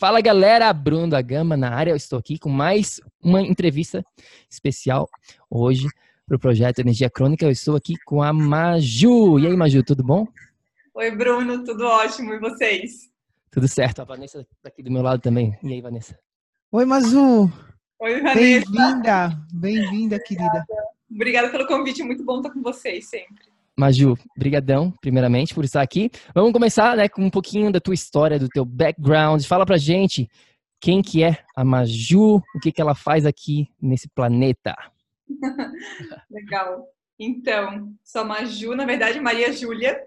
Fala 0.00 0.22
galera, 0.22 0.72
Bruno 0.72 1.10
da 1.10 1.20
Gama 1.20 1.58
na 1.58 1.74
área. 1.74 1.90
Eu 1.90 1.96
estou 1.96 2.18
aqui 2.18 2.38
com 2.38 2.48
mais 2.48 3.02
uma 3.22 3.42
entrevista 3.42 4.02
especial 4.48 5.06
hoje 5.50 5.86
para 6.26 6.38
o 6.38 6.40
projeto 6.40 6.78
Energia 6.78 7.10
Crônica. 7.10 7.44
Eu 7.44 7.50
estou 7.50 7.76
aqui 7.76 7.96
com 8.06 8.22
a 8.22 8.32
Maju. 8.32 9.38
E 9.38 9.46
aí, 9.46 9.54
Maju, 9.54 9.82
tudo 9.82 10.02
bom? 10.02 10.26
Oi, 10.94 11.10
Bruno, 11.10 11.62
tudo 11.64 11.84
ótimo. 11.84 12.32
E 12.32 12.38
vocês? 12.38 13.10
Tudo 13.50 13.68
certo. 13.68 14.00
A 14.00 14.04
Vanessa 14.06 14.40
está 14.40 14.70
aqui 14.70 14.82
do 14.82 14.90
meu 14.90 15.02
lado 15.02 15.20
também. 15.20 15.54
E 15.62 15.70
aí, 15.70 15.82
Vanessa? 15.82 16.18
Oi, 16.72 16.86
Maju. 16.86 17.52
Oi, 17.98 18.22
Vanessa. 18.22 18.40
Bem-vinda, 18.40 19.38
bem-vinda, 19.52 20.18
querida. 20.18 20.64
Obrigada 21.10 21.50
pelo 21.50 21.66
convite. 21.66 22.02
Muito 22.02 22.24
bom 22.24 22.38
estar 22.38 22.48
com 22.48 22.62
vocês 22.62 23.06
sempre. 23.06 23.49
Maju, 23.80 24.14
brigadão, 24.36 24.92
primeiramente, 25.00 25.54
por 25.54 25.64
estar 25.64 25.80
aqui. 25.80 26.10
Vamos 26.34 26.52
começar, 26.52 26.94
né, 26.98 27.08
com 27.08 27.22
um 27.22 27.30
pouquinho 27.30 27.72
da 27.72 27.80
tua 27.80 27.94
história, 27.94 28.38
do 28.38 28.46
teu 28.46 28.62
background. 28.62 29.42
Fala 29.44 29.64
pra 29.64 29.78
gente 29.78 30.28
quem 30.78 31.00
que 31.00 31.22
é 31.24 31.38
a 31.56 31.64
Maju, 31.64 32.36
o 32.36 32.60
que 32.62 32.70
que 32.70 32.80
ela 32.80 32.94
faz 32.94 33.24
aqui 33.24 33.68
nesse 33.80 34.06
planeta. 34.06 34.76
Legal. 36.30 36.84
Então, 37.18 37.94
sou 38.04 38.20
a 38.20 38.24
Maju, 38.24 38.74
na 38.74 38.84
verdade, 38.84 39.18
Maria 39.18 39.50
Júlia. 39.50 39.98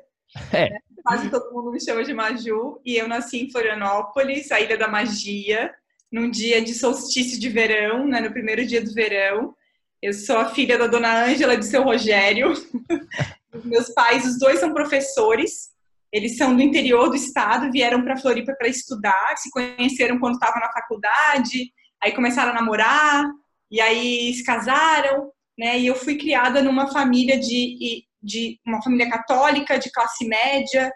É. 0.51 0.69
Né? 0.69 0.79
Quase 1.03 1.31
todo 1.31 1.51
mundo 1.51 1.71
me 1.71 1.81
chama 1.83 2.03
de 2.03 2.13
Maju. 2.13 2.79
E 2.85 2.95
eu 2.95 3.07
nasci 3.07 3.41
em 3.41 3.51
Florianópolis, 3.51 4.51
a 4.51 4.61
Ilha 4.61 4.77
da 4.77 4.87
Magia, 4.87 5.73
num 6.11 6.29
dia 6.29 6.63
de 6.63 6.75
solstício 6.75 7.39
de 7.39 7.49
verão, 7.49 8.07
né, 8.07 8.21
no 8.21 8.31
primeiro 8.31 8.63
dia 8.67 8.83
do 8.83 8.93
verão. 8.93 9.55
Eu 9.99 10.13
sou 10.13 10.37
a 10.37 10.49
filha 10.49 10.77
da 10.77 10.85
dona 10.85 11.25
Ângela 11.25 11.57
de 11.57 11.65
seu 11.65 11.81
Rogério. 11.81 12.53
Meus 13.63 13.89
pais, 13.89 14.25
os 14.25 14.39
dois 14.39 14.59
são 14.59 14.73
professores. 14.73 15.73
Eles 16.11 16.37
são 16.37 16.55
do 16.55 16.61
interior 16.61 17.09
do 17.09 17.15
estado, 17.15 17.71
vieram 17.71 18.03
para 18.03 18.17
Floripa 18.17 18.53
para 18.57 18.67
estudar, 18.67 19.35
se 19.37 19.49
conheceram 19.49 20.19
quando 20.19 20.35
estavam 20.35 20.61
na 20.61 20.71
faculdade, 20.71 21.71
aí 22.01 22.11
começaram 22.11 22.51
a 22.51 22.55
namorar, 22.55 23.25
e 23.71 23.81
aí 23.81 24.31
se 24.35 24.43
casaram, 24.43 25.31
né? 25.57 25.79
E 25.79 25.87
eu 25.87 25.95
fui 25.95 26.15
criada 26.15 26.61
numa 26.61 26.91
família 26.91 27.39
de, 27.39 28.05
de 28.21 28.59
uma 28.65 28.79
família 28.81 29.09
católica, 29.09 29.79
de 29.79 29.91
classe 29.91 30.27
média, 30.27 30.91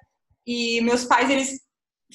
e 0.46 0.80
meus 0.82 1.04
pais 1.04 1.32
eles 1.32 1.60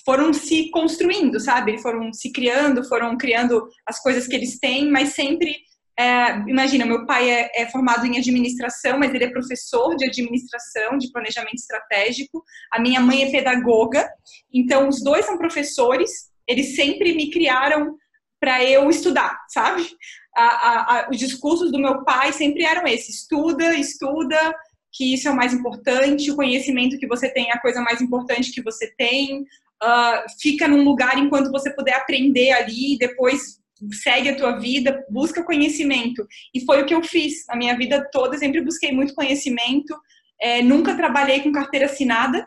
foram 0.05 0.33
se 0.33 0.71
construindo, 0.71 1.41
sabe? 1.41 1.79
Foram 1.79 2.13
se 2.13 2.31
criando, 2.33 2.85
foram 2.89 3.17
criando 3.17 3.69
as 3.87 4.01
coisas 4.01 4.29
que 4.29 4.35
eles 4.37 4.59
têm, 4.61 4.91
mas 4.91 5.11
sempre 5.11 5.57
é, 5.99 6.39
imagina, 6.49 6.87
meu 6.87 7.05
pai 7.05 7.31
é, 7.31 7.51
é, 7.55 7.67
formado 7.67 8.07
em 8.07 8.17
administração, 8.17 8.99
mas 8.99 9.13
ele 9.13 9.25
é 9.25 9.31
professor 9.31 9.95
de 9.97 10.07
administração, 10.07 10.97
de 10.97 11.11
planejamento 11.13 11.57
estratégico. 11.57 12.43
A 12.73 12.81
minha 12.81 13.01
mãe 13.01 13.25
é 13.25 13.31
pedagoga, 13.31 14.09
então 14.53 14.89
os 14.89 15.03
dois 15.03 15.27
são 15.27 15.37
professores. 15.37 16.31
Eles 16.49 16.75
sempre 16.75 17.15
me 17.15 17.31
criaram 17.31 17.97
para 18.41 18.65
eu 18.65 18.89
estudar, 18.89 19.39
sabe? 19.49 19.87
A, 20.35 20.45
a, 20.45 20.81
a, 20.81 21.11
os 21.11 21.19
discursos 21.19 21.71
do 21.71 21.79
meu 21.79 22.05
pai 22.05 22.33
sempre 22.33 22.65
eram 22.65 22.87
esses: 22.87 23.21
estuda, 23.21 23.75
estuda, 23.75 24.55
que 24.91 25.15
isso 25.15 25.29
é 25.29 25.31
o 25.31 25.37
mais 25.37 25.53
importante. 25.53 26.31
O 26.31 26.37
conhecimento 26.37 26.99
que 26.99 27.07
você 27.07 27.29
tem 27.29 27.51
é 27.51 27.53
a 27.53 27.61
coisa 27.61 27.81
mais 27.83 28.01
importante 28.01 28.51
que 28.51 28.63
você 28.63 28.93
tem. 28.97 29.43
Uh, 29.83 30.41
fica 30.41 30.67
num 30.67 30.85
lugar 30.85 31.19
enquanto 31.19 31.51
você 31.51 31.75
puder 31.75 31.95
aprender 31.95 32.53
ali, 32.53 32.97
depois 32.99 33.62
segue 33.91 34.29
a 34.29 34.37
tua 34.37 34.59
vida, 34.59 35.05
busca 35.11 35.43
conhecimento. 35.43 36.27
E 36.55 36.65
foi 36.65 36.83
o 36.83 36.87
que 36.87 36.95
eu 36.95 37.03
fiz. 37.03 37.49
A 37.49 37.57
minha 37.57 37.77
vida 37.77 38.07
toda 38.13 38.39
sempre 38.39 38.61
busquei 38.61 38.93
muito 38.93 39.15
conhecimento. 39.15 39.97
É, 40.41 40.63
nunca 40.63 40.97
trabalhei 40.97 41.41
com 41.41 41.53
carteira 41.53 41.87
assinada. 41.87 42.47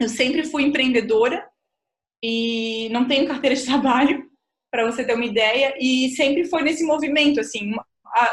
Eu 0.00 0.08
sempre 0.08 0.44
fui 0.44 0.62
empreendedora 0.62 1.44
e 2.22 2.88
não 2.90 3.06
tenho 3.06 3.26
carteira 3.26 3.56
de 3.56 3.64
trabalho, 3.66 4.28
para 4.70 4.84
você 4.84 5.04
ter 5.04 5.14
uma 5.14 5.24
ideia. 5.24 5.74
E 5.78 6.10
sempre 6.10 6.44
foi 6.44 6.62
nesse 6.62 6.84
movimento, 6.84 7.40
assim. 7.40 7.72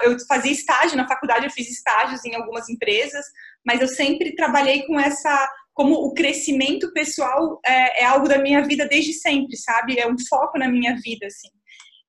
Eu 0.03 0.17
fazia 0.27 0.51
estágio 0.51 0.97
na 0.97 1.07
faculdade, 1.07 1.45
eu 1.45 1.51
fiz 1.51 1.69
estágios 1.69 2.23
em 2.25 2.35
algumas 2.35 2.69
empresas, 2.69 3.25
mas 3.65 3.81
eu 3.81 3.88
sempre 3.88 4.35
trabalhei 4.35 4.83
com 4.83 4.99
essa 4.99 5.49
como 5.73 5.95
o 5.95 6.13
crescimento 6.13 6.94
pessoal 6.94 7.59
é, 7.65 8.03
é, 8.03 8.05
algo 8.05 8.29
da 8.29 8.38
minha 8.38 8.61
vida 8.61 8.88
desde 8.88 9.11
sempre, 9.11 9.57
sabe? 9.57 9.99
É 9.99 10.07
um 10.07 10.15
foco 10.17 10.57
na 10.57 10.69
minha 10.69 10.95
vida, 11.03 11.27
assim 11.27 11.49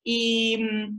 e, 0.06 0.58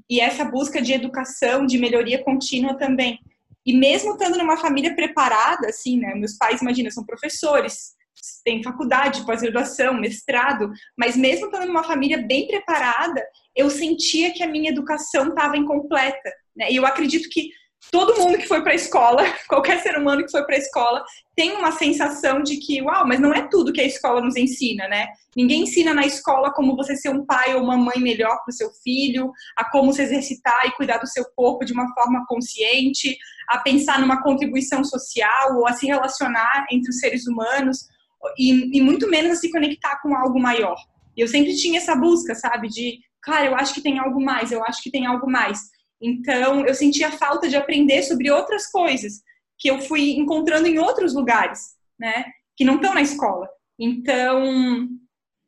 e 0.10 0.20
essa 0.20 0.44
busca 0.44 0.82
de 0.82 0.92
educação, 0.92 1.66
de 1.66 1.78
melhoria 1.78 2.22
contínua 2.22 2.78
também. 2.78 3.20
E 3.66 3.74
mesmo 3.74 4.14
estando 4.14 4.38
numa 4.38 4.58
família 4.58 4.96
preparada, 4.96 5.68
assim, 5.68 6.00
né? 6.00 6.14
Meus 6.16 6.38
pais, 6.38 6.62
imagina, 6.62 6.92
são 6.92 7.06
professores, 7.06 7.96
têm 8.44 8.64
faculdade, 8.64 9.26
pós-graduação, 9.26 9.94
mestrado, 9.94 10.72
mas 10.98 11.16
mesmo 11.16 11.46
estando 11.46 11.68
numa 11.68 11.84
família 11.84 12.18
bem 12.18 12.48
preparada, 12.48 13.26
eu 13.56 13.70
sentia 13.70 14.34
que 14.34 14.44
a 14.44 14.48
minha 14.48 14.70
educação 14.70 15.30
estava 15.30 15.58
incompleta. 15.58 16.32
Né? 16.56 16.72
E 16.72 16.76
eu 16.76 16.86
acredito 16.86 17.30
que 17.30 17.50
todo 17.92 18.18
mundo 18.18 18.38
que 18.38 18.48
foi 18.48 18.62
para 18.62 18.72
a 18.72 18.76
escola, 18.76 19.24
qualquer 19.48 19.82
ser 19.82 19.98
humano 19.98 20.24
que 20.24 20.32
foi 20.32 20.44
para 20.44 20.56
a 20.56 20.60
escola, 20.60 21.04
tem 21.36 21.52
uma 21.52 21.72
sensação 21.72 22.42
de 22.42 22.58
que, 22.58 22.82
uau, 22.82 23.08
mas 23.08 23.20
não 23.20 23.34
é 23.34 23.48
tudo 23.48 23.72
que 23.72 23.82
a 23.82 23.86
escola 23.86 24.22
nos 24.22 24.36
ensina, 24.36 24.88
né? 24.88 25.08
Ninguém 25.36 25.64
ensina 25.64 25.94
na 25.94 26.06
escola 26.06 26.52
como 26.52 26.76
você 26.76 26.96
ser 26.96 27.10
um 27.10 27.26
pai 27.26 27.56
ou 27.56 27.62
uma 27.62 27.78
mãe 27.78 28.00
melhor 28.00 28.38
para 28.44 28.52
o 28.52 28.54
seu 28.54 28.70
filho, 28.84 29.32
a 29.56 29.70
como 29.70 29.94
se 29.94 30.02
exercitar 30.02 30.66
e 30.66 30.72
cuidar 30.72 30.98
do 30.98 31.08
seu 31.08 31.24
corpo 31.36 31.64
de 31.64 31.74
uma 31.74 31.88
forma 31.94 32.26
consciente, 32.28 33.16
a 33.48 33.60
pensar 33.60 34.00
numa 34.00 34.22
contribuição 34.22 34.84
social 34.84 35.58
ou 35.58 35.68
a 35.68 35.74
se 35.74 35.86
relacionar 35.86 36.66
entre 36.72 36.90
os 36.90 37.00
seres 37.00 37.28
humanos 37.28 37.88
e, 38.38 38.78
e 38.78 38.82
muito 38.82 39.10
menos 39.10 39.34
a 39.34 39.36
se 39.36 39.52
conectar 39.52 40.02
com 40.02 40.16
algo 40.16 40.40
maior. 40.40 40.76
E 41.16 41.22
eu 41.22 41.28
sempre 41.28 41.56
tinha 41.56 41.80
essa 41.80 41.96
busca, 41.96 42.36
sabe, 42.36 42.68
de, 42.68 43.00
cara, 43.22 43.46
eu 43.46 43.56
acho 43.56 43.74
que 43.74 43.82
tem 43.82 44.00
algo 44.00 44.24
mais, 44.24 44.52
eu 44.52 44.64
acho 44.64 44.82
que 44.82 44.92
tem 44.92 45.06
algo 45.06 45.30
mais. 45.30 45.60
Então, 46.02 46.66
eu 46.66 46.74
sentia 46.76 47.12
falta 47.12 47.50
de 47.50 47.56
aprender 47.56 48.04
sobre 48.04 48.30
outras 48.32 48.68
coisas 48.68 49.22
que 49.58 49.70
eu 49.70 49.82
fui 49.82 50.12
encontrando 50.12 50.68
em 50.68 50.78
outros 50.78 51.14
lugares, 51.14 51.60
né? 52.00 52.26
Que 52.56 52.64
não 52.64 52.76
estão 52.76 52.94
na 52.94 53.02
escola. 53.02 53.50
Então, 53.80 54.88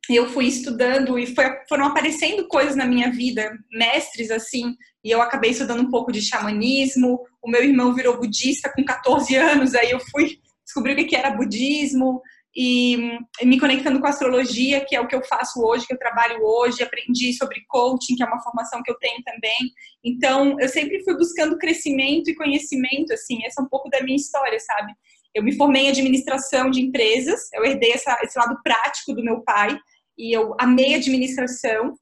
eu 0.10 0.28
fui 0.30 0.46
estudando 0.48 1.20
e 1.20 1.28
foi, 1.28 1.46
foram 1.68 1.86
aparecendo 1.86 2.48
coisas 2.48 2.76
na 2.76 2.86
minha 2.86 3.12
vida, 3.12 3.52
mestres 3.72 4.32
assim, 4.32 4.76
e 5.04 5.12
eu 5.12 5.22
acabei 5.22 5.52
estudando 5.52 5.82
um 5.82 5.92
pouco 5.92 6.12
de 6.12 6.22
xamanismo. 6.22 7.20
O 7.42 7.50
meu 7.50 7.64
irmão 7.64 7.94
virou 7.94 8.18
budista 8.18 8.72
com 8.76 8.84
14 8.84 9.36
anos, 9.36 9.76
aí 9.76 9.92
eu 9.92 10.00
fui 10.00 10.40
descobrir 10.66 10.94
o 10.94 11.08
que 11.08 11.16
era 11.16 11.32
budismo 11.32 12.22
e, 12.56 12.98
me 13.44 13.60
conectando 13.60 14.00
com 14.00 14.08
a 14.08 14.10
astrologia, 14.10 14.84
que 14.84 14.96
é 14.96 15.02
o 15.02 15.08
que 15.08 15.16
eu 15.16 15.24
faço 15.24 15.62
hoje, 15.62 15.86
que 15.86 15.94
eu 15.94 16.00
trabalho 16.00 16.44
hoje, 16.44 16.82
aprendi 16.82 17.34
sobre 17.34 17.64
coaching, 17.68 18.16
que 18.16 18.24
é 18.24 18.26
uma 18.26 18.42
formação 18.42 18.82
que 18.84 18.92
eu 18.92 18.98
tenho 18.98 19.22
também. 19.24 19.72
Então, 20.04 20.60
eu 20.60 20.68
sempre 20.68 21.04
fui 21.04 21.16
buscando 21.16 21.58
crescimento 21.58 22.30
e 22.30 22.36
conhecimento, 22.36 23.14
assim, 23.14 23.46
essa 23.46 23.62
é 23.62 23.64
um 23.64 23.70
pouco 23.70 23.90
da 23.90 24.02
minha 24.02 24.16
história, 24.16 24.60
sabe? 24.60 24.94
Eu 25.34 25.44
me 25.44 25.56
formei 25.56 25.84
em 25.84 25.90
administração 25.90 26.72
de 26.72 26.82
empresas, 26.82 27.52
eu 27.54 27.64
herdei 27.64 27.92
essa, 27.92 28.18
esse 28.24 28.38
lado 28.38 28.60
prático 28.64 29.14
do 29.14 29.24
meu 29.24 29.42
pai 29.42 29.78
e 30.18 30.36
eu 30.36 30.56
amei 30.60 30.96
administração. 30.96 31.94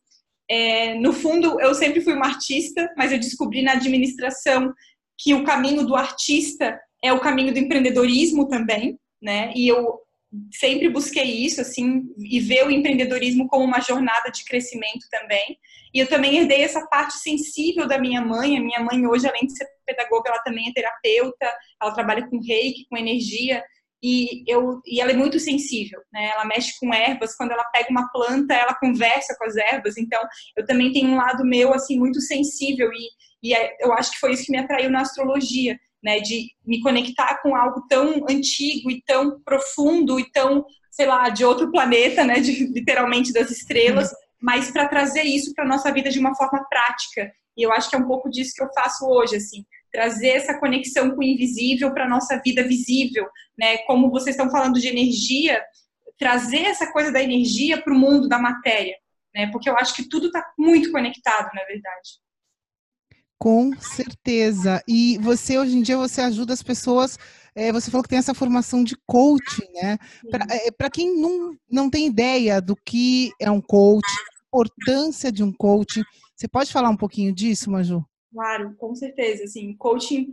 É, 0.50 0.96
no 0.96 1.12
fundo, 1.12 1.60
eu 1.60 1.76
sempre 1.76 2.00
fui 2.00 2.14
uma 2.14 2.26
artista, 2.26 2.90
mas 2.96 3.12
eu 3.12 3.20
descobri 3.20 3.62
na 3.62 3.74
administração 3.74 4.74
que 5.20 5.34
o 5.34 5.44
caminho 5.44 5.86
do 5.86 5.96
artista 5.96 6.80
é 7.04 7.12
o 7.12 7.20
caminho 7.20 7.54
do 7.54 7.60
empreendedorismo 7.60 8.48
também, 8.48 8.98
né? 9.22 9.52
E 9.56 9.68
eu 9.68 10.07
sempre 10.52 10.90
busquei 10.90 11.24
isso, 11.24 11.62
assim, 11.62 12.04
e 12.18 12.40
ver 12.40 12.66
o 12.66 12.72
empreendedorismo 12.72 13.48
como 13.48 13.64
uma 13.64 13.80
jornada 13.80 14.30
de 14.30 14.44
crescimento 14.44 15.08
também. 15.10 15.58
E 15.94 16.00
eu 16.00 16.08
também 16.08 16.38
herdei 16.38 16.62
essa 16.62 16.86
parte 16.88 17.18
sensível 17.18 17.88
da 17.88 17.98
minha 17.98 18.22
mãe. 18.22 18.58
A 18.58 18.62
minha 18.62 18.80
mãe 18.82 19.06
hoje, 19.08 19.28
além 19.28 19.46
de 19.46 19.56
ser 19.56 19.68
pedagoga, 19.86 20.30
ela 20.30 20.44
também 20.44 20.70
é 20.70 20.74
terapeuta, 20.74 21.54
ela 21.82 21.94
trabalha 21.94 22.28
com 22.28 22.40
reiki, 22.40 22.86
com 22.90 22.98
energia. 22.98 23.64
E, 24.04 24.44
eu, 24.48 24.80
e 24.86 25.02
ela 25.02 25.12
é 25.12 25.16
muito 25.16 25.40
sensível, 25.40 26.00
né? 26.14 26.30
Ela 26.34 26.46
mexe 26.46 26.72
com 26.80 26.94
ervas, 26.94 27.36
quando 27.36 27.52
ela 27.52 27.64
pega 27.66 27.90
uma 27.90 28.08
planta, 28.12 28.54
ela 28.54 28.76
conversa 28.76 29.36
com 29.38 29.46
as 29.46 29.56
ervas. 29.56 29.98
Então, 29.98 30.22
eu 30.56 30.66
também 30.66 30.92
tenho 30.92 31.10
um 31.10 31.16
lado 31.16 31.44
meu, 31.44 31.74
assim, 31.74 31.98
muito 31.98 32.22
sensível. 32.22 32.92
E, 32.92 33.10
e 33.50 33.56
é, 33.56 33.76
eu 33.80 33.94
acho 33.94 34.12
que 34.12 34.20
foi 34.20 34.34
isso 34.34 34.46
que 34.46 34.52
me 34.52 34.60
atraiu 34.60 34.92
na 34.92 35.02
astrologia, 35.02 35.80
né? 36.04 36.20
De 36.20 36.48
me 36.66 36.82
conectar 36.82 37.42
com 37.42 37.56
algo 37.56 37.86
tão 37.88 38.26
antigo 38.30 38.90
e 38.92 39.02
tão 39.06 39.40
profundo 39.42 40.20
e 40.20 40.32
tão, 40.32 40.66
sei 40.92 41.06
lá, 41.06 41.30
de 41.30 41.44
outro 41.44 41.72
planeta, 41.72 42.24
né? 42.24 42.40
De, 42.40 42.68
literalmente 42.68 43.34
das 43.34 43.52
estrelas 43.52 44.12
mas 44.40 44.72
para 44.72 44.88
trazer 44.88 45.24
isso 45.24 45.54
para 45.54 45.66
nossa 45.66 45.92
vida 45.92 46.10
de 46.10 46.20
uma 46.20 46.36
forma 46.36 46.64
prática. 46.70 47.32
E 47.56 47.64
eu 47.64 47.72
acho 47.72 47.90
que 47.90 47.96
é 47.96 48.00
um 48.00 48.08
pouco 48.08 48.30
disso 48.30 48.54
que 48.56 48.64
eu 48.64 48.70
faço 48.74 49.06
hoje, 49.08 49.36
assim, 49.36 49.66
trazer 49.92 50.30
essa 50.30 50.60
conexão 50.60 51.12
com 51.12 51.22
o 51.22 51.24
invisível 51.24 51.92
para 51.92 52.08
nossa 52.08 52.40
vida 52.44 52.64
visível, 52.64 53.28
né? 53.58 53.78
Como 53.80 54.12
vocês 54.12 54.36
estão 54.36 54.52
falando 54.52 54.80
de 54.80 54.88
energia, 54.88 55.64
trazer 56.20 56.64
essa 56.64 56.92
coisa 56.92 57.12
da 57.12 57.22
energia 57.22 57.82
para 57.82 57.94
o 57.94 57.98
mundo 57.98 58.28
da 58.28 58.38
matéria, 58.38 58.96
né? 59.34 59.50
Porque 59.52 59.70
eu 59.70 59.76
acho 59.76 59.96
que 59.96 60.08
tudo 60.08 60.28
está 60.28 60.46
muito 60.58 60.92
conectado, 60.92 61.50
na 61.54 61.64
verdade. 61.64 62.10
Com 63.40 63.72
certeza. 63.80 64.82
E 64.88 65.18
você 65.20 65.58
hoje 65.58 65.78
em 65.78 65.82
dia 65.82 65.98
você 65.98 66.22
ajuda 66.22 66.54
as 66.54 66.64
pessoas 66.64 67.18
é, 67.58 67.72
você 67.72 67.90
falou 67.90 68.04
que 68.04 68.10
tem 68.10 68.20
essa 68.20 68.36
formação 68.36 68.84
de 68.84 68.96
coaching, 69.08 69.66
né? 69.74 69.98
Para 70.30 70.46
é, 70.54 70.90
quem 70.92 71.20
não, 71.20 71.58
não 71.68 71.90
tem 71.90 72.06
ideia 72.06 72.62
do 72.62 72.76
que 72.76 73.32
é 73.42 73.50
um 73.50 73.60
coach, 73.60 74.08
importância 74.48 75.32
de 75.32 75.44
um 75.44 75.52
coaching, 75.52 76.04
você 76.36 76.48
pode 76.48 76.72
falar 76.72 76.90
um 76.90 76.96
pouquinho 76.96 77.34
disso, 77.34 77.72
Maju? 77.72 78.06
Claro, 78.32 78.76
com 78.78 78.94
certeza. 78.94 79.44
Assim, 79.44 79.76
coaching 79.76 80.28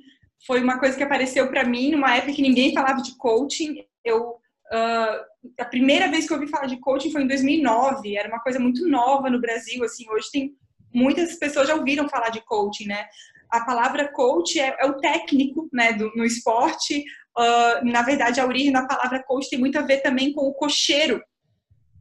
foi 0.47 0.63
uma 0.63 0.79
coisa 0.79 0.99
que 0.99 1.03
apareceu 1.03 1.49
para 1.49 1.65
mim 1.65 1.93
numa 1.93 2.15
época 2.15 2.35
que 2.35 2.43
ninguém 2.43 2.75
falava 2.75 3.01
de 3.01 3.17
coaching. 3.17 3.83
Eu 4.05 4.33
uh, 4.73 5.25
a 5.59 5.65
primeira 5.65 6.11
vez 6.11 6.27
que 6.27 6.33
eu 6.35 6.37
ouvi 6.37 6.51
falar 6.51 6.67
de 6.67 6.79
coaching 6.79 7.11
foi 7.11 7.23
em 7.23 7.29
2009. 7.29 8.17
Era 8.17 8.29
uma 8.29 8.41
coisa 8.41 8.59
muito 8.59 8.87
nova 8.87 9.31
no 9.31 9.41
Brasil. 9.41 9.83
Assim, 9.83 10.05
hoje 10.11 10.31
tem 10.31 10.55
muitas 10.95 11.35
pessoas 11.37 11.69
já 11.69 11.75
ouviram 11.75 12.09
falar 12.09 12.31
de 12.31 12.41
coaching, 12.45 12.87
né? 12.87 13.07
a 13.55 13.65
palavra 13.65 14.11
coach 14.13 14.59
é, 14.59 14.77
é 14.81 14.87
o 14.87 14.99
técnico 14.99 15.69
né, 15.73 15.93
do, 15.93 16.11
no 16.17 16.25
esporte. 16.25 17.05
Uh, 17.39 17.85
na 17.85 18.03
verdade, 18.03 18.41
a 18.41 18.47
origem 18.47 18.73
da 18.73 18.87
palavra 18.87 19.23
coach 19.23 19.49
tem 19.49 19.59
muito 19.59 19.79
a 19.79 19.83
ver 19.83 19.99
também 19.99 20.33
com 20.33 20.43
o 20.43 20.55
cocheiro. 20.55 21.23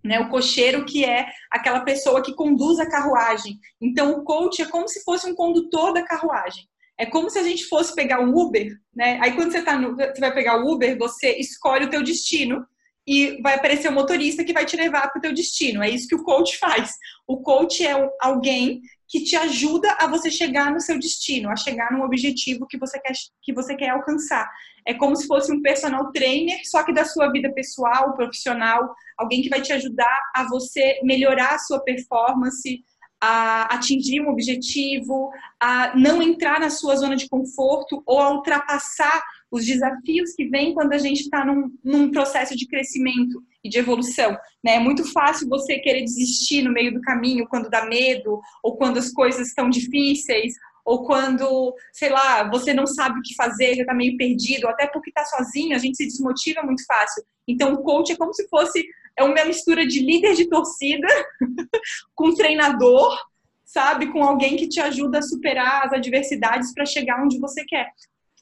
Né, 0.03 0.19
o 0.19 0.29
cocheiro 0.29 0.83
que 0.83 1.05
é 1.05 1.27
aquela 1.49 1.79
pessoa 1.81 2.21
que 2.21 2.35
conduz 2.35 2.77
a 2.79 2.89
carruagem. 2.89 3.57
Então, 3.79 4.11
o 4.11 4.23
coach 4.23 4.61
é 4.61 4.65
como 4.65 4.87
se 4.87 5.01
fosse 5.03 5.29
um 5.29 5.35
condutor 5.35 5.93
da 5.93 6.03
carruagem. 6.03 6.67
É 6.97 7.05
como 7.05 7.29
se 7.29 7.39
a 7.39 7.43
gente 7.43 7.65
fosse 7.65 7.95
pegar 7.95 8.19
um 8.19 8.37
Uber, 8.37 8.67
né? 8.93 9.17
Aí 9.21 9.31
quando 9.33 9.51
você, 9.51 9.61
tá 9.61 9.77
no, 9.79 9.95
você 9.95 10.19
vai 10.19 10.33
pegar 10.33 10.61
o 10.61 10.71
Uber, 10.71 10.97
você 10.97 11.37
escolhe 11.37 11.85
o 11.85 11.89
teu 11.89 12.03
destino 12.03 12.65
e 13.05 13.41
vai 13.41 13.55
aparecer 13.55 13.89
o 13.89 13.91
um 13.91 13.95
motorista 13.95 14.43
que 14.43 14.53
vai 14.53 14.65
te 14.65 14.75
levar 14.75 15.09
para 15.09 15.19
o 15.19 15.21
teu 15.21 15.33
destino. 15.33 15.83
É 15.83 15.89
isso 15.89 16.07
que 16.07 16.15
o 16.15 16.23
coach 16.23 16.57
faz. 16.57 16.91
O 17.27 17.41
coach 17.41 17.85
é 17.85 17.93
alguém 18.21 18.81
que 19.07 19.23
te 19.23 19.35
ajuda 19.35 19.95
a 19.99 20.07
você 20.07 20.31
chegar 20.31 20.71
no 20.71 20.79
seu 20.79 20.97
destino, 20.97 21.49
a 21.49 21.55
chegar 21.55 21.91
num 21.91 22.03
objetivo 22.03 22.65
que 22.65 22.77
você 22.77 22.99
quer, 22.99 23.13
que 23.41 23.53
você 23.53 23.75
quer 23.75 23.89
alcançar. 23.89 24.49
É 24.87 24.93
como 24.93 25.15
se 25.15 25.27
fosse 25.27 25.51
um 25.51 25.61
personal 25.61 26.11
trainer, 26.11 26.59
só 26.63 26.83
que 26.83 26.93
da 26.93 27.05
sua 27.05 27.31
vida 27.31 27.53
pessoal, 27.53 28.15
profissional, 28.15 28.93
alguém 29.17 29.41
que 29.41 29.49
vai 29.49 29.61
te 29.61 29.71
ajudar 29.71 30.21
a 30.35 30.47
você 30.47 30.99
melhorar 31.03 31.55
a 31.55 31.59
sua 31.59 31.79
performance, 31.83 32.83
a 33.21 33.73
atingir 33.73 34.19
um 34.21 34.29
objetivo, 34.29 35.31
a 35.59 35.95
não 35.95 36.21
entrar 36.21 36.59
na 36.59 36.69
sua 36.69 36.95
zona 36.95 37.15
de 37.15 37.29
conforto 37.29 38.03
ou 38.05 38.19
a 38.19 38.31
ultrapassar 38.31 39.23
os 39.53 39.67
desafios 39.67 40.33
que 40.33 40.49
vêm 40.49 40.73
quando 40.73 40.93
a 40.93 40.97
gente 40.97 41.21
está 41.21 41.45
num, 41.45 41.71
num, 41.83 42.09
processo 42.09 42.55
de 42.57 42.65
crescimento 42.65 43.39
e 43.63 43.69
de 43.69 43.77
evolução. 43.77 44.31
Né? 44.63 44.77
É 44.77 44.79
muito 44.79 45.05
fácil 45.13 45.47
você 45.47 45.77
querer 45.77 46.01
desistir 46.01 46.63
no 46.63 46.71
meio 46.73 46.91
do 46.91 46.99
caminho 47.01 47.47
quando 47.47 47.69
dá 47.69 47.85
medo, 47.85 48.41
ou 48.63 48.75
quando 48.75 48.97
as 48.97 49.11
coisas 49.11 49.49
estão 49.49 49.69
difíceis, 49.69 50.55
ou 50.83 51.05
quando, 51.05 51.71
sei 51.91 52.09
lá, 52.09 52.49
você 52.49 52.73
não 52.73 52.87
sabe 52.87 53.19
o 53.19 53.21
que 53.21 53.35
fazer, 53.35 53.75
já 53.75 53.81
está 53.81 53.93
meio 53.93 54.17
perdido, 54.17 54.67
até 54.67 54.87
porque 54.87 55.11
está 55.11 55.23
sozinho, 55.23 55.75
a 55.75 55.79
gente 55.79 55.97
se 55.97 56.07
desmotiva 56.07 56.63
muito 56.63 56.83
fácil. 56.87 57.23
Então, 57.47 57.73
o 57.73 57.83
coach 57.83 58.11
é 58.11 58.17
como 58.17 58.33
se 58.33 58.47
fosse 58.49 58.83
é 59.15 59.23
uma 59.23 59.45
mistura 59.45 59.85
de 59.85 59.99
líder 59.99 60.33
de 60.33 60.49
torcida 60.49 61.07
com 62.15 62.33
treinador, 62.33 63.15
sabe, 63.63 64.11
com 64.11 64.23
alguém 64.23 64.55
que 64.55 64.67
te 64.67 64.79
ajuda 64.79 65.19
a 65.19 65.21
superar 65.21 65.85
as 65.85 65.93
adversidades 65.93 66.73
para 66.73 66.87
chegar 66.87 67.23
onde 67.23 67.39
você 67.39 67.63
quer. 67.63 67.91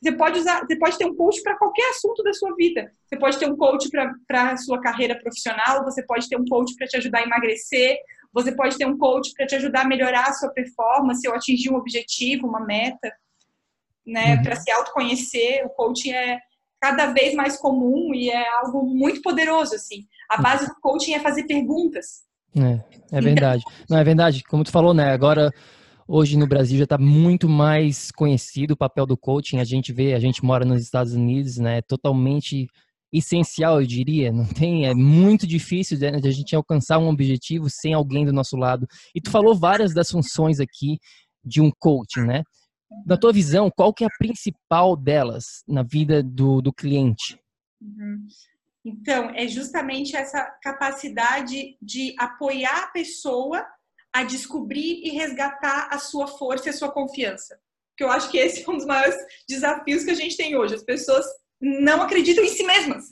Você 0.01 0.11
pode 0.13 0.39
usar, 0.39 0.65
você 0.65 0.75
pode 0.75 0.97
ter 0.97 1.05
um 1.05 1.15
coach 1.15 1.43
para 1.43 1.55
qualquer 1.57 1.87
assunto 1.91 2.23
da 2.23 2.33
sua 2.33 2.55
vida. 2.55 2.91
Você 3.05 3.17
pode 3.17 3.37
ter 3.37 3.47
um 3.47 3.55
coach 3.55 3.87
para 4.27 4.51
a 4.51 4.57
sua 4.57 4.81
carreira 4.81 5.17
profissional, 5.19 5.83
você 5.83 6.03
pode 6.03 6.27
ter 6.27 6.37
um 6.37 6.45
coach 6.45 6.75
para 6.75 6.87
te 6.87 6.97
ajudar 6.97 7.19
a 7.19 7.23
emagrecer, 7.23 7.97
você 8.33 8.51
pode 8.51 8.77
ter 8.77 8.85
um 8.85 8.97
coach 8.97 9.31
para 9.33 9.45
te 9.45 9.55
ajudar 9.55 9.81
a 9.81 9.87
melhorar 9.87 10.29
a 10.29 10.33
sua 10.33 10.49
performance 10.49 11.27
ou 11.27 11.35
atingir 11.35 11.71
um 11.71 11.75
objetivo, 11.75 12.47
uma 12.47 12.65
meta, 12.65 13.13
né? 14.05 14.35
Uhum. 14.35 14.41
Para 14.41 14.55
se 14.55 14.71
autoconhecer, 14.71 15.63
o 15.65 15.69
coaching 15.69 16.13
é 16.13 16.39
cada 16.79 17.13
vez 17.13 17.35
mais 17.35 17.57
comum 17.57 18.11
e 18.15 18.31
é 18.31 18.49
algo 18.57 18.83
muito 18.83 19.21
poderoso, 19.21 19.75
assim. 19.75 20.07
A 20.27 20.41
base 20.41 20.65
do 20.65 20.75
coaching 20.81 21.13
é 21.13 21.19
fazer 21.19 21.43
perguntas. 21.43 22.23
É, 22.55 23.17
é 23.17 23.21
verdade. 23.21 23.63
Então, 23.67 23.85
Não, 23.91 23.97
é 23.99 24.03
verdade. 24.03 24.43
Como 24.45 24.63
tu 24.63 24.71
falou, 24.71 24.95
né? 24.95 25.11
Agora 25.13 25.53
Hoje 26.13 26.37
no 26.37 26.45
Brasil 26.45 26.77
já 26.77 26.83
está 26.83 26.97
muito 26.97 27.47
mais 27.47 28.11
conhecido 28.11 28.71
o 28.71 28.77
papel 28.77 29.05
do 29.05 29.15
coaching. 29.15 29.59
A 29.59 29.63
gente 29.63 29.93
vê, 29.93 30.13
a 30.13 30.19
gente 30.19 30.43
mora 30.43 30.65
nos 30.65 30.81
Estados 30.81 31.13
Unidos, 31.13 31.55
né? 31.55 31.77
É 31.77 31.81
totalmente 31.81 32.67
essencial, 33.13 33.79
eu 33.79 33.87
diria. 33.87 34.29
Não 34.29 34.45
tem, 34.45 34.87
é 34.87 34.93
muito 34.93 35.47
difícil 35.47 35.97
né, 35.97 36.19
de 36.19 36.27
a 36.27 36.31
gente 36.31 36.53
alcançar 36.53 36.97
um 36.97 37.07
objetivo 37.07 37.69
sem 37.69 37.93
alguém 37.93 38.25
do 38.25 38.33
nosso 38.33 38.57
lado. 38.57 38.85
E 39.15 39.21
tu 39.21 39.31
falou 39.31 39.55
várias 39.55 39.93
das 39.93 40.11
funções 40.11 40.59
aqui 40.59 40.97
de 41.45 41.61
um 41.61 41.71
coaching, 41.79 42.25
né? 42.25 42.43
Na 43.05 43.15
tua 43.15 43.31
visão, 43.31 43.71
qual 43.73 43.93
que 43.93 44.03
é 44.03 44.07
a 44.07 44.17
principal 44.19 44.97
delas 44.97 45.63
na 45.65 45.81
vida 45.81 46.21
do, 46.21 46.61
do 46.61 46.73
cliente? 46.73 47.39
Uhum. 47.81 48.27
Então, 48.83 49.29
é 49.29 49.47
justamente 49.47 50.13
essa 50.17 50.43
capacidade 50.61 51.77
de 51.81 52.13
apoiar 52.19 52.83
a 52.83 52.87
pessoa 52.87 53.65
a 54.13 54.23
descobrir 54.23 55.01
e 55.03 55.09
resgatar 55.09 55.87
a 55.91 55.97
sua 55.97 56.27
força 56.27 56.67
e 56.67 56.69
a 56.69 56.73
sua 56.73 56.91
confiança. 56.91 57.57
Que 57.97 58.03
eu 58.03 58.09
acho 58.09 58.29
que 58.29 58.37
esse 58.37 58.63
é 58.63 58.69
um 58.69 58.77
dos 58.77 58.85
maiores 58.85 59.15
desafios 59.47 60.03
que 60.03 60.11
a 60.11 60.15
gente 60.15 60.35
tem 60.35 60.55
hoje. 60.55 60.75
As 60.75 60.83
pessoas 60.83 61.25
não 61.61 62.01
acreditam 62.01 62.43
em 62.43 62.49
si 62.49 62.63
mesmas. 62.63 63.05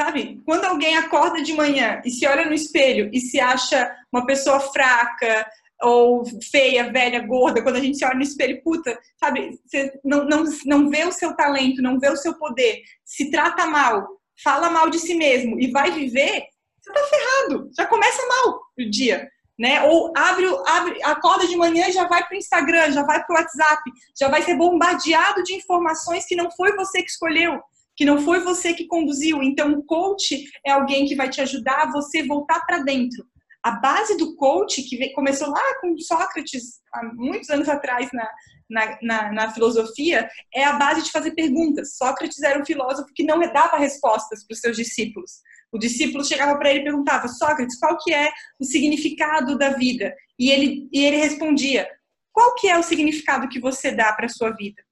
Sabe? 0.00 0.40
Quando 0.44 0.64
alguém 0.64 0.96
acorda 0.96 1.42
de 1.42 1.52
manhã 1.52 2.00
e 2.04 2.10
se 2.10 2.26
olha 2.26 2.46
no 2.46 2.54
espelho 2.54 3.10
e 3.12 3.20
se 3.20 3.38
acha 3.38 3.94
uma 4.12 4.24
pessoa 4.26 4.58
fraca 4.58 5.46
ou 5.82 6.24
feia, 6.50 6.90
velha, 6.90 7.20
gorda, 7.20 7.62
quando 7.62 7.76
a 7.76 7.80
gente 7.80 7.98
se 7.98 8.04
olha 8.04 8.14
no 8.14 8.22
espelho, 8.22 8.62
puta, 8.62 8.98
sabe? 9.18 9.60
Você 9.66 9.92
não, 10.04 10.24
não, 10.24 10.44
não 10.64 10.88
vê 10.88 11.04
o 11.04 11.12
seu 11.12 11.34
talento, 11.36 11.82
não 11.82 11.98
vê 11.98 12.08
o 12.08 12.16
seu 12.16 12.34
poder, 12.38 12.80
se 13.04 13.30
trata 13.30 13.66
mal, 13.66 14.08
fala 14.42 14.70
mal 14.70 14.88
de 14.88 14.98
si 14.98 15.14
mesmo 15.14 15.60
e 15.60 15.70
vai 15.70 15.90
viver, 15.90 16.44
você 16.80 16.92
tá 16.92 17.00
ferrado. 17.04 17.70
Já 17.76 17.86
começa 17.86 18.22
mal 18.26 18.60
o 18.78 18.90
dia 18.90 19.28
né? 19.58 19.82
Ou 19.84 20.12
abre, 20.16 20.46
abre, 20.66 21.02
acorda 21.02 21.46
de 21.46 21.56
manhã 21.56 21.88
e 21.88 21.92
já 21.92 22.06
vai 22.06 22.24
para 22.26 22.34
o 22.34 22.38
Instagram, 22.38 22.92
já 22.92 23.02
vai 23.04 23.24
para 23.24 23.34
o 23.34 23.38
WhatsApp, 23.38 23.82
já 24.18 24.28
vai 24.28 24.42
ser 24.42 24.56
bombardeado 24.56 25.42
de 25.42 25.54
informações 25.54 26.26
que 26.26 26.36
não 26.36 26.50
foi 26.50 26.74
você 26.74 27.02
que 27.02 27.10
escolheu, 27.10 27.60
que 27.96 28.04
não 28.04 28.20
foi 28.22 28.40
você 28.40 28.72
que 28.72 28.86
conduziu. 28.86 29.42
Então, 29.42 29.72
o 29.72 29.84
coach 29.84 30.44
é 30.66 30.72
alguém 30.72 31.06
que 31.06 31.14
vai 31.14 31.28
te 31.28 31.40
ajudar 31.40 31.82
a 31.82 31.90
você 31.90 32.26
voltar 32.26 32.60
para 32.66 32.78
dentro. 32.78 33.24
A 33.62 33.72
base 33.72 34.16
do 34.16 34.34
coach, 34.34 34.82
que 34.82 35.12
começou 35.12 35.48
lá 35.48 35.80
com 35.80 35.96
Sócrates, 35.96 36.80
há 36.92 37.04
muitos 37.14 37.48
anos 37.48 37.68
atrás 37.68 38.08
na, 38.12 38.28
na, 38.68 38.98
na, 39.00 39.32
na 39.32 39.52
filosofia, 39.52 40.28
é 40.52 40.64
a 40.64 40.72
base 40.72 41.02
de 41.02 41.12
fazer 41.12 41.30
perguntas. 41.32 41.96
Sócrates 41.96 42.42
era 42.42 42.60
um 42.60 42.66
filósofo 42.66 43.12
que 43.14 43.22
não 43.22 43.38
dava 43.52 43.76
respostas 43.76 44.44
para 44.44 44.54
os 44.54 44.60
seus 44.60 44.76
discípulos. 44.76 45.30
O 45.72 45.78
discípulo 45.78 46.22
chegava 46.22 46.56
para 46.58 46.70
ele 46.70 46.80
e 46.80 46.84
perguntava: 46.84 47.26
Sócrates, 47.26 47.78
qual 47.78 47.96
que 47.98 48.12
é 48.12 48.30
o 48.60 48.64
significado 48.64 49.56
da 49.56 49.70
vida? 49.70 50.14
E 50.38 50.50
ele, 50.50 50.88
e 50.92 51.04
ele 51.04 51.16
respondia: 51.16 51.88
Qual 52.30 52.54
que 52.56 52.68
é 52.68 52.78
o 52.78 52.82
significado 52.82 53.48
que 53.48 53.58
você 53.58 53.90
dá 53.90 54.12
para 54.12 54.26
a 54.26 54.28
sua 54.28 54.50
vida? 54.50 54.82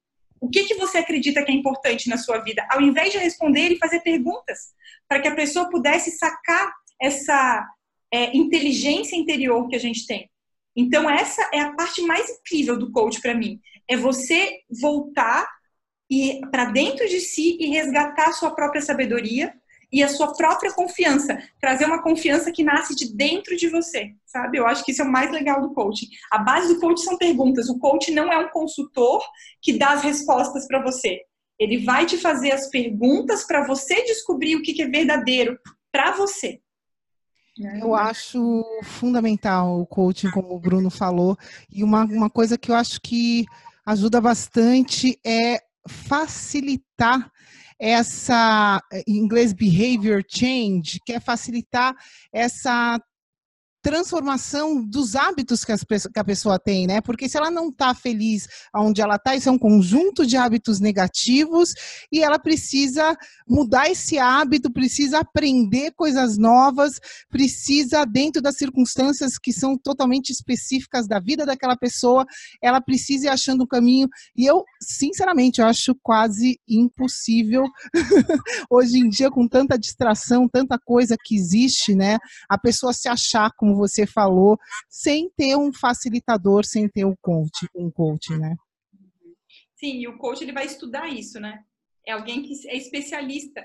O 0.40 0.48
que, 0.48 0.64
que 0.64 0.74
você 0.74 0.98
acredita 0.98 1.44
que 1.44 1.52
é 1.52 1.54
importante 1.54 2.08
na 2.08 2.16
sua 2.16 2.38
vida? 2.38 2.66
Ao 2.70 2.80
invés 2.80 3.12
de 3.12 3.18
responder 3.18 3.68
e 3.68 3.78
fazer 3.78 4.00
perguntas, 4.00 4.72
para 5.06 5.20
que 5.20 5.28
a 5.28 5.34
pessoa 5.34 5.68
pudesse 5.68 6.12
sacar 6.12 6.72
essa 7.00 7.68
é, 8.10 8.34
inteligência 8.34 9.16
interior 9.16 9.68
que 9.68 9.76
a 9.76 9.80
gente 9.80 10.06
tem. 10.06 10.30
Então, 10.74 11.10
essa 11.10 11.46
é 11.52 11.60
a 11.60 11.72
parte 11.72 12.00
mais 12.02 12.30
incrível 12.30 12.78
do 12.78 12.90
coach 12.90 13.20
para 13.20 13.34
mim. 13.34 13.60
É 13.86 13.98
você 13.98 14.60
voltar 14.80 15.46
e 16.08 16.40
para 16.50 16.66
dentro 16.66 17.06
de 17.06 17.20
si 17.20 17.58
e 17.60 17.66
resgatar 17.66 18.28
a 18.28 18.32
sua 18.32 18.54
própria 18.54 18.80
sabedoria 18.80 19.54
e 19.92 20.02
a 20.02 20.08
sua 20.08 20.32
própria 20.34 20.72
confiança, 20.72 21.38
trazer 21.60 21.84
uma 21.84 22.02
confiança 22.02 22.52
que 22.52 22.62
nasce 22.62 22.94
de 22.94 23.12
dentro 23.12 23.56
de 23.56 23.68
você, 23.68 24.14
sabe? 24.24 24.58
Eu 24.58 24.66
acho 24.66 24.84
que 24.84 24.92
isso 24.92 25.02
é 25.02 25.04
o 25.04 25.10
mais 25.10 25.30
legal 25.32 25.60
do 25.60 25.74
coaching. 25.74 26.06
A 26.30 26.38
base 26.38 26.74
do 26.74 26.80
coaching 26.80 27.04
são 27.04 27.18
perguntas. 27.18 27.68
O 27.68 27.78
coach 27.78 28.10
não 28.12 28.32
é 28.32 28.38
um 28.38 28.50
consultor 28.50 29.22
que 29.60 29.76
dá 29.76 29.92
as 29.92 30.02
respostas 30.02 30.66
para 30.66 30.82
você. 30.82 31.20
Ele 31.58 31.84
vai 31.84 32.06
te 32.06 32.16
fazer 32.16 32.52
as 32.52 32.68
perguntas 32.68 33.44
para 33.44 33.66
você 33.66 34.04
descobrir 34.04 34.56
o 34.56 34.62
que 34.62 34.80
é 34.80 34.86
verdadeiro 34.86 35.58
para 35.92 36.12
você. 36.12 36.60
Eu 37.78 37.94
acho 37.94 38.64
fundamental 38.82 39.80
o 39.80 39.86
coaching, 39.86 40.30
como 40.30 40.54
o 40.54 40.58
Bruno 40.58 40.88
falou, 40.88 41.36
e 41.70 41.84
uma, 41.84 42.04
uma 42.04 42.30
coisa 42.30 42.56
que 42.56 42.70
eu 42.70 42.74
acho 42.74 43.00
que 43.02 43.44
ajuda 43.84 44.20
bastante 44.20 45.18
é 45.24 45.58
facilitar 45.86 47.30
essa, 47.80 48.82
em 49.06 49.16
inglês, 49.16 49.54
behavior 49.54 50.22
change, 50.28 51.00
que 51.04 51.14
é 51.14 51.20
facilitar 51.20 51.94
essa 52.30 53.00
transformação 53.82 54.84
dos 54.84 55.16
hábitos 55.16 55.64
que, 55.64 55.72
que, 55.76 56.18
a 56.18 56.24
pessoa 56.24 56.58
tem, 56.58 56.86
né? 56.86 57.00
Porque 57.00 57.28
se 57.28 57.36
ela 57.36 57.50
não 57.50 57.68
está 57.68 57.94
feliz 57.94 58.46
onde 58.74 59.00
ela 59.00 59.16
está, 59.16 59.34
isso 59.34 59.48
é 59.48 59.52
um 59.52 59.58
conjunto 59.58 60.26
de 60.26 60.36
hábitos 60.36 60.80
negativos 60.80 61.72
e 62.12 62.22
ela 62.22 62.38
precisa 62.38 63.16
mudar 63.48 63.90
esse 63.90 64.18
hábito, 64.18 64.70
precisa 64.70 65.20
aprender 65.20 65.92
coisas 65.92 66.36
novas, 66.36 67.00
precisa, 67.30 68.04
dentro 68.04 68.42
das 68.42 68.56
circunstâncias 68.56 69.38
que 69.38 69.52
são 69.52 69.76
totalmente 69.78 70.30
específicas 70.30 71.08
da 71.08 71.18
vida 71.18 71.46
daquela 71.46 71.76
pessoa, 71.76 72.26
ela 72.62 72.80
precisa 72.80 73.26
ir 73.26 73.28
achando 73.28 73.64
um 73.64 73.66
caminho. 73.66 74.08
E 74.36 74.44
eu, 74.44 74.64
sinceramente, 74.80 75.60
eu 75.60 75.66
acho 75.66 75.94
quase 76.02 76.60
impossível 76.68 77.64
hoje 78.70 78.98
em 78.98 79.08
dia, 79.08 79.30
com 79.30 79.48
tanta 79.48 79.78
distração, 79.78 80.48
tanta 80.48 80.78
coisa 80.78 81.16
que 81.22 81.34
existe, 81.34 81.94
né? 81.94 82.18
A 82.48 82.58
pessoa 82.58 82.92
se 82.92 83.08
achar 83.08 83.50
como 83.56 83.69
como 83.70 83.76
você 83.76 84.06
falou, 84.06 84.58
sem 84.88 85.30
ter 85.30 85.56
um 85.56 85.72
facilitador, 85.72 86.64
sem 86.64 86.88
ter 86.88 87.04
um 87.04 87.14
coach, 87.20 87.68
um 87.74 87.90
coach, 87.90 88.36
né? 88.36 88.56
Sim, 89.76 90.00
e 90.00 90.08
o 90.08 90.18
coach 90.18 90.42
ele 90.42 90.52
vai 90.52 90.66
estudar 90.66 91.08
isso, 91.08 91.38
né? 91.38 91.60
É 92.06 92.12
alguém 92.12 92.42
que 92.42 92.68
é 92.68 92.76
especialista. 92.76 93.64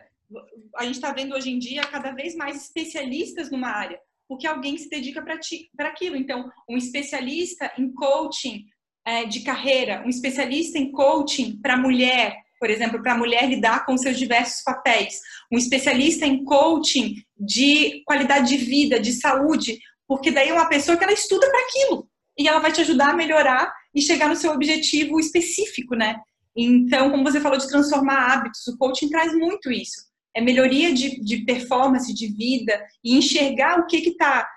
A 0.76 0.86
gente 0.86 0.96
está 0.96 1.12
vendo 1.12 1.36
hoje 1.36 1.52
em 1.52 1.60
dia 1.60 1.82
cada 1.84 2.12
vez 2.12 2.36
mais 2.36 2.56
especialistas 2.56 3.50
numa 3.50 3.70
área, 3.70 4.00
porque 4.28 4.48
alguém 4.48 4.78
se 4.78 4.90
dedica 4.90 5.22
para 5.22 5.90
aquilo. 5.90 6.16
Então, 6.16 6.52
um 6.70 6.78
especialista 6.78 7.72
em 7.78 7.92
coaching 7.92 8.66
é, 9.06 9.26
de 9.26 9.42
carreira, 9.42 10.04
um 10.06 10.10
especialista 10.10 10.78
em 10.78 10.92
coaching 10.92 11.60
para 11.62 11.78
mulher, 11.78 12.38
por 12.60 12.70
exemplo, 12.70 13.02
para 13.02 13.14
a 13.14 13.18
mulher 13.18 13.48
lidar 13.48 13.86
com 13.86 13.98
seus 13.98 14.18
diversos 14.18 14.64
papéis, 14.64 15.20
um 15.52 15.58
especialista 15.58 16.26
em 16.26 16.44
coaching 16.44 17.16
de 17.38 18.02
qualidade 18.06 18.50
de 18.50 18.58
vida, 18.58 19.00
de 19.00 19.14
saúde, 19.14 19.80
porque 20.08 20.32
daí 20.32 20.50
é 20.50 20.54
uma 20.54 20.70
pessoa 20.70 20.98
que 20.98 21.04
ela 21.04 21.14
estuda 21.14 21.50
para 21.50 21.62
aquilo 21.62 22.10
e 22.38 22.48
ela 22.48 22.60
vai 22.60 22.72
te 22.72 22.82
ajudar 22.82 23.12
a 23.12 23.16
melhorar 23.16 23.74
e 23.94 24.02
chegar 24.02 24.28
no 24.28 24.36
seu 24.36 24.52
objetivo 24.52 25.20
específico, 25.20 25.96
né? 25.96 26.20
Então, 26.56 27.12
como 27.12 27.24
você 27.24 27.40
falou 27.40 27.58
de 27.58 27.68
transformar 27.68 28.32
hábitos, 28.32 28.66
o 28.68 28.78
coaching 28.78 29.10
traz 29.10 29.34
muito 29.34 29.72
isso. 29.72 30.06
É 30.34 30.42
melhoria 30.42 30.94
de, 30.94 31.20
de 31.22 31.46
performance, 31.46 32.14
de 32.14 32.28
vida 32.28 32.82
e 33.04 33.18
enxergar 33.18 33.80
o 33.80 33.88
que 33.88 34.02
que 34.02 34.16
tá. 34.16 34.48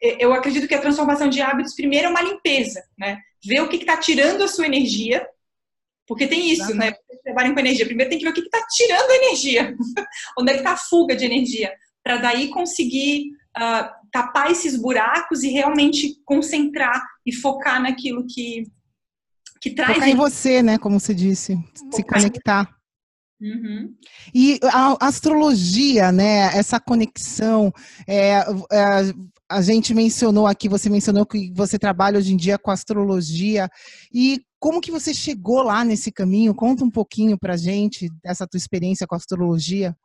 Eu 0.00 0.32
acredito 0.32 0.68
que 0.68 0.74
a 0.74 0.80
transformação 0.80 1.28
de 1.28 1.40
hábitos 1.40 1.74
primeiro 1.74 2.06
é 2.06 2.10
uma 2.10 2.22
limpeza, 2.22 2.82
né? 2.98 3.18
Ver 3.44 3.60
o 3.60 3.68
que 3.68 3.76
está 3.76 3.96
tirando 3.96 4.42
a 4.42 4.48
sua 4.48 4.66
energia, 4.66 5.26
porque 6.06 6.26
tem 6.26 6.50
isso, 6.50 6.74
né? 6.74 6.92
Você 7.08 7.22
trabalha 7.22 7.52
com 7.52 7.60
energia. 7.60 7.84
Primeiro 7.84 8.08
tem 8.08 8.18
que 8.18 8.24
ver 8.24 8.30
o 8.30 8.34
que 8.34 8.40
está 8.40 8.64
tirando 8.68 9.10
a 9.10 9.16
energia, 9.16 9.76
onde 10.38 10.50
é 10.50 10.54
que 10.54 10.60
está 10.60 10.72
a 10.72 10.76
fuga 10.76 11.14
de 11.14 11.24
energia, 11.26 11.72
para 12.02 12.16
daí 12.16 12.48
conseguir 12.48 13.32
uh, 13.56 13.97
tapar 14.12 14.50
esses 14.50 14.76
buracos 14.76 15.42
e 15.42 15.48
realmente 15.48 16.20
concentrar 16.24 17.02
e 17.24 17.32
focar 17.32 17.82
naquilo 17.82 18.26
que, 18.26 18.64
que 19.60 19.70
traz. 19.70 19.94
Focar 19.94 20.08
em 20.08 20.16
você, 20.16 20.62
né? 20.62 20.78
Como 20.78 20.98
você 20.98 21.14
disse, 21.14 21.56
focar 21.56 21.92
se 21.92 22.02
conectar. 22.02 22.78
Uhum. 23.40 23.94
E 24.34 24.58
a 24.64 25.06
astrologia, 25.06 26.10
né? 26.10 26.56
Essa 26.56 26.80
conexão, 26.80 27.72
é, 28.06 28.38
é, 28.72 29.14
a 29.48 29.62
gente 29.62 29.94
mencionou 29.94 30.46
aqui, 30.46 30.68
você 30.68 30.90
mencionou 30.90 31.24
que 31.24 31.52
você 31.54 31.78
trabalha 31.78 32.18
hoje 32.18 32.34
em 32.34 32.36
dia 32.36 32.58
com 32.58 32.70
astrologia. 32.70 33.68
E 34.12 34.42
como 34.58 34.80
que 34.80 34.90
você 34.90 35.14
chegou 35.14 35.62
lá 35.62 35.84
nesse 35.84 36.10
caminho? 36.10 36.54
Conta 36.54 36.84
um 36.84 36.90
pouquinho 36.90 37.38
pra 37.38 37.56
gente 37.56 38.10
dessa 38.22 38.46
tua 38.46 38.58
experiência 38.58 39.06
com 39.06 39.14
a 39.14 39.18
astrologia. 39.18 39.96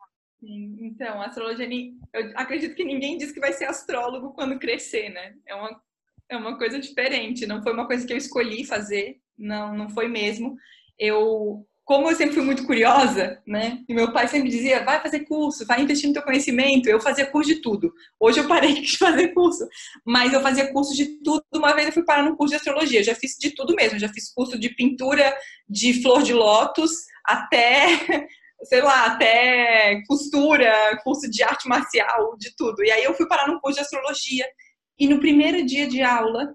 Sim, 0.43 0.75
então, 0.81 1.21
a 1.21 1.27
astrologia, 1.27 1.65
eu 2.13 2.31
acredito 2.35 2.75
que 2.75 2.83
ninguém 2.83 3.17
diz 3.17 3.31
que 3.31 3.39
vai 3.39 3.53
ser 3.53 3.63
astrólogo 3.63 4.33
quando 4.33 4.59
crescer, 4.59 5.07
né? 5.07 5.35
É 5.47 5.55
uma, 5.55 5.81
é 6.27 6.35
uma 6.35 6.57
coisa 6.57 6.77
diferente, 6.77 7.45
não 7.45 7.63
foi 7.63 7.71
uma 7.71 7.87
coisa 7.87 8.05
que 8.05 8.11
eu 8.11 8.17
escolhi 8.17 8.65
fazer, 8.65 9.21
não, 9.37 9.73
não 9.73 9.87
foi 9.87 10.09
mesmo. 10.09 10.57
Eu, 10.99 11.65
como 11.85 12.09
eu 12.09 12.15
sempre 12.17 12.33
fui 12.35 12.43
muito 12.43 12.65
curiosa, 12.65 13.41
né? 13.47 13.85
E 13.87 13.93
meu 13.93 14.11
pai 14.11 14.27
sempre 14.27 14.49
dizia, 14.49 14.83
vai 14.83 14.99
fazer 15.01 15.21
curso, 15.21 15.65
vai 15.65 15.81
investir 15.81 16.09
no 16.09 16.13
teu 16.13 16.23
conhecimento. 16.23 16.89
Eu 16.89 16.99
fazia 16.99 17.25
curso 17.25 17.49
de 17.49 17.61
tudo. 17.61 17.93
Hoje 18.19 18.41
eu 18.41 18.47
parei 18.47 18.73
de 18.83 18.97
fazer 18.97 19.29
curso, 19.29 19.65
mas 20.05 20.33
eu 20.33 20.41
fazia 20.41 20.73
curso 20.73 20.93
de 20.93 21.23
tudo. 21.23 21.41
Uma 21.55 21.73
vez 21.73 21.87
eu 21.87 21.93
fui 21.93 22.03
parar 22.03 22.23
num 22.23 22.35
curso 22.35 22.51
de 22.51 22.57
astrologia, 22.57 22.99
eu 22.99 23.05
já 23.05 23.15
fiz 23.15 23.37
de 23.39 23.51
tudo 23.51 23.73
mesmo. 23.75 23.97
Já 23.97 24.09
fiz 24.09 24.29
curso 24.33 24.59
de 24.59 24.67
pintura 24.75 25.33
de 25.69 26.01
flor 26.01 26.21
de 26.21 26.33
lótus 26.33 26.91
até 27.25 28.27
sei 28.65 28.81
lá, 28.81 29.05
até 29.07 30.01
costura, 30.07 30.99
curso 31.03 31.29
de 31.29 31.43
arte 31.43 31.67
marcial, 31.67 32.35
de 32.37 32.55
tudo. 32.55 32.83
E 32.83 32.91
aí 32.91 33.03
eu 33.03 33.13
fui 33.13 33.27
parar 33.27 33.47
num 33.47 33.59
curso 33.59 33.77
de 33.77 33.83
astrologia. 33.83 34.45
E 34.99 35.07
no 35.07 35.19
primeiro 35.19 35.65
dia 35.65 35.87
de 35.87 36.01
aula, 36.01 36.53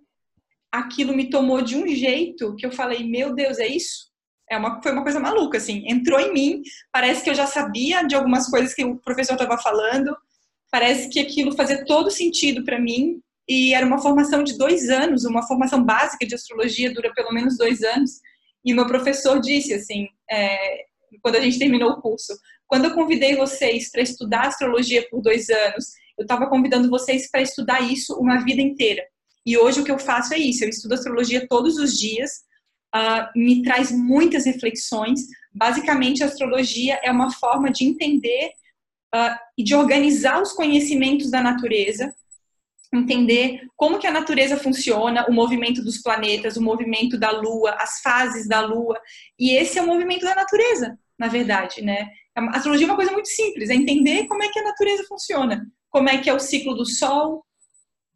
aquilo 0.71 1.15
me 1.15 1.31
tomou 1.31 1.63
de 1.63 1.77
um 1.77 1.87
jeito 1.89 2.55
que 2.57 2.67
eu 2.67 2.73
falei, 2.73 3.05
meu 3.05 3.35
Deus, 3.35 3.59
é 3.59 3.67
isso? 3.67 4.09
É 4.51 4.57
uma, 4.57 4.81
foi 4.83 4.93
uma 4.93 5.03
coisa 5.03 5.21
maluca, 5.21 5.59
assim. 5.59 5.85
Entrou 5.87 6.19
em 6.19 6.33
mim, 6.33 6.63
parece 6.93 7.23
que 7.23 7.31
eu 7.31 7.35
já 7.35 7.47
sabia 7.47 8.03
de 8.03 8.15
algumas 8.15 8.49
coisas 8.49 8.75
que 8.75 8.85
o 8.85 8.97
professor 8.97 9.35
estava 9.35 9.59
falando, 9.59 10.17
parece 10.71 11.09
que 11.09 11.21
aquilo 11.21 11.55
fazia 11.55 11.85
todo 11.85 12.11
sentido 12.11 12.65
para 12.65 12.79
mim. 12.79 13.21
E 13.47 13.73
era 13.73 13.87
uma 13.87 13.99
formação 13.99 14.45
de 14.45 14.59
dois 14.59 14.91
anos, 14.91 15.25
uma 15.25 15.47
formação 15.47 15.83
básica 15.83 16.27
de 16.27 16.35
astrologia, 16.35 16.93
dura 16.93 17.13
pelo 17.15 17.33
menos 17.33 17.57
dois 17.57 17.83
anos. 17.83 18.21
E 18.65 18.75
meu 18.75 18.87
professor 18.87 19.41
disse 19.41 19.73
assim: 19.73 20.07
é, 20.31 20.85
quando 21.23 21.37
a 21.37 21.41
gente 21.41 21.59
terminou 21.59 21.91
o 21.91 22.01
curso. 22.01 22.33
Quando 22.67 22.87
eu 22.87 22.95
convidei 22.95 23.37
vocês 23.37 23.91
para 23.91 24.03
estudar 24.03 24.47
astrologia 24.47 25.07
por 25.11 25.23
dois 25.23 25.49
anos, 25.49 25.87
eu 26.19 26.23
estava 26.23 26.49
convidando 26.49 26.91
vocês 26.91 27.31
para 27.31 27.43
estudar 27.43 27.81
isso 27.81 28.15
uma 28.15 28.45
vida 28.45 28.61
inteira. 28.61 29.03
E 29.47 29.57
hoje 29.57 29.81
o 29.81 29.85
que 29.85 29.91
eu 29.91 29.99
faço 29.99 30.35
é 30.35 30.39
isso: 30.39 30.65
eu 30.65 30.69
estudo 30.69 30.95
astrologia 30.95 31.47
todos 31.49 31.77
os 31.77 31.97
dias, 31.97 32.43
uh, 32.95 33.27
me 33.35 33.63
traz 33.63 33.91
muitas 33.91 34.45
reflexões. 34.45 35.21
Basicamente, 35.53 36.23
a 36.23 36.27
astrologia 36.27 37.01
é 37.03 37.11
uma 37.11 37.33
forma 37.33 37.71
de 37.71 37.85
entender 37.85 38.51
uh, 39.15 39.35
e 39.57 39.65
de 39.65 39.75
organizar 39.75 40.43
os 40.43 40.53
conhecimentos 40.53 41.31
da 41.31 41.43
natureza, 41.43 42.15
entender 42.93 43.61
como 43.77 43.99
que 43.99 44.07
a 44.07 44.11
natureza 44.11 44.57
funciona, 44.57 45.27
o 45.29 45.33
movimento 45.33 45.83
dos 45.83 46.01
planetas, 46.01 46.57
o 46.57 46.63
movimento 46.63 47.19
da 47.19 47.31
Lua, 47.31 47.77
as 47.79 48.01
fases 48.01 48.49
da 48.49 48.61
Lua. 48.61 48.99
E 49.39 49.53
esse 49.53 49.79
é 49.79 49.83
o 49.83 49.87
movimento 49.87 50.25
da 50.25 50.35
natureza, 50.35 50.99
na 51.19 51.29
verdade, 51.29 51.83
né? 51.83 52.09
A 52.35 52.57
astrologia 52.57 52.87
é 52.87 52.91
uma 52.91 52.97
coisa 52.97 53.13
muito 53.13 53.29
simples, 53.29 53.69
é 53.69 53.75
entender 53.75 54.27
como 54.27 54.43
é 54.43 54.49
que 54.49 54.59
a 54.59 54.65
natureza 54.65 55.05
funciona, 55.05 55.67
como 55.91 56.09
é 56.09 56.19
que 56.19 56.31
é 56.31 56.35
o 56.35 56.41
ciclo 56.41 56.75
do 56.75 56.87
Sol 56.87 57.45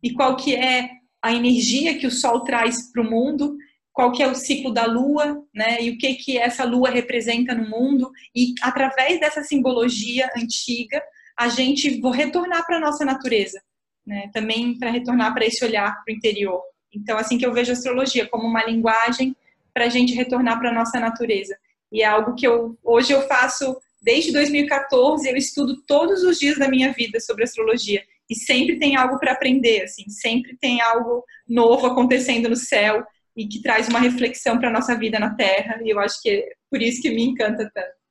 e 0.02 0.12
qual 0.12 0.36
que 0.36 0.54
é 0.54 0.88
a 1.20 1.32
energia 1.32 1.98
que 1.98 2.06
o 2.06 2.10
Sol 2.10 2.40
traz 2.40 2.90
para 2.90 3.02
o 3.02 3.10
mundo, 3.10 3.56
qual 3.92 4.10
que 4.10 4.22
é 4.22 4.28
o 4.28 4.34
ciclo 4.34 4.72
da 4.72 4.86
Lua, 4.86 5.44
né? 5.54 5.82
E 5.82 5.90
o 5.90 5.98
que 5.98 6.14
que 6.14 6.38
essa 6.38 6.64
Lua 6.64 6.88
representa 6.88 7.54
no 7.54 7.68
mundo 7.68 8.10
e 8.34 8.54
através 8.62 9.20
dessa 9.20 9.42
simbologia 9.42 10.30
antiga 10.36 11.02
a 11.36 11.48
gente 11.48 12.00
vou 12.00 12.10
retornar 12.10 12.64
para 12.66 12.80
nossa 12.80 13.04
natureza 13.04 13.60
né? 14.06 14.30
Também 14.32 14.78
para 14.78 14.90
retornar 14.90 15.32
para 15.32 15.46
esse 15.46 15.64
olhar 15.64 16.02
para 16.04 16.12
o 16.12 16.16
interior. 16.16 16.60
Então, 16.94 17.16
assim 17.16 17.38
que 17.38 17.46
eu 17.46 17.52
vejo 17.52 17.70
a 17.70 17.74
astrologia 17.74 18.28
como 18.28 18.46
uma 18.46 18.64
linguagem 18.64 19.34
para 19.72 19.86
a 19.86 19.88
gente 19.88 20.14
retornar 20.14 20.58
para 20.58 20.70
a 20.70 20.74
nossa 20.74 21.00
natureza. 21.00 21.56
E 21.90 22.02
é 22.02 22.06
algo 22.06 22.34
que 22.34 22.46
eu 22.46 22.76
hoje 22.82 23.12
eu 23.12 23.22
faço 23.22 23.76
desde 24.00 24.32
2014, 24.32 25.28
eu 25.28 25.36
estudo 25.36 25.82
todos 25.86 26.22
os 26.22 26.38
dias 26.38 26.58
da 26.58 26.68
minha 26.68 26.92
vida 26.92 27.20
sobre 27.20 27.44
astrologia 27.44 28.02
e 28.28 28.34
sempre 28.34 28.78
tem 28.78 28.96
algo 28.96 29.18
para 29.18 29.32
aprender, 29.32 29.82
assim, 29.82 30.08
sempre 30.08 30.56
tem 30.56 30.80
algo 30.80 31.24
novo 31.46 31.86
acontecendo 31.86 32.48
no 32.48 32.56
céu 32.56 33.04
e 33.36 33.46
que 33.46 33.62
traz 33.62 33.88
uma 33.88 34.00
reflexão 34.00 34.58
para 34.58 34.68
a 34.68 34.72
nossa 34.72 34.96
vida 34.98 35.18
na 35.18 35.34
Terra. 35.34 35.80
E 35.82 35.90
eu 35.90 35.98
acho 36.00 36.20
que 36.20 36.30
é 36.30 36.48
por 36.70 36.80
isso 36.82 37.00
que 37.00 37.10
me 37.10 37.22
encanta 37.22 37.70
tanto. 37.72 38.02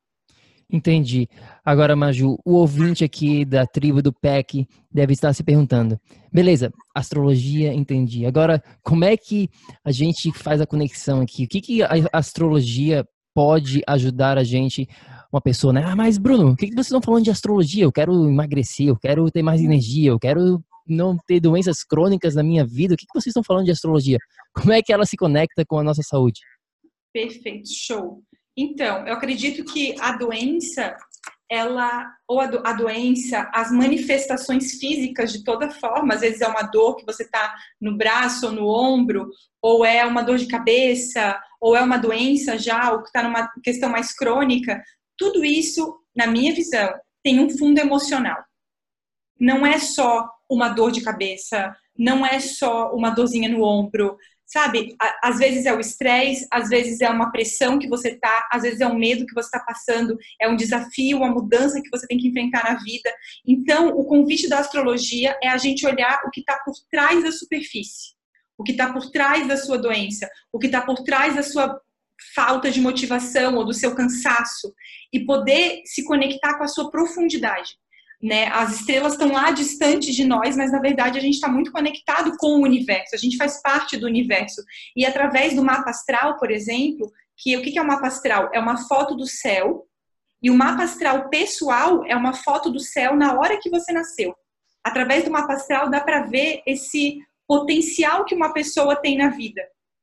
Entendi. 0.72 1.28
Agora, 1.64 1.96
Maju, 1.96 2.38
o 2.44 2.54
ouvinte 2.54 3.04
aqui 3.04 3.46
da 3.46 3.68
tribo 3.68 4.02
do 4.02 4.12
PEC 4.12 4.68
deve 4.92 5.14
estar 5.14 5.32
se 5.34 5.44
perguntando: 5.44 6.00
beleza, 6.34 6.72
astrologia, 6.96 7.74
entendi. 7.74 8.26
Agora, 8.26 8.64
como 8.84 9.06
é 9.06 9.16
que 9.16 9.48
a 9.86 9.92
gente 9.92 10.32
faz 10.32 10.60
a 10.60 10.66
conexão 10.66 11.22
aqui? 11.22 11.44
O 11.44 11.48
que, 11.48 11.62
que 11.62 11.84
a 11.84 11.90
astrologia 12.12 13.06
pode 13.34 13.82
ajudar 13.88 14.38
a 14.38 14.44
gente? 14.44 14.88
Uma 15.32 15.40
pessoa, 15.40 15.72
né? 15.72 15.84
Ah, 15.86 15.96
mas 15.96 16.18
Bruno, 16.18 16.52
o 16.52 16.56
que, 16.58 16.68
que 16.68 16.74
vocês 16.74 16.88
estão 16.88 17.02
falando 17.02 17.24
de 17.24 17.32
astrologia? 17.32 17.86
Eu 17.86 17.92
quero 17.92 18.28
emagrecer, 18.28 18.88
eu 18.88 18.98
quero 18.98 19.32
ter 19.32 19.42
mais 19.42 19.62
energia, 19.62 20.10
eu 20.10 20.20
quero 20.20 20.62
não 20.86 21.16
ter 21.26 21.40
doenças 21.40 21.84
crônicas 21.84 22.36
na 22.36 22.44
minha 22.44 22.66
vida. 22.66 22.96
O 22.96 22.98
que, 22.98 23.06
que 23.06 23.14
vocês 23.14 23.28
estão 23.28 23.44
falando 23.44 23.66
de 23.66 23.72
astrologia? 23.72 24.18
Como 24.54 24.74
é 24.74 24.82
que 24.82 24.92
ela 24.92 25.06
se 25.06 25.16
conecta 25.16 25.64
com 25.66 25.80
a 25.80 25.84
nossa 25.84 26.02
saúde? 26.04 26.42
Perfeito, 27.14 27.70
show. 27.74 28.22
Então, 28.58 29.08
eu 29.08 29.14
acredito 29.14 29.64
que 29.64 29.96
a 30.00 30.18
doença, 30.18 30.96
ela, 31.52 32.10
ou 32.26 32.40
a, 32.40 32.48
do, 32.48 32.66
a, 32.66 32.72
doença, 32.72 33.52
as 33.54 33.74
manifestações 33.74 34.80
físicas 34.80 35.34
de 35.34 35.44
toda 35.44 35.70
forma, 35.70 36.14
às 36.14 36.22
vezes 36.22 36.40
é 36.40 36.48
uma 36.48 36.62
dor 36.62 36.96
que 36.96 37.06
você 37.06 37.24
está 37.24 37.54
no 37.80 37.98
braço 37.98 38.46
ou 38.46 38.52
no 38.54 38.66
ombro, 38.66 39.30
ou 39.62 39.86
é 39.86 40.06
uma 40.06 40.22
dor 40.22 40.38
de 40.38 40.48
cabeça, 40.48 41.38
ou 41.60 41.76
é 41.76 41.82
uma 41.82 41.98
doença 41.98 42.58
já, 42.58 42.94
ou 42.94 43.00
que 43.02 43.08
está 43.08 43.22
numa 43.22 43.52
questão 43.62 43.90
mais 43.90 44.14
crônica, 44.14 44.82
tudo 45.18 45.44
isso, 45.44 46.00
na 46.16 46.26
minha 46.26 46.56
visão, 46.56 46.90
tem 47.22 47.42
um 47.42 47.50
fundo 47.50 47.80
emocional. 47.80 48.42
Não 49.38 49.66
é 49.66 49.78
só 49.78 50.30
uma 50.50 50.70
dor 50.70 50.90
de 50.90 51.02
cabeça, 51.02 51.76
não 51.98 52.26
é 52.26 52.40
só 52.40 52.94
uma 52.96 53.10
dorzinha 53.10 53.50
no 53.50 53.62
ombro, 53.62 54.16
sabe? 54.52 54.98
Às 55.24 55.38
vezes 55.38 55.66
é 55.66 55.74
o 55.74 55.80
estresse, 55.80 56.46
às 56.52 56.68
vezes 56.68 57.00
é 57.00 57.10
uma 57.10 57.32
pressão 57.32 57.80
que 57.80 57.88
você 57.88 58.16
tá, 58.16 58.50
às 58.52 58.64
vezes 58.64 58.82
é 58.82 58.88
um 58.88 58.98
medo 58.98 59.26
que 59.26 59.34
você 59.34 59.48
está 59.48 59.62
passando, 59.62 60.18
é 60.42 60.50
um 60.50 60.58
desafio, 60.58 61.20
uma 61.20 61.32
mudança 61.32 61.82
que 61.82 61.90
você 61.90 62.06
tem 62.06 62.18
que 62.18 62.28
enfrentar 62.28 62.66
na 62.66 62.78
vida. 62.78 63.10
Então, 63.48 63.88
o 63.98 64.04
convite 64.04 64.50
da 64.50 64.60
astrologia 64.60 65.38
é 65.42 65.48
a 65.48 65.58
gente 65.58 65.88
olhar 65.88 66.22
o 66.26 66.30
que 66.30 66.42
está 66.42 66.60
por 66.66 66.74
trás 66.92 67.24
da 67.24 67.32
superfície, 67.32 68.14
o 68.58 68.64
que 68.64 68.74
está 68.74 68.92
por 68.92 69.10
trás 69.10 69.48
da 69.48 69.56
sua 69.56 69.78
doença, 69.78 70.30
o 70.52 70.60
que 70.60 70.66
está 70.66 70.82
por 70.82 71.02
trás 71.02 71.34
da 71.34 71.44
sua 71.44 71.80
falta 72.36 72.70
de 72.70 72.82
motivação 72.82 73.56
ou 73.56 73.66
do 73.66 73.74
seu 73.74 73.96
cansaço 73.96 74.74
e 75.14 75.26
poder 75.26 75.82
se 75.86 76.04
conectar 76.04 76.58
com 76.58 76.66
a 76.66 76.68
sua 76.68 76.92
profundidade 76.92 77.78
né? 78.22 78.48
As 78.48 78.80
estrelas 78.80 79.14
estão 79.14 79.32
lá 79.32 79.52
distante 79.52 80.12
de 80.12 80.24
nós, 80.24 80.56
mas 80.56 80.72
na 80.72 80.80
verdade 80.80 81.18
a 81.18 81.22
gente 81.22 81.36
está 81.36 81.48
muito 81.48 81.72
conectado 81.72 82.36
com 82.38 82.60
o 82.60 82.62
universo. 82.62 83.16
A 83.16 83.18
gente 83.18 83.38
faz 83.38 83.62
parte 83.62 83.98
do 83.98 84.06
universo 84.06 84.62
e 84.96 85.06
através 85.06 85.56
do 85.56 85.64
mapa 85.64 85.90
astral, 85.90 86.38
por 86.38 86.52
exemplo, 86.52 87.12
que 87.38 87.58
o 87.58 87.62
que 87.62 87.78
é 87.78 87.82
o 87.82 87.88
mapa 87.88 88.08
astral? 88.08 88.50
É 88.54 88.60
uma 88.60 88.78
foto 88.88 89.16
do 89.16 89.26
céu 89.26 89.88
e 90.42 90.52
o 90.52 90.56
mapa 90.56 90.84
astral 90.84 91.30
pessoal 91.30 92.06
é 92.06 92.16
uma 92.16 92.34
foto 92.34 92.70
do 92.70 92.80
céu 92.80 93.16
na 93.16 93.40
hora 93.40 93.60
que 93.60 93.70
você 93.70 93.92
nasceu. 93.92 94.36
Através 94.84 95.24
do 95.24 95.32
mapa 95.32 95.54
astral 95.54 95.90
dá 95.90 96.00
para 96.00 96.24
ver 96.24 96.62
esse 96.66 97.20
potencial 97.48 98.26
que 98.26 98.36
uma 98.36 98.54
pessoa 98.54 98.96
tem 98.96 99.18
na 99.18 99.30
vida, 99.30 99.62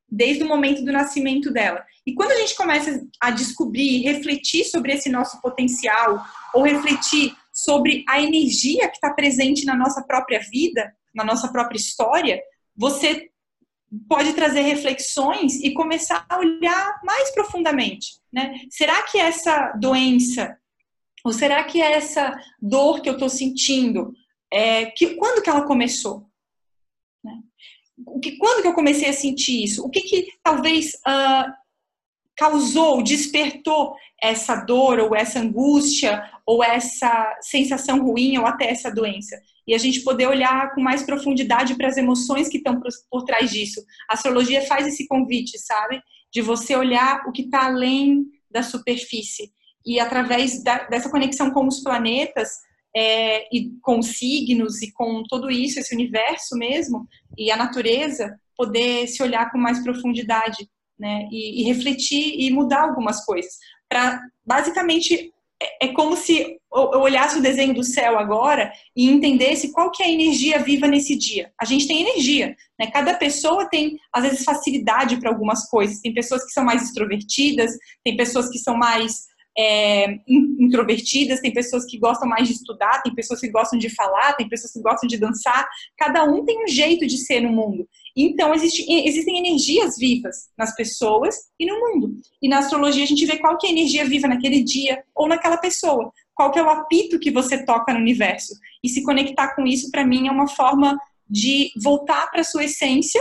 desde 0.08 0.42
o 0.42 0.48
momento 0.48 0.84
do 0.84 0.92
nascimento 0.92 1.52
dela. 1.52 1.84
E 2.06 2.14
quando 2.14 2.32
a 2.32 2.36
gente 2.36 2.56
começa 2.56 3.02
a 3.20 3.30
descobrir, 3.30 4.02
refletir 4.02 4.64
sobre 4.64 4.92
esse 4.92 5.08
nosso 5.08 5.40
potencial, 5.40 6.24
ou 6.54 6.62
refletir 6.62 7.34
sobre 7.58 8.04
a 8.08 8.20
energia 8.22 8.88
que 8.88 8.94
está 8.94 9.12
presente 9.12 9.64
na 9.64 9.74
nossa 9.74 10.00
própria 10.02 10.38
vida, 10.38 10.94
na 11.12 11.24
nossa 11.24 11.50
própria 11.50 11.76
história, 11.76 12.40
você 12.76 13.28
pode 14.08 14.32
trazer 14.34 14.60
reflexões 14.60 15.56
e 15.56 15.74
começar 15.74 16.24
a 16.28 16.38
olhar 16.38 17.00
mais 17.02 17.32
profundamente, 17.32 18.20
né? 18.32 18.54
Será 18.70 19.02
que 19.02 19.18
essa 19.18 19.72
doença 19.72 20.56
ou 21.24 21.32
será 21.32 21.64
que 21.64 21.82
essa 21.82 22.40
dor 22.62 23.02
que 23.02 23.08
eu 23.08 23.14
estou 23.14 23.28
sentindo, 23.28 24.12
é, 24.52 24.86
que, 24.86 25.16
quando 25.16 25.42
que 25.42 25.50
ela 25.50 25.66
começou? 25.66 26.30
Né? 27.24 27.32
O 28.06 28.20
que, 28.20 28.36
quando 28.36 28.62
que 28.62 28.68
eu 28.68 28.74
comecei 28.74 29.08
a 29.08 29.12
sentir 29.12 29.64
isso? 29.64 29.84
O 29.84 29.90
que, 29.90 30.02
que 30.02 30.28
talvez 30.44 30.92
uh, 30.94 31.52
causou, 32.36 33.02
despertou 33.02 33.96
essa 34.22 34.54
dor 34.54 35.00
ou 35.00 35.14
essa 35.14 35.40
angústia 35.40 36.22
ou 36.48 36.64
essa 36.64 37.36
sensação 37.42 38.02
ruim 38.02 38.38
ou 38.38 38.46
até 38.46 38.70
essa 38.70 38.90
doença. 38.90 39.38
E 39.66 39.74
a 39.74 39.78
gente 39.78 40.00
poder 40.00 40.26
olhar 40.26 40.74
com 40.74 40.80
mais 40.80 41.02
profundidade 41.02 41.74
para 41.74 41.88
as 41.88 41.98
emoções 41.98 42.48
que 42.48 42.56
estão 42.56 42.80
por, 43.10 43.22
trás 43.26 43.50
disso. 43.50 43.84
A 44.08 44.14
astrologia 44.14 44.62
faz 44.62 44.86
esse 44.86 45.06
convite, 45.06 45.58
sabe? 45.58 46.00
De 46.32 46.40
você 46.40 46.74
olhar 46.74 47.22
o 47.28 47.32
que 47.32 47.42
está 47.42 47.66
além 47.66 48.24
da 48.50 48.62
superfície. 48.62 49.52
E 49.84 50.00
através 50.00 50.64
da, 50.64 50.84
dessa 50.84 51.10
conexão 51.10 51.50
com 51.50 51.66
os 51.66 51.80
planetas, 51.82 52.48
é, 52.96 53.46
e 53.54 53.70
com 53.82 53.98
os 53.98 54.16
signos 54.16 54.80
e 54.80 54.90
com 54.90 55.22
tudo 55.28 55.50
isso, 55.50 55.78
esse 55.78 55.94
universo 55.94 56.56
mesmo, 56.56 57.06
e 57.36 57.50
a 57.50 57.58
natureza, 57.58 58.34
poder 58.56 59.06
se 59.06 59.22
olhar 59.22 59.52
com 59.52 59.58
mais 59.58 59.82
profundidade 59.82 60.66
né? 60.98 61.28
E, 61.30 61.60
e 61.60 61.64
refletir 61.64 62.40
e 62.40 62.50
mudar 62.50 62.84
algumas 62.84 63.22
coisas. 63.24 63.52
Para 63.86 64.18
basicamente 64.44 65.30
é, 65.60 65.86
é 65.86 65.92
como 65.92 66.16
se 66.16 66.58
eu 66.72 67.00
olhasse 67.00 67.38
o 67.38 67.42
desenho 67.42 67.74
do 67.74 67.82
céu 67.82 68.18
agora 68.18 68.72
e 68.94 69.08
entendesse 69.08 69.72
qual 69.72 69.90
que 69.90 70.02
é 70.02 70.06
a 70.06 70.10
energia 70.10 70.58
viva 70.58 70.86
nesse 70.86 71.16
dia. 71.16 71.50
A 71.60 71.64
gente 71.64 71.88
tem 71.88 72.02
energia, 72.02 72.56
né? 72.78 72.88
Cada 72.90 73.14
pessoa 73.14 73.68
tem 73.68 73.98
às 74.12 74.22
vezes 74.22 74.44
facilidade 74.44 75.18
para 75.18 75.30
algumas 75.30 75.68
coisas. 75.68 76.00
Tem 76.00 76.12
pessoas 76.14 76.44
que 76.44 76.52
são 76.52 76.64
mais 76.64 76.82
extrovertidas, 76.82 77.72
tem 78.04 78.16
pessoas 78.16 78.48
que 78.48 78.58
são 78.58 78.76
mais 78.76 79.26
é, 79.58 80.20
introvertidas, 80.28 81.40
tem 81.40 81.52
pessoas 81.52 81.84
que 81.84 81.98
gostam 81.98 82.28
mais 82.28 82.46
de 82.46 82.54
estudar, 82.54 83.02
tem 83.02 83.12
pessoas 83.12 83.40
que 83.40 83.50
gostam 83.50 83.76
de 83.76 83.90
falar, 83.90 84.34
tem 84.34 84.48
pessoas 84.48 84.72
que 84.72 84.80
gostam 84.80 85.08
de 85.08 85.18
dançar. 85.18 85.66
Cada 85.96 86.22
um 86.22 86.44
tem 86.44 86.62
um 86.62 86.68
jeito 86.68 87.06
de 87.06 87.18
ser 87.18 87.40
no 87.40 87.50
mundo. 87.50 87.88
Então, 88.20 88.52
existe, 88.52 88.84
existem 88.90 89.38
energias 89.38 89.96
vivas 89.96 90.48
nas 90.58 90.74
pessoas 90.74 91.36
e 91.58 91.64
no 91.64 91.78
mundo. 91.78 92.16
E 92.42 92.48
na 92.48 92.58
astrologia 92.58 93.04
a 93.04 93.06
gente 93.06 93.24
vê 93.24 93.38
qual 93.38 93.56
que 93.56 93.66
é 93.66 93.70
a 93.70 93.72
energia 93.72 94.04
viva 94.04 94.26
naquele 94.26 94.62
dia 94.64 95.04
ou 95.14 95.28
naquela 95.28 95.56
pessoa. 95.56 96.12
Qual 96.34 96.50
que 96.50 96.58
é 96.58 96.62
o 96.62 96.68
apito 96.68 97.20
que 97.20 97.30
você 97.30 97.64
toca 97.64 97.92
no 97.92 98.00
universo. 98.00 98.54
E 98.82 98.88
se 98.88 99.04
conectar 99.04 99.54
com 99.54 99.64
isso, 99.64 99.90
para 99.92 100.04
mim, 100.04 100.26
é 100.26 100.32
uma 100.32 100.48
forma 100.48 100.98
de 101.30 101.70
voltar 101.80 102.28
para 102.30 102.40
a 102.40 102.44
sua 102.44 102.64
essência, 102.64 103.20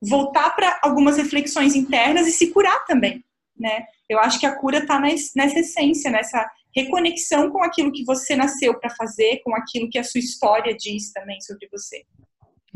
voltar 0.00 0.54
para 0.54 0.78
algumas 0.82 1.16
reflexões 1.16 1.74
internas 1.74 2.28
e 2.28 2.32
se 2.32 2.52
curar 2.52 2.84
também, 2.84 3.24
né? 3.58 3.84
Eu 4.08 4.20
acho 4.20 4.38
que 4.38 4.46
a 4.46 4.54
cura 4.54 4.78
está 4.78 5.00
nessa 5.00 5.58
essência, 5.58 6.10
nessa 6.10 6.48
reconexão 6.74 7.50
com 7.50 7.64
aquilo 7.64 7.90
que 7.90 8.04
você 8.04 8.36
nasceu 8.36 8.78
para 8.78 8.94
fazer, 8.94 9.40
com 9.42 9.56
aquilo 9.56 9.88
que 9.88 9.98
a 9.98 10.04
sua 10.04 10.20
história 10.20 10.76
diz 10.76 11.10
também 11.12 11.40
sobre 11.40 11.66
você. 11.72 12.04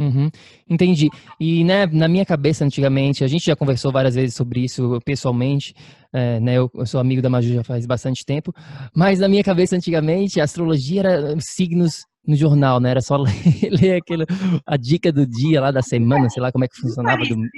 Uhum, 0.01 0.31
entendi. 0.69 1.11
E 1.39 1.63
né, 1.63 1.87
na 1.87 2.09
minha 2.09 2.25
cabeça, 2.25 2.65
antigamente, 2.65 3.23
a 3.23 3.29
gente 3.29 3.45
já 3.45 3.55
conversou 3.55 3.93
várias 3.93 4.15
vezes 4.15 4.35
sobre 4.35 4.65
isso 4.65 4.99
pessoalmente, 5.05 5.75
é, 6.11 6.41
né, 6.41 6.55
eu, 6.55 6.71
eu, 6.75 6.87
sou 6.87 6.99
amigo 6.99 7.21
da 7.21 7.29
Maju 7.29 7.53
já 7.53 7.63
faz 7.63 7.85
bastante 7.85 8.25
tempo, 8.25 8.51
mas 8.97 9.19
na 9.19 9.29
minha 9.29 9.45
cabeça, 9.45 9.77
antigamente, 9.77 10.41
a 10.41 10.45
astrologia 10.45 11.01
era 11.01 11.39
signos 11.39 12.07
no 12.27 12.35
jornal, 12.35 12.81
né? 12.81 12.91
Era 12.91 13.03
só 13.03 13.17
ler, 13.21 13.33
ler 13.71 13.97
aquele, 13.97 14.25
a 14.67 14.77
dica 14.79 15.13
do 15.13 15.27
dia 15.27 15.61
lá 15.61 15.71
da 15.71 15.83
semana, 15.83 16.31
sei 16.31 16.43
lá 16.43 16.51
como 16.51 16.65
é 16.65 16.69
que 16.69 16.81
funcionava. 16.81 17.19
Nunca 17.19 17.35
li, 17.35 17.43
do... 17.43 17.49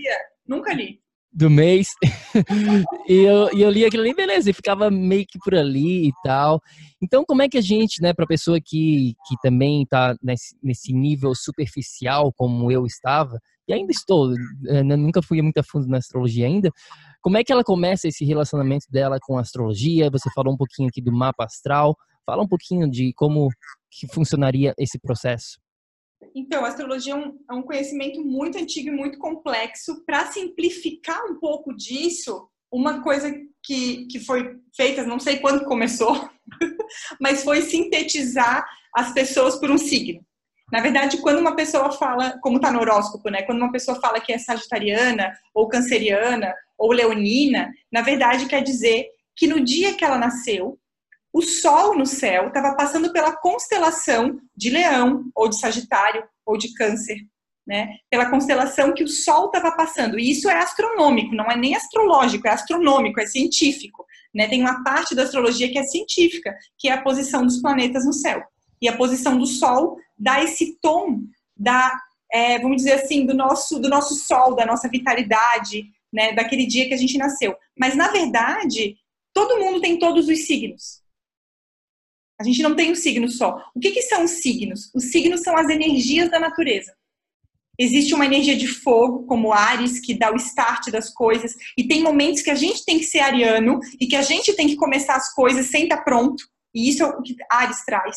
Nunca 0.48 0.74
li 0.74 1.01
do 1.32 1.48
mês. 1.48 1.88
e, 3.08 3.14
eu, 3.14 3.48
e 3.54 3.62
eu 3.62 3.70
li 3.70 3.84
aquilo 3.84 4.02
ali, 4.02 4.14
beleza, 4.14 4.50
e 4.50 4.52
ficava 4.52 4.90
meio 4.90 5.24
que 5.26 5.38
por 5.38 5.54
ali 5.54 6.08
e 6.08 6.12
tal. 6.22 6.60
Então, 7.02 7.24
como 7.24 7.42
é 7.42 7.48
que 7.48 7.58
a 7.58 7.62
gente, 7.62 8.02
né, 8.02 8.12
para 8.12 8.26
pessoa 8.26 8.58
que, 8.62 9.14
que 9.26 9.36
também 9.42 9.82
está 9.82 10.14
nesse, 10.22 10.56
nesse 10.62 10.92
nível 10.92 11.34
superficial, 11.34 12.32
como 12.36 12.70
eu 12.70 12.84
estava, 12.84 13.38
e 13.66 13.72
ainda 13.72 13.92
estou, 13.92 14.34
né, 14.60 14.96
nunca 14.96 15.22
fui 15.22 15.40
muito 15.40 15.58
a 15.58 15.62
fundo 15.62 15.86
na 15.86 15.98
astrologia 15.98 16.46
ainda, 16.46 16.70
como 17.22 17.38
é 17.38 17.44
que 17.44 17.52
ela 17.52 17.62
começa 17.62 18.08
esse 18.08 18.24
relacionamento 18.24 18.86
dela 18.90 19.18
com 19.22 19.38
a 19.38 19.40
astrologia? 19.40 20.10
Você 20.10 20.28
falou 20.34 20.52
um 20.52 20.56
pouquinho 20.56 20.88
aqui 20.88 21.00
do 21.00 21.12
mapa 21.12 21.44
astral, 21.44 21.96
fala 22.26 22.42
um 22.42 22.48
pouquinho 22.48 22.90
de 22.90 23.12
como 23.14 23.48
que 23.90 24.12
funcionaria 24.12 24.74
esse 24.76 24.98
processo. 24.98 25.61
Então, 26.34 26.64
a 26.64 26.68
astrologia 26.68 27.12
é 27.12 27.16
um, 27.16 27.38
é 27.50 27.54
um 27.54 27.62
conhecimento 27.62 28.20
muito 28.24 28.58
antigo 28.58 28.88
e 28.88 28.96
muito 28.96 29.18
complexo. 29.18 30.04
Para 30.04 30.26
simplificar 30.26 31.24
um 31.26 31.38
pouco 31.38 31.74
disso, 31.74 32.48
uma 32.70 33.02
coisa 33.02 33.30
que, 33.62 34.06
que 34.06 34.18
foi 34.18 34.56
feita, 34.74 35.04
não 35.04 35.20
sei 35.20 35.38
quando 35.38 35.64
começou, 35.64 36.28
mas 37.20 37.44
foi 37.44 37.62
sintetizar 37.62 38.64
as 38.94 39.12
pessoas 39.12 39.56
por 39.56 39.70
um 39.70 39.78
signo. 39.78 40.24
Na 40.72 40.80
verdade, 40.80 41.18
quando 41.18 41.38
uma 41.38 41.54
pessoa 41.54 41.92
fala, 41.92 42.38
como 42.40 42.56
está 42.56 42.70
no 42.70 42.80
horóscopo, 42.80 43.28
né? 43.28 43.42
Quando 43.42 43.58
uma 43.58 43.70
pessoa 43.70 44.00
fala 44.00 44.20
que 44.20 44.32
é 44.32 44.38
sagitariana, 44.38 45.30
ou 45.54 45.68
canceriana, 45.68 46.54
ou 46.78 46.92
leonina, 46.92 47.70
na 47.92 48.00
verdade 48.00 48.46
quer 48.46 48.62
dizer 48.62 49.06
que 49.36 49.46
no 49.46 49.60
dia 49.60 49.94
que 49.94 50.04
ela 50.04 50.16
nasceu, 50.16 50.78
o 51.32 51.40
Sol 51.40 51.96
no 51.96 52.04
céu 52.04 52.48
estava 52.48 52.74
passando 52.74 53.12
pela 53.12 53.34
constelação 53.34 54.38
de 54.54 54.70
Leão, 54.70 55.24
ou 55.34 55.48
de 55.48 55.58
Sagitário, 55.58 56.22
ou 56.44 56.58
de 56.58 56.74
Câncer. 56.74 57.16
né? 57.66 57.96
Pela 58.10 58.28
constelação 58.28 58.92
que 58.92 59.04
o 59.04 59.08
Sol 59.08 59.46
estava 59.46 59.70
passando. 59.76 60.18
E 60.18 60.30
isso 60.30 60.50
é 60.50 60.58
astronômico, 60.58 61.34
não 61.34 61.50
é 61.50 61.56
nem 61.56 61.74
astrológico, 61.74 62.46
é 62.48 62.50
astronômico, 62.50 63.20
é 63.20 63.26
científico. 63.26 64.04
Né? 64.34 64.48
Tem 64.48 64.60
uma 64.60 64.82
parte 64.82 65.14
da 65.14 65.22
astrologia 65.22 65.70
que 65.70 65.78
é 65.78 65.84
científica, 65.84 66.54
que 66.78 66.88
é 66.88 66.92
a 66.92 67.02
posição 67.02 67.44
dos 67.44 67.60
planetas 67.60 68.04
no 68.04 68.12
céu. 68.12 68.42
E 68.80 68.88
a 68.88 68.96
posição 68.96 69.38
do 69.38 69.46
Sol 69.46 69.96
dá 70.18 70.42
esse 70.42 70.76
tom 70.80 71.20
da, 71.56 71.92
é, 72.32 72.58
vamos 72.58 72.78
dizer 72.78 72.94
assim, 72.94 73.24
do 73.24 73.34
nosso, 73.34 73.78
do 73.78 73.88
nosso 73.88 74.16
Sol, 74.16 74.56
da 74.56 74.66
nossa 74.66 74.88
vitalidade, 74.88 75.84
né? 76.12 76.32
Daquele 76.32 76.66
dia 76.66 76.88
que 76.88 76.94
a 76.94 76.96
gente 76.96 77.16
nasceu. 77.16 77.54
Mas 77.78 77.94
na 77.94 78.08
verdade, 78.08 78.96
todo 79.32 79.58
mundo 79.60 79.80
tem 79.80 79.98
todos 79.98 80.28
os 80.28 80.46
signos. 80.46 81.01
A 82.42 82.44
gente 82.44 82.60
não 82.60 82.74
tem 82.74 82.90
um 82.90 82.96
signo 82.96 83.28
só. 83.28 83.64
O 83.72 83.78
que, 83.78 83.92
que 83.92 84.02
são 84.02 84.24
os 84.24 84.32
signos? 84.42 84.90
Os 84.92 85.12
signos 85.12 85.42
são 85.42 85.56
as 85.56 85.68
energias 85.68 86.28
da 86.28 86.40
natureza. 86.40 86.92
Existe 87.78 88.12
uma 88.14 88.26
energia 88.26 88.56
de 88.56 88.66
fogo, 88.66 89.24
como 89.26 89.52
Ares, 89.52 90.00
que 90.00 90.12
dá 90.12 90.32
o 90.32 90.36
start 90.36 90.90
das 90.90 91.08
coisas, 91.08 91.54
e 91.78 91.86
tem 91.86 92.02
momentos 92.02 92.42
que 92.42 92.50
a 92.50 92.56
gente 92.56 92.84
tem 92.84 92.98
que 92.98 93.04
ser 93.04 93.20
ariano 93.20 93.78
e 94.00 94.08
que 94.08 94.16
a 94.16 94.22
gente 94.22 94.52
tem 94.54 94.66
que 94.66 94.74
começar 94.74 95.14
as 95.14 95.32
coisas 95.32 95.66
sem 95.66 95.84
estar 95.84 95.98
pronto, 95.98 96.44
e 96.74 96.88
isso 96.88 97.04
é 97.04 97.06
o 97.06 97.22
que 97.22 97.36
Ares 97.48 97.84
traz. 97.84 98.16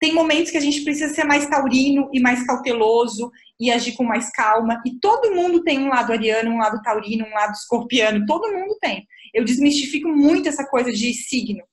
Tem 0.00 0.14
momentos 0.14 0.52
que 0.52 0.56
a 0.56 0.60
gente 0.60 0.82
precisa 0.82 1.12
ser 1.12 1.24
mais 1.24 1.48
taurino 1.48 2.08
e 2.12 2.20
mais 2.20 2.46
cauteloso 2.46 3.30
e 3.58 3.72
agir 3.72 3.92
com 3.92 4.04
mais 4.04 4.30
calma, 4.30 4.80
e 4.86 5.00
todo 5.00 5.34
mundo 5.34 5.64
tem 5.64 5.80
um 5.80 5.88
lado 5.88 6.12
ariano, 6.12 6.52
um 6.52 6.58
lado 6.58 6.80
taurino, 6.80 7.26
um 7.26 7.34
lado 7.34 7.52
escorpiano, 7.52 8.24
todo 8.24 8.52
mundo 8.52 8.76
tem. 8.80 9.04
Eu 9.34 9.44
desmistifico 9.44 10.08
muito 10.08 10.48
essa 10.48 10.64
coisa 10.64 10.92
de 10.92 11.12
signo. 11.12 11.64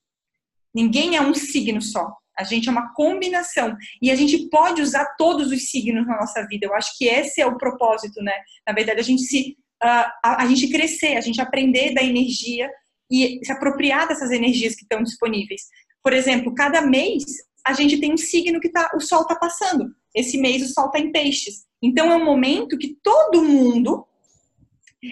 Ninguém 0.74 1.16
é 1.16 1.20
um 1.20 1.34
signo 1.34 1.80
só. 1.80 2.12
A 2.38 2.44
gente 2.44 2.68
é 2.68 2.72
uma 2.72 2.92
combinação. 2.94 3.76
E 4.00 4.10
a 4.10 4.14
gente 4.14 4.48
pode 4.48 4.80
usar 4.80 5.04
todos 5.16 5.50
os 5.52 5.70
signos 5.70 6.06
na 6.06 6.16
nossa 6.16 6.46
vida. 6.46 6.66
Eu 6.66 6.74
acho 6.74 6.96
que 6.96 7.06
esse 7.06 7.40
é 7.40 7.46
o 7.46 7.58
propósito, 7.58 8.22
né? 8.22 8.32
Na 8.66 8.72
verdade, 8.72 9.00
a 9.00 9.04
gente 9.04 9.22
se. 9.22 9.56
Uh, 9.82 10.08
a, 10.24 10.42
a 10.42 10.46
gente 10.46 10.68
crescer, 10.68 11.16
a 11.16 11.20
gente 11.20 11.40
aprender 11.40 11.92
da 11.92 12.02
energia 12.02 12.70
e 13.10 13.40
se 13.42 13.50
apropriar 13.50 14.06
dessas 14.06 14.30
energias 14.30 14.76
que 14.76 14.84
estão 14.84 15.02
disponíveis. 15.02 15.62
Por 16.02 16.12
exemplo, 16.12 16.54
cada 16.54 16.80
mês 16.80 17.24
a 17.66 17.72
gente 17.72 17.98
tem 17.98 18.12
um 18.12 18.16
signo 18.16 18.60
que 18.60 18.68
tá, 18.68 18.90
o 18.94 19.00
sol 19.00 19.22
está 19.22 19.34
passando. 19.36 19.94
Esse 20.14 20.38
mês 20.38 20.62
o 20.62 20.72
sol 20.72 20.86
está 20.86 20.98
em 20.98 21.12
peixes. 21.12 21.64
Então 21.82 22.10
é 22.10 22.16
um 22.16 22.24
momento 22.24 22.78
que 22.78 22.96
todo 23.02 23.42
mundo 23.42 24.06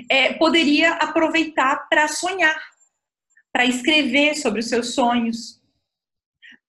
é, 0.09 0.35
poderia 0.35 0.93
aproveitar 0.95 1.89
para 1.89 2.07
sonhar, 2.09 2.57
para 3.53 3.67
escrever 3.67 4.37
sobre 4.37 4.61
os 4.61 4.69
seus 4.69 4.95
sonhos, 4.95 5.61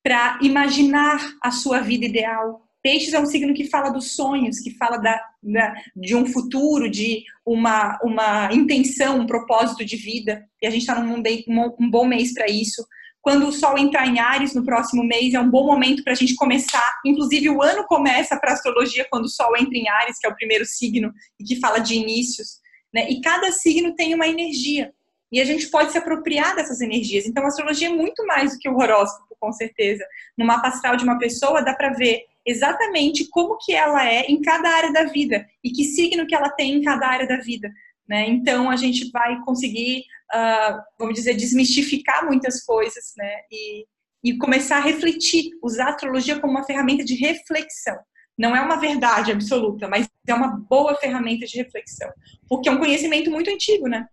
para 0.04 0.40
imaginar 0.42 1.20
a 1.42 1.52
sua 1.52 1.80
vida 1.80 2.06
ideal. 2.06 2.68
Peixes 2.82 3.14
é 3.14 3.20
um 3.20 3.26
signo 3.26 3.54
que 3.54 3.70
fala 3.70 3.92
dos 3.92 4.16
sonhos, 4.16 4.60
que 4.60 4.72
fala 4.72 4.98
da, 4.98 5.22
da, 5.44 5.76
de 5.96 6.16
um 6.16 6.26
futuro, 6.26 6.90
de 6.90 7.24
uma, 7.46 8.00
uma 8.04 8.52
intenção, 8.52 9.20
um 9.20 9.28
propósito 9.28 9.86
de 9.86 9.96
vida. 9.96 10.44
E 10.60 10.66
a 10.66 10.72
gente 10.72 10.82
está 10.82 11.00
num 11.00 11.22
um, 11.48 11.76
um 11.80 11.90
bom 11.90 12.06
mês 12.06 12.34
para 12.34 12.50
isso. 12.50 12.84
Quando 13.22 13.48
o 13.48 13.52
Sol 13.52 13.78
entrar 13.78 14.08
em 14.08 14.20
Ares 14.20 14.56
no 14.56 14.66
próximo 14.66 15.04
mês, 15.04 15.36
é 15.36 15.40
um 15.40 15.50
bom 15.50 15.68
momento 15.68 16.04
para 16.04 16.14
a 16.14 16.16
gente 16.16 16.34
começar. 16.34 17.00
Inclusive, 17.06 17.52
o 17.52 17.62
ano 17.62 17.86
começa 17.86 18.36
para 18.36 18.54
astrologia 18.54 19.06
quando 19.12 19.26
o 19.26 19.30
Sol 19.30 19.56
entra 19.56 19.78
em 19.78 19.88
Ares, 19.88 20.18
que 20.18 20.26
é 20.26 20.30
o 20.30 20.36
primeiro 20.36 20.66
signo 20.66 21.14
e 21.40 21.44
que 21.44 21.60
fala 21.60 21.78
de 21.78 21.94
inícios. 21.94 22.60
Né? 22.92 23.08
E 23.12 23.22
cada 23.22 23.52
signo 23.52 23.94
tem 23.96 24.16
uma 24.16 24.28
energia. 24.28 24.92
E 25.32 25.40
a 25.40 25.46
gente 25.46 25.68
pode 25.70 25.92
se 25.92 25.98
apropriar 25.98 26.56
dessas 26.56 26.82
energias. 26.82 27.26
Então, 27.26 27.44
a 27.44 27.48
astrologia 27.48 27.88
é 27.88 27.94
muito 27.94 28.26
mais 28.26 28.54
do 28.54 28.60
que 28.60 28.68
o 28.68 28.78
horóscopo, 28.78 29.36
com 29.40 29.52
certeza. 29.52 30.06
No 30.38 30.46
mapa 30.46 30.68
astral 30.68 30.98
de 30.98 31.04
uma 31.04 31.18
pessoa, 31.18 31.64
dá 31.64 31.74
para 31.74 31.94
ver 31.94 32.26
exatamente 32.46 33.28
como 33.30 33.58
que 33.58 33.74
ela 33.74 34.08
é 34.08 34.26
em 34.26 34.42
cada 34.42 34.70
área 34.70 34.92
da 34.92 35.06
vida 35.06 35.46
e 35.64 35.72
que 35.72 35.86
signo 35.86 36.28
que 36.28 36.36
ela 36.36 36.50
tem 36.50 36.74
em 36.74 36.82
cada 36.82 37.08
área 37.08 37.28
da 37.28 37.38
vida. 37.38 37.72
Né? 38.08 38.28
Então, 38.28 38.70
a 38.70 38.76
gente 38.76 39.10
vai 39.10 39.40
conseguir, 39.46 40.04
uh, 40.34 40.82
vamos 41.00 41.16
dizer, 41.16 41.34
desmistificar 41.34 42.26
muitas 42.26 42.64
coisas 42.66 43.14
né? 43.16 43.34
e, 43.50 43.86
e 44.24 44.38
começar 44.38 44.78
a 44.78 44.82
refletir, 44.82 45.52
usar 45.64 45.86
a 45.86 45.90
astrologia 45.92 46.40
como 46.40 46.52
uma 46.52 46.66
ferramenta 46.66 47.06
de 47.06 47.16
reflexão. 47.16 47.98
Não 48.38 48.56
é 48.56 48.62
uma 48.62 48.78
verdade 48.78 49.32
absoluta, 49.32 49.88
mas 49.88 50.10
é 50.28 50.34
uma 50.34 50.48
boa 50.48 50.96
ferramenta 50.96 51.46
de 51.46 51.58
reflexão, 51.58 52.10
porque 52.50 52.68
é 52.68 52.72
um 52.72 52.80
conhecimento 52.80 53.30
muito 53.30 53.50
antigo, 53.50 53.88
né? 53.88 54.08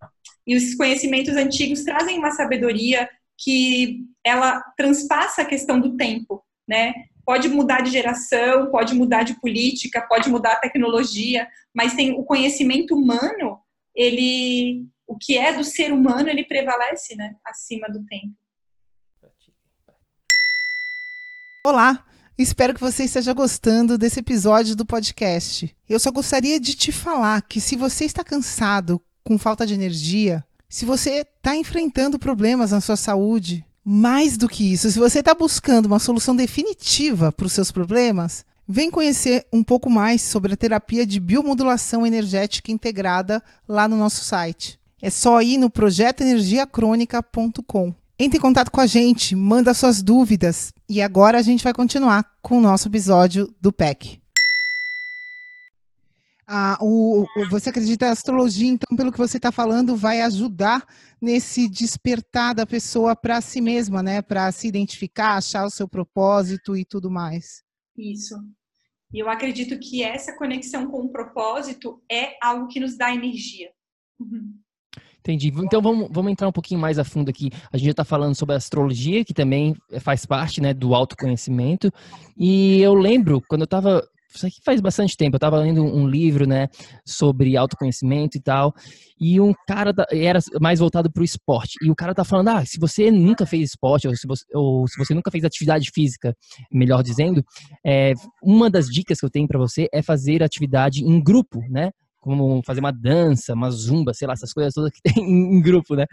E 0.49 0.57
os 0.57 0.75
conhecimentos 0.75 1.37
antigos 1.37 1.85
trazem 1.85 2.19
uma 2.19 2.31
sabedoria 2.31 3.07
que 3.37 4.01
ela 4.25 4.63
transpassa 4.79 5.43
a 5.43 5.45
questão 5.45 5.79
do 5.79 5.95
tempo, 5.95 6.43
né? 6.67 6.95
Pode 7.23 7.51
mudar 7.51 7.83
de 7.83 7.91
geração, 7.91 8.71
pode 8.71 8.95
mudar 8.95 9.25
de 9.25 9.39
política, 9.39 10.01
pode 10.09 10.31
mudar 10.31 10.53
a 10.53 10.61
tecnologia, 10.61 11.47
mas 11.75 11.93
tem 11.93 12.13
o 12.13 12.25
conhecimento 12.25 12.97
humano, 12.97 13.61
ele, 13.95 14.87
o 15.07 15.19
que 15.19 15.37
é 15.37 15.53
do 15.53 15.63
ser 15.63 15.93
humano, 15.93 16.31
ele 16.31 16.45
prevalece, 16.45 17.15
né, 17.15 17.35
acima 17.45 17.87
do 17.91 18.03
tempo. 18.07 18.33
Olá, 21.67 22.07
espero 22.39 22.73
que 22.73 22.81
você 22.81 23.05
esteja 23.05 23.35
gostando 23.35 23.99
desse 23.99 24.21
episódio 24.21 24.75
do 24.75 24.87
podcast. 24.87 25.77
Eu 25.87 26.01
só 26.01 26.11
gostaria 26.11 26.59
de 26.59 26.75
te 26.75 26.91
falar 26.91 27.43
que 27.43 27.61
se 27.61 27.77
você 27.77 28.07
está 28.07 28.25
cansado, 28.25 28.99
com 29.29 29.37
falta 29.37 29.67
de 29.67 29.75
energia, 29.75 30.43
se 30.71 30.87
você 30.87 31.21
está 31.21 31.55
enfrentando 31.55 32.19
problemas 32.19 32.71
na 32.71 32.81
sua 32.81 32.97
saúde, 32.97 33.63
mais 33.85 34.39
do 34.39 34.49
que 34.49 34.73
isso, 34.73 34.91
se 34.91 34.99
você 34.99 35.19
está 35.19 35.35
buscando 35.35 35.85
uma 35.85 35.99
solução 35.99 36.35
definitiva 36.35 37.31
para 37.31 37.45
os 37.45 37.53
seus 37.53 37.71
problemas, 37.71 38.43
vem 38.67 38.91
conhecer 38.91 39.47
um 39.53 39.63
pouco 39.63 39.91
mais 39.91 40.23
sobre 40.23 40.55
a 40.55 40.57
terapia 40.57 41.05
de 41.05 41.21
biomodulação 41.21 42.07
energética 42.07 42.73
integrada 42.73 43.43
lá 43.69 43.87
no 43.87 43.99
nosso 43.99 44.25
site. 44.25 44.81
É 45.03 45.11
só 45.11 45.43
ir 45.43 45.59
no 45.59 45.69
projetoenergiacronica.com. 45.69 47.95
Entre 48.19 48.39
em 48.39 48.41
contato 48.41 48.71
com 48.71 48.81
a 48.81 48.87
gente, 48.87 49.37
manda 49.37 49.75
suas 49.75 50.03
dúvidas 50.03 50.73
e 50.89 51.03
agora 51.03 51.39
a 51.39 51.43
gente 51.43 51.63
vai 51.63 51.75
continuar 51.75 52.25
com 52.41 52.57
o 52.57 52.63
nosso 52.63 52.89
episódio 52.89 53.55
do 53.61 53.71
PEC. 53.71 54.23
Ah, 56.51 56.79
o, 56.81 57.27
o, 57.37 57.49
você 57.51 57.69
acredita 57.69 58.07
que 58.07 58.09
a 58.09 58.13
astrologia, 58.13 58.67
então, 58.67 58.97
pelo 58.97 59.13
que 59.13 59.19
você 59.19 59.37
está 59.37 59.53
falando, 59.53 59.95
vai 59.95 60.23
ajudar 60.23 60.83
nesse 61.21 61.69
despertar 61.69 62.55
da 62.55 62.65
pessoa 62.65 63.15
para 63.15 63.39
si 63.43 63.61
mesma, 63.61 64.03
né? 64.03 64.23
Para 64.23 64.51
se 64.51 64.67
identificar, 64.67 65.37
achar 65.37 65.67
o 65.67 65.71
seu 65.71 65.87
propósito 65.87 66.75
e 66.75 66.87
tudo 66.87 67.11
mais. 67.11 67.63
Isso. 67.95 68.35
E 69.13 69.19
eu 69.19 69.29
acredito 69.29 69.79
que 69.79 70.03
essa 70.03 70.35
conexão 70.39 70.91
com 70.91 71.03
o 71.03 71.13
propósito 71.13 72.03
é 72.11 72.37
algo 72.43 72.67
que 72.69 72.81
nos 72.81 72.97
dá 72.97 73.15
energia. 73.15 73.69
Uhum. 74.19 74.55
Entendi. 75.19 75.53
Então 75.63 75.83
vamos, 75.83 76.09
vamos 76.11 76.33
entrar 76.33 76.49
um 76.49 76.53
pouquinho 76.53 76.81
mais 76.81 76.99
a 76.99 77.05
fundo 77.05 77.29
aqui. 77.29 77.51
A 77.71 77.77
gente 77.77 77.87
já 77.87 77.91
está 77.91 78.05
falando 78.05 78.35
sobre 78.35 78.55
a 78.55 78.59
astrologia, 78.59 79.23
que 79.23 79.35
também 79.35 79.77
faz 80.01 80.25
parte 80.25 80.63
né, 80.63 80.73
do 80.73 80.95
autoconhecimento. 80.95 81.93
E 82.39 82.81
eu 82.81 82.95
lembro, 82.95 83.43
quando 83.47 83.63
eu 83.63 83.67
estava 83.67 84.03
isso 84.35 84.47
aqui 84.47 84.61
faz 84.65 84.81
bastante 84.81 85.17
tempo. 85.17 85.35
Eu 85.35 85.39
estava 85.39 85.59
lendo 85.59 85.83
um 85.83 86.07
livro, 86.07 86.47
né, 86.47 86.69
sobre 87.05 87.57
autoconhecimento 87.57 88.37
e 88.37 88.41
tal, 88.41 88.75
e 89.21 89.41
um 89.41 89.53
cara 89.67 89.93
era 90.11 90.39
mais 90.61 90.79
voltado 90.79 91.11
para 91.11 91.21
o 91.21 91.25
esporte. 91.25 91.75
E 91.83 91.91
o 91.91 91.95
cara 91.95 92.15
tá 92.15 92.25
falando: 92.25 92.49
ah, 92.49 92.65
se 92.65 92.79
você 92.79 93.11
nunca 93.11 93.47
fez 93.47 93.71
esporte 93.71 94.07
ou 94.07 94.17
se 94.17 94.27
você, 94.27 94.45
ou 94.55 94.87
se 94.87 94.99
você 94.99 95.15
nunca 95.15 95.31
fez 95.31 95.45
atividade 95.45 95.91
física, 95.93 96.37
melhor 96.73 97.03
dizendo, 97.03 97.45
é, 97.85 98.13
uma 98.43 98.71
das 98.71 98.87
dicas 98.87 99.19
que 99.21 99.27
eu 99.27 99.31
tenho 99.31 99.49
para 99.49 99.59
você 99.59 99.89
é 99.93 100.03
fazer 100.03 100.43
atividade 100.43 101.05
em 101.05 101.23
grupo, 101.23 101.61
né? 101.71 101.91
como 102.21 102.63
fazer 102.63 102.81
uma 102.81 102.93
dança, 102.93 103.55
uma 103.55 103.71
zumba, 103.71 104.13
sei 104.13 104.27
lá, 104.27 104.35
essas 104.35 104.53
coisas 104.53 104.75
todas 104.75 104.91
que 104.91 105.01
tem 105.15 105.25
em 105.25 105.63
grupo, 105.63 105.95
né? 105.95 106.05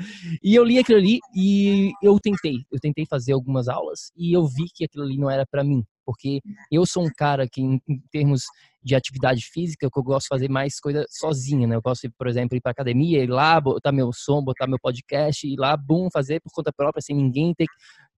E 0.41 0.55
eu 0.55 0.63
li 0.63 0.79
aquilo 0.79 0.99
ali 0.99 1.19
e 1.35 1.91
eu 2.01 2.17
tentei, 2.19 2.59
eu 2.71 2.79
tentei 2.79 3.05
fazer 3.05 3.33
algumas 3.33 3.67
aulas 3.67 4.11
e 4.15 4.35
eu 4.35 4.47
vi 4.47 4.65
que 4.73 4.85
aquilo 4.85 5.03
ali 5.03 5.17
não 5.17 5.29
era 5.29 5.45
para 5.45 5.63
mim, 5.63 5.83
porque 6.05 6.41
eu 6.71 6.85
sou 6.85 7.05
um 7.05 7.09
cara 7.15 7.47
que 7.49 7.61
em, 7.61 7.81
termos 8.11 8.43
de 8.83 8.95
atividade 8.95 9.43
física, 9.51 9.85
eu 9.85 10.03
gosto 10.03 10.25
de 10.25 10.29
fazer 10.29 10.49
mais 10.49 10.79
coisa 10.79 11.05
sozinha, 11.09 11.67
né? 11.67 11.75
Eu 11.75 11.81
gosto, 11.81 12.07
por 12.17 12.27
exemplo, 12.27 12.55
ir 12.55 12.61
para 12.61 12.71
academia, 12.71 13.23
ir 13.23 13.29
lá, 13.29 13.59
botar 13.59 13.91
meu 13.91 14.11
som, 14.13 14.43
botar 14.43 14.67
meu 14.67 14.77
podcast, 14.79 15.47
ir 15.47 15.57
lá, 15.57 15.75
bum, 15.75 16.07
fazer 16.11 16.39
por 16.41 16.51
conta 16.53 16.71
própria, 16.71 17.01
sem 17.01 17.15
ninguém 17.15 17.53
ter 17.55 17.65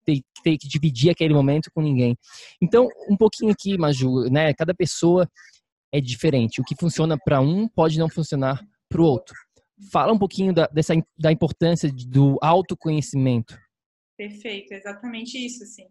ter, 0.08 0.22
ter 0.42 0.58
que 0.58 0.68
dividir 0.68 1.10
aquele 1.10 1.34
momento 1.34 1.70
com 1.74 1.82
ninguém. 1.82 2.18
Então, 2.62 2.88
um 3.10 3.18
pouquinho 3.18 3.52
aqui, 3.52 3.78
Maju, 3.78 4.30
né? 4.30 4.54
Cada 4.54 4.74
pessoa 4.74 5.30
é 5.92 6.00
diferente. 6.00 6.62
O 6.62 6.64
que 6.64 6.76
funciona 6.80 7.18
para 7.18 7.42
um 7.42 7.68
pode 7.68 8.00
não 8.00 8.10
funcionar 8.10 8.66
para 8.90 9.02
o 9.02 9.06
outro. 9.06 9.36
Fala 9.92 10.14
um 10.14 10.18
pouquinho 10.18 10.54
da, 10.54 10.68
dessa, 10.68 10.94
da 11.20 11.32
importância 11.32 11.92
do 12.08 12.38
autoconhecimento. 12.42 13.58
Perfeito, 14.18 14.74
exatamente 14.74 15.38
isso, 15.38 15.66
sim. 15.66 15.86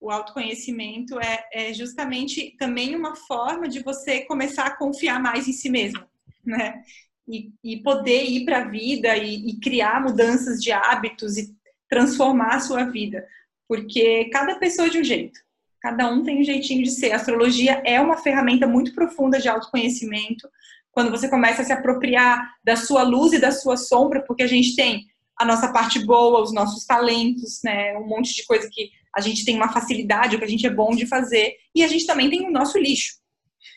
O 0.00 0.10
autoconhecimento 0.10 1.18
é, 1.18 1.44
é 1.52 1.74
justamente 1.74 2.54
também 2.58 2.94
uma 2.94 3.16
forma 3.16 3.68
de 3.68 3.80
você 3.80 4.20
começar 4.20 4.66
a 4.66 4.76
confiar 4.76 5.20
mais 5.20 5.48
em 5.48 5.52
si 5.52 5.68
mesmo, 5.68 6.04
né? 6.44 6.82
E, 7.26 7.52
e 7.62 7.82
poder 7.82 8.24
ir 8.24 8.44
para 8.44 8.58
a 8.58 8.68
vida 8.68 9.16
e, 9.16 9.48
e 9.48 9.60
criar 9.60 10.02
mudanças 10.02 10.62
de 10.62 10.72
hábitos 10.72 11.36
e 11.36 11.54
transformar 11.88 12.54
a 12.54 12.60
sua 12.60 12.84
vida. 12.84 13.26
Porque 13.68 14.30
cada 14.30 14.54
pessoa 14.56 14.88
é 14.88 14.90
de 14.90 14.98
um 14.98 15.04
jeito. 15.04 15.40
Cada 15.80 16.10
um 16.10 16.22
tem 16.22 16.40
um 16.40 16.44
jeitinho 16.44 16.82
de 16.82 16.90
ser. 16.90 17.12
A 17.12 17.16
astrologia 17.16 17.82
é 17.84 18.00
uma 18.00 18.16
ferramenta 18.16 18.66
muito 18.66 18.94
profunda 18.94 19.38
de 19.38 19.48
autoconhecimento. 19.48 20.48
Quando 20.90 21.10
você 21.10 21.28
começa 21.28 21.62
a 21.62 21.64
se 21.64 21.72
apropriar 21.72 22.54
da 22.64 22.76
sua 22.76 23.02
luz 23.02 23.32
e 23.32 23.38
da 23.38 23.52
sua 23.52 23.76
sombra, 23.76 24.24
porque 24.26 24.42
a 24.42 24.48
gente 24.48 24.74
tem 24.74 25.06
a 25.36 25.44
nossa 25.44 25.72
parte 25.72 26.04
boa, 26.04 26.42
os 26.42 26.52
nossos 26.52 26.84
talentos, 26.84 27.60
né? 27.62 27.96
Um 27.96 28.06
monte 28.06 28.34
de 28.34 28.44
coisa 28.44 28.68
que 28.72 28.90
a 29.18 29.20
gente 29.20 29.44
tem 29.44 29.56
uma 29.56 29.72
facilidade, 29.72 30.36
o 30.36 30.38
que 30.38 30.44
a 30.44 30.48
gente 30.48 30.66
é 30.66 30.70
bom 30.70 30.90
de 30.94 31.06
fazer, 31.06 31.54
e 31.74 31.82
a 31.82 31.88
gente 31.88 32.06
também 32.06 32.30
tem 32.30 32.46
o 32.46 32.52
nosso 32.52 32.78
lixo, 32.78 33.14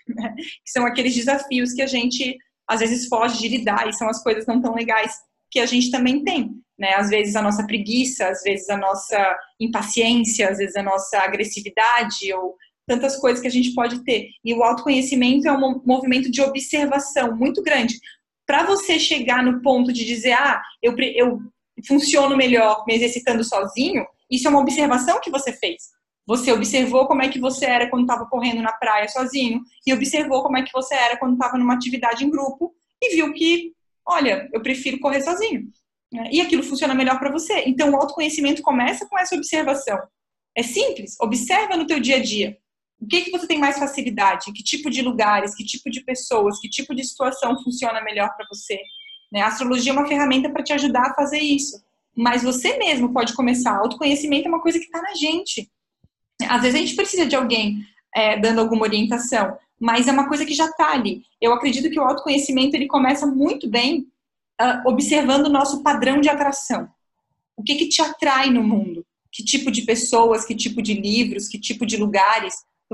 né? 0.07 0.33
que 0.37 0.71
são 0.71 0.85
aqueles 0.85 1.15
desafios 1.15 1.73
que 1.73 1.81
a 1.81 1.87
gente 1.87 2.37
às 2.67 2.79
vezes 2.79 3.07
foge 3.07 3.39
de 3.39 3.47
lidar 3.49 3.89
e 3.89 3.93
são 3.93 4.07
as 4.07 4.23
coisas 4.23 4.45
não 4.45 4.61
tão 4.61 4.73
legais 4.73 5.13
que 5.49 5.59
a 5.59 5.65
gente 5.65 5.91
também 5.91 6.23
tem, 6.23 6.51
né? 6.79 6.93
Às 6.93 7.09
vezes 7.09 7.35
a 7.35 7.41
nossa 7.41 7.65
preguiça, 7.67 8.27
às 8.27 8.41
vezes 8.41 8.69
a 8.69 8.77
nossa 8.77 9.37
impaciência, 9.59 10.47
às 10.47 10.59
vezes 10.59 10.77
a 10.77 10.83
nossa 10.83 11.17
agressividade 11.17 12.33
ou 12.33 12.55
tantas 12.87 13.17
coisas 13.17 13.41
que 13.41 13.47
a 13.47 13.51
gente 13.51 13.73
pode 13.73 14.03
ter. 14.03 14.29
E 14.45 14.53
o 14.53 14.63
autoconhecimento 14.63 15.47
é 15.47 15.51
um 15.51 15.81
movimento 15.85 16.31
de 16.31 16.41
observação 16.41 17.35
muito 17.35 17.61
grande. 17.61 17.95
Para 18.45 18.63
você 18.63 18.97
chegar 18.97 19.43
no 19.43 19.61
ponto 19.61 19.91
de 19.91 20.05
dizer, 20.05 20.33
ah, 20.33 20.61
eu, 20.81 20.95
eu 20.97 21.39
funciono 21.87 22.37
melhor 22.37 22.85
me 22.87 22.95
exercitando 22.95 23.43
sozinho, 23.43 24.05
isso 24.31 24.47
é 24.47 24.49
uma 24.49 24.59
observação 24.59 25.19
que 25.19 25.29
você 25.29 25.51
fez. 25.51 25.89
Você 26.25 26.51
observou 26.51 27.07
como 27.07 27.21
é 27.21 27.27
que 27.27 27.39
você 27.39 27.65
era 27.65 27.89
quando 27.89 28.03
estava 28.03 28.25
correndo 28.25 28.61
na 28.61 28.71
praia 28.71 29.07
sozinho 29.09 29.61
e 29.85 29.93
observou 29.93 30.41
como 30.41 30.57
é 30.57 30.63
que 30.63 30.71
você 30.71 30.95
era 30.95 31.17
quando 31.17 31.33
estava 31.33 31.57
numa 31.57 31.73
atividade 31.73 32.23
em 32.23 32.29
grupo 32.29 32.73
e 33.01 33.15
viu 33.15 33.33
que, 33.33 33.73
olha, 34.05 34.49
eu 34.53 34.61
prefiro 34.61 34.99
correr 34.99 35.21
sozinho. 35.21 35.67
Né? 36.11 36.29
E 36.31 36.41
aquilo 36.41 36.63
funciona 36.63 36.93
melhor 36.93 37.19
para 37.19 37.31
você. 37.31 37.63
Então, 37.65 37.91
o 37.91 37.95
autoconhecimento 37.95 38.61
começa 38.61 39.07
com 39.07 39.17
essa 39.17 39.35
observação. 39.35 39.99
É 40.55 40.63
simples. 40.63 41.15
Observa 41.19 41.75
no 41.75 41.87
teu 41.87 41.99
dia 41.99 42.17
a 42.17 42.21
dia. 42.21 42.57
O 42.99 43.07
que, 43.07 43.23
que 43.23 43.31
você 43.31 43.47
tem 43.47 43.57
mais 43.57 43.79
facilidade? 43.79 44.53
Que 44.53 44.63
tipo 44.63 44.89
de 44.89 45.01
lugares, 45.01 45.55
que 45.55 45.65
tipo 45.65 45.89
de 45.89 46.03
pessoas, 46.03 46.59
que 46.59 46.69
tipo 46.69 46.93
de 46.93 47.03
situação 47.03 47.61
funciona 47.63 48.01
melhor 48.01 48.33
para 48.35 48.45
você? 48.47 48.79
Né? 49.31 49.41
A 49.41 49.47
astrologia 49.47 49.91
é 49.91 49.95
uma 49.95 50.07
ferramenta 50.07 50.51
para 50.51 50.63
te 50.63 50.71
ajudar 50.73 51.09
a 51.09 51.13
fazer 51.15 51.39
isso. 51.39 51.81
Mas 52.15 52.43
você 52.43 52.77
mesmo 52.77 53.13
pode 53.13 53.33
começar. 53.33 53.77
Autoconhecimento 53.77 54.45
é 54.45 54.49
uma 54.49 54.61
coisa 54.61 54.79
que 54.79 54.85
está 54.85 55.01
na 55.01 55.13
gente. 55.15 55.69
Às 56.47 56.61
vezes 56.61 56.75
a 56.75 56.79
gente 56.79 56.95
precisa 56.95 57.25
de 57.25 57.35
alguém 57.35 57.85
é, 58.15 58.37
dando 58.39 58.59
alguma 58.59 58.83
orientação, 58.83 59.57
mas 59.79 60.07
é 60.07 60.11
uma 60.11 60.27
coisa 60.27 60.45
que 60.45 60.53
já 60.53 60.65
está 60.65 60.91
ali. 60.91 61.23
Eu 61.39 61.53
acredito 61.53 61.89
que 61.89 61.99
o 61.99 62.03
autoconhecimento 62.03 62.75
ele 62.75 62.87
começa 62.87 63.25
muito 63.25 63.69
bem 63.69 64.07
uh, 64.61 64.89
observando 64.89 65.47
o 65.47 65.51
nosso 65.51 65.81
padrão 65.81 66.21
de 66.21 66.29
atração. 66.29 66.87
O 67.55 67.63
que, 67.63 67.75
que 67.75 67.87
te 67.87 68.01
atrai 68.01 68.49
no 68.49 68.63
mundo? 68.63 69.05
Que 69.31 69.43
tipo 69.43 69.71
de 69.71 69.83
pessoas, 69.83 70.45
que 70.45 70.55
tipo 70.55 70.81
de 70.81 70.93
livros, 70.93 71.47
que 71.47 71.59
tipo 71.59 71.85
de 71.85 71.97
lugares? 71.97 72.53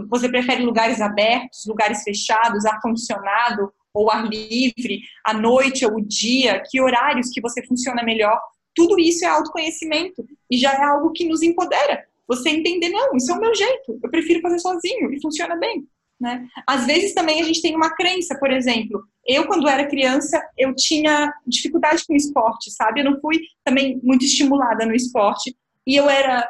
Você 0.10 0.30
prefere 0.30 0.64
lugares 0.64 1.02
abertos, 1.02 1.66
lugares 1.66 2.04
fechados, 2.04 2.66
ar-condicionado 2.66 3.72
ou 3.94 4.12
ar 4.12 4.28
livre, 4.28 5.02
à 5.26 5.34
noite 5.34 5.86
ou 5.86 5.96
o 5.96 6.02
dia? 6.02 6.62
Que 6.70 6.80
horários 6.80 7.30
que 7.30 7.42
você 7.42 7.66
funciona 7.66 8.04
melhor? 8.04 8.40
Tudo 8.78 9.00
isso 9.00 9.26
é 9.26 9.28
autoconhecimento 9.28 10.24
e 10.52 10.56
já 10.56 10.72
é 10.72 10.84
algo 10.84 11.12
que 11.12 11.28
nos 11.28 11.42
empodera. 11.42 12.06
Você 12.28 12.50
entender, 12.50 12.90
não, 12.90 13.16
isso 13.16 13.32
é 13.32 13.36
o 13.36 13.40
meu 13.40 13.56
jeito, 13.56 14.00
eu 14.04 14.12
prefiro 14.12 14.40
fazer 14.40 14.60
sozinho 14.60 15.12
e 15.12 15.20
funciona 15.20 15.56
bem. 15.56 15.88
Né? 16.20 16.48
Às 16.68 16.86
vezes 16.86 17.14
também 17.16 17.42
a 17.42 17.44
gente 17.44 17.62
tem 17.62 17.76
uma 17.76 17.96
crença, 17.96 18.38
por 18.40 18.52
exemplo, 18.52 19.04
eu 19.26 19.48
quando 19.48 19.68
era 19.68 19.88
criança 19.88 20.40
eu 20.56 20.76
tinha 20.76 21.34
dificuldade 21.46 22.04
com 22.08 22.16
esporte, 22.16 22.72
sabe? 22.72 23.02
Eu 23.02 23.06
não 23.06 23.20
fui 23.20 23.40
também 23.64 24.00
muito 24.04 24.26
estimulada 24.26 24.86
no 24.86 24.96
esporte 24.96 25.56
e 25.86 25.96
eu 25.96 26.10
era 26.10 26.48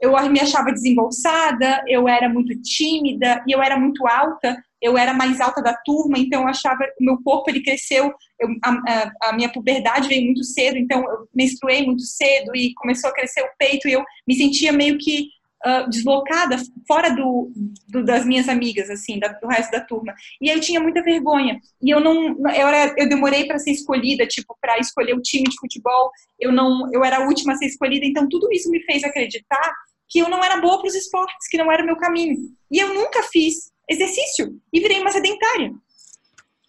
eu 0.00 0.12
me 0.30 0.40
achava 0.40 0.72
desembolsada, 0.72 1.82
eu 1.86 2.08
era 2.08 2.28
muito 2.28 2.58
tímida 2.62 3.42
e 3.46 3.52
eu 3.52 3.62
era 3.62 3.78
muito 3.78 4.06
alta 4.06 4.56
eu 4.80 4.96
era 4.96 5.12
mais 5.12 5.40
alta 5.40 5.62
da 5.62 5.74
turma, 5.74 6.18
então 6.18 6.42
eu 6.42 6.48
achava 6.48 6.78
o 6.98 7.04
meu 7.04 7.22
corpo 7.22 7.50
ele 7.50 7.62
cresceu, 7.62 8.12
eu, 8.38 8.48
a, 8.64 9.28
a, 9.28 9.32
minha 9.34 9.52
puberdade 9.52 10.08
veio 10.08 10.24
muito 10.24 10.42
cedo, 10.42 10.78
então 10.78 11.02
eu 11.02 11.28
menstruei 11.34 11.84
muito 11.84 12.02
cedo 12.02 12.56
e 12.56 12.72
começou 12.74 13.10
a 13.10 13.12
crescer 13.12 13.42
o 13.42 13.50
peito 13.58 13.86
e 13.86 13.92
eu 13.92 14.02
me 14.26 14.34
sentia 14.34 14.72
meio 14.72 14.96
que 14.96 15.28
uh, 15.66 15.88
deslocada, 15.90 16.56
fora 16.88 17.10
do, 17.10 17.52
do, 17.88 18.02
das 18.02 18.24
minhas 18.24 18.48
amigas, 18.48 18.88
assim, 18.88 19.18
da, 19.18 19.28
do 19.28 19.46
resto 19.46 19.70
da 19.70 19.82
turma. 19.82 20.14
E 20.40 20.48
eu 20.48 20.58
tinha 20.60 20.80
muita 20.80 21.02
vergonha. 21.02 21.60
E 21.82 21.90
eu 21.90 22.00
não, 22.00 22.38
eu, 22.50 22.68
era, 22.68 22.94
eu 22.96 23.06
demorei 23.06 23.44
para 23.44 23.58
ser 23.58 23.72
escolhida, 23.72 24.26
tipo, 24.26 24.56
para 24.60 24.78
escolher 24.78 25.14
o 25.14 25.20
time 25.20 25.44
de 25.44 25.56
futebol. 25.56 26.10
Eu 26.38 26.50
não, 26.52 26.90
eu 26.92 27.04
era 27.04 27.18
a 27.18 27.26
última 27.26 27.52
a 27.52 27.56
ser 27.56 27.66
escolhida. 27.66 28.06
Então 28.06 28.26
tudo 28.28 28.50
isso 28.50 28.70
me 28.70 28.80
fez 28.84 29.04
acreditar 29.04 29.74
que 30.10 30.18
eu 30.18 30.28
não 30.28 30.42
era 30.42 30.60
boa 30.60 30.78
para 30.78 30.88
os 30.88 30.94
esportes, 30.94 31.48
que 31.48 31.56
não 31.56 31.70
era 31.70 31.82
o 31.82 31.86
meu 31.86 31.96
caminho. 31.96 32.36
E 32.70 32.78
eu 32.78 32.92
nunca 32.92 33.22
fiz 33.22 33.70
exercício 33.88 34.60
e 34.72 34.80
virei 34.80 35.00
uma 35.00 35.12
sedentária. 35.12 35.72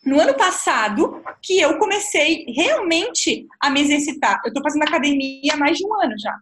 No 0.05 0.19
ano 0.19 0.35
passado, 0.35 1.23
que 1.41 1.59
eu 1.59 1.77
comecei 1.79 2.45
realmente 2.55 3.47
a 3.59 3.69
me 3.69 3.81
exercitar. 3.81 4.39
Eu 4.45 4.49
estou 4.49 4.63
fazendo 4.63 4.83
academia 4.83 5.53
há 5.53 5.57
mais 5.57 5.77
de 5.77 5.85
um 5.85 5.93
ano 5.99 6.13
já. 6.19 6.35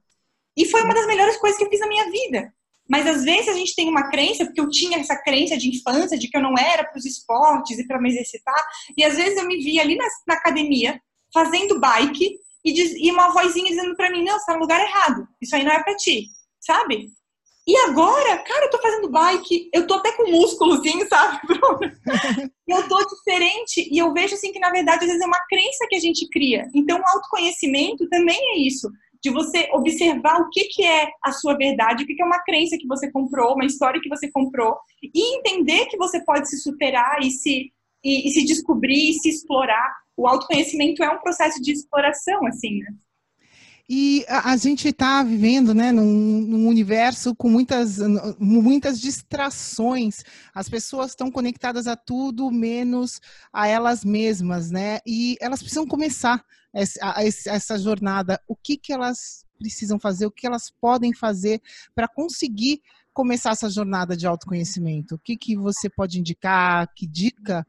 E 0.56 0.66
foi 0.66 0.84
uma 0.84 0.94
das 0.94 1.08
melhores 1.08 1.38
coisas 1.38 1.58
que 1.58 1.66
eu 1.66 1.70
fiz 1.70 1.80
na 1.80 1.88
minha 1.88 2.12
vida. 2.12 2.54
Mas 2.88 3.08
às 3.08 3.24
vezes 3.24 3.48
a 3.48 3.54
gente 3.54 3.76
tem 3.76 3.88
uma 3.88 4.10
crença, 4.10 4.46
porque 4.46 4.60
eu 4.60 4.70
tinha 4.70 4.98
essa 4.98 5.16
crença 5.16 5.58
de 5.58 5.70
infância, 5.70 6.18
de 6.18 6.28
que 6.28 6.36
eu 6.36 6.42
não 6.42 6.58
era 6.58 6.84
para 6.84 6.98
os 6.98 7.06
esportes 7.06 7.78
e 7.78 7.88
para 7.88 8.02
me 8.02 8.10
exercitar. 8.10 8.62
E 8.98 9.04
às 9.04 9.16
vezes 9.16 9.38
eu 9.38 9.46
me 9.46 9.58
via 9.58 9.82
ali 9.82 9.96
na, 9.96 10.06
na 10.28 10.34
academia, 10.34 11.00
fazendo 11.34 11.80
bike, 11.80 12.40
e, 12.66 12.74
diz, 12.74 12.94
e 12.98 13.12
uma 13.12 13.30
vozinha 13.30 13.70
dizendo 13.70 13.96
para 13.96 14.10
mim: 14.10 14.24
não, 14.24 14.34
você 14.34 14.40
está 14.40 14.54
no 14.54 14.62
lugar 14.62 14.82
errado. 14.82 15.28
Isso 15.42 15.56
aí 15.56 15.64
não 15.64 15.72
é 15.72 15.82
para 15.84 15.96
ti. 15.96 16.28
Sabe? 16.70 17.08
E 17.68 17.76
agora, 17.78 18.38
cara, 18.44 18.66
eu 18.66 18.70
tô 18.70 18.80
fazendo 18.80 19.10
bike, 19.10 19.72
eu 19.74 19.88
tô 19.88 19.96
até 19.96 20.12
com 20.12 20.30
músculozinho, 20.30 21.08
sabe, 21.08 21.40
eu 22.68 22.88
tô 22.88 22.98
diferente 23.08 23.88
e 23.92 23.98
eu 23.98 24.14
vejo 24.14 24.36
assim 24.36 24.52
que 24.52 24.60
na 24.60 24.70
verdade 24.70 25.04
às 25.04 25.08
vezes 25.08 25.22
é 25.22 25.26
uma 25.26 25.46
crença 25.48 25.88
que 25.90 25.96
a 25.96 26.00
gente 26.00 26.28
cria. 26.30 26.68
Então, 26.76 27.00
o 27.00 27.08
autoconhecimento 27.08 28.08
também 28.08 28.38
é 28.54 28.60
isso, 28.60 28.88
de 29.22 29.32
você 29.32 29.68
observar 29.74 30.42
o 30.42 30.50
que 30.52 30.66
que 30.66 30.84
é 30.84 31.10
a 31.24 31.32
sua 31.32 31.58
verdade, 31.58 32.04
o 32.04 32.08
que 32.08 32.14
que 32.14 32.22
é 32.22 32.26
uma 32.26 32.44
crença 32.44 32.78
que 32.78 32.88
você 32.88 33.12
comprou, 33.12 33.56
uma 33.56 33.66
história 33.66 34.00
que 34.00 34.10
você 34.10 34.30
comprou 34.32 34.78
e 35.04 35.38
entender 35.38 35.88
que 35.88 35.98
você 35.98 36.24
pode 36.24 36.48
se 36.48 36.58
superar 36.58 37.20
e 37.24 37.32
se 37.32 37.72
e, 38.04 38.28
e 38.28 38.32
se 38.32 38.46
descobrir 38.46 39.10
e 39.10 39.14
se 39.14 39.28
explorar. 39.30 39.92
O 40.16 40.28
autoconhecimento 40.28 41.04
é 41.04 41.10
um 41.10 41.20
processo 41.20 41.60
de 41.62 41.72
exploração, 41.72 42.46
assim, 42.46 42.80
né? 42.80 42.94
E 43.92 44.24
a, 44.28 44.52
a 44.52 44.58
gente 44.58 44.90
está 44.90 45.24
vivendo 45.24 45.74
né, 45.74 45.92
num, 45.92 46.42
num, 46.42 46.68
universo 46.68 47.36
com 47.36 47.50
muitas, 47.50 47.98
muitas 48.38 49.02
distrações. 49.02 50.24
As 50.54 50.70
pessoas 50.70 51.10
estão 51.12 51.32
conectadas 51.32 51.88
a 51.88 51.96
tudo 51.96 52.52
menos 52.52 53.20
a 53.52 53.68
elas 53.68 54.06
mesmas, 54.06 54.70
né? 54.70 55.00
E 55.08 55.38
elas 55.42 55.60
precisam 55.60 55.88
começar 55.88 56.46
essa, 56.72 57.16
essa 57.48 57.80
jornada. 57.80 58.40
O 58.48 58.56
que, 58.56 58.78
que 58.78 58.94
elas 58.94 59.44
precisam 59.58 60.00
fazer? 60.00 60.28
O 60.28 60.32
que 60.32 60.46
elas 60.46 60.70
podem 60.70 61.12
fazer 61.12 61.60
para 61.96 62.08
conseguir 62.08 62.84
começar 63.12 63.52
essa 63.54 63.72
jornada 63.72 64.16
de 64.16 64.28
autoconhecimento? 64.28 65.16
O 65.16 65.20
que, 65.20 65.36
que 65.36 65.58
você 65.58 65.90
pode 65.90 66.20
indicar? 66.20 66.94
Que 66.94 67.08
dica 67.08 67.66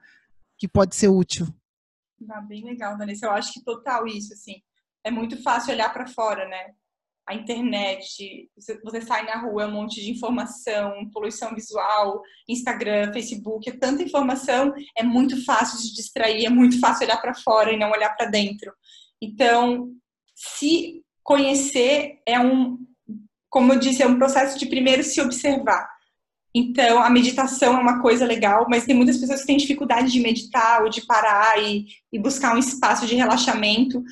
que 0.58 0.68
pode 0.68 0.94
ser 0.94 1.08
útil? 1.08 1.48
Ah, 2.28 2.42
bem 2.42 2.62
legal, 2.62 2.98
Vanessa. 2.98 3.24
Eu 3.24 3.32
acho 3.32 3.54
que 3.54 3.64
total 3.64 4.06
isso, 4.06 4.34
assim 4.34 4.60
é 5.04 5.10
muito 5.10 5.42
fácil 5.42 5.72
olhar 5.72 5.92
para 5.92 6.06
fora, 6.06 6.46
né? 6.48 6.74
A 7.28 7.34
internet, 7.34 8.50
você 8.82 9.00
sai 9.00 9.24
na 9.24 9.40
rua, 9.40 9.62
é 9.62 9.66
um 9.66 9.72
monte 9.72 10.00
de 10.00 10.10
informação, 10.10 11.08
poluição 11.12 11.54
visual, 11.54 12.20
Instagram, 12.48 13.12
Facebook, 13.12 13.68
é 13.68 13.76
tanta 13.76 14.02
informação, 14.02 14.74
é 14.96 15.02
muito 15.02 15.44
fácil 15.44 15.78
se 15.78 15.94
distrair, 15.94 16.46
é 16.46 16.50
muito 16.50 16.80
fácil 16.80 17.04
olhar 17.04 17.20
para 17.20 17.34
fora 17.34 17.72
e 17.72 17.78
não 17.78 17.90
olhar 17.92 18.10
para 18.16 18.26
dentro. 18.26 18.72
Então, 19.22 19.92
se 20.34 21.04
conhecer 21.22 22.20
é 22.26 22.40
um, 22.40 22.78
como 23.48 23.74
eu 23.74 23.78
disse, 23.78 24.02
é 24.02 24.06
um 24.06 24.18
processo 24.18 24.58
de 24.58 24.66
primeiro 24.66 25.04
se 25.04 25.20
observar. 25.20 25.88
Então, 26.52 27.00
a 27.00 27.08
meditação 27.08 27.76
é 27.76 27.80
uma 27.80 28.02
coisa 28.02 28.26
legal, 28.26 28.66
mas 28.68 28.84
tem 28.84 28.94
muitas 28.94 29.18
pessoas 29.18 29.42
que 29.42 29.46
têm 29.46 29.56
dificuldade 29.56 30.10
de 30.10 30.18
meditar 30.18 30.82
ou 30.82 30.88
de 30.88 31.06
parar 31.06 31.62
e, 31.62 31.86
e 32.12 32.18
buscar 32.18 32.54
um 32.54 32.58
espaço 32.58 33.06
de 33.06 33.14
relaxamento. 33.14 34.02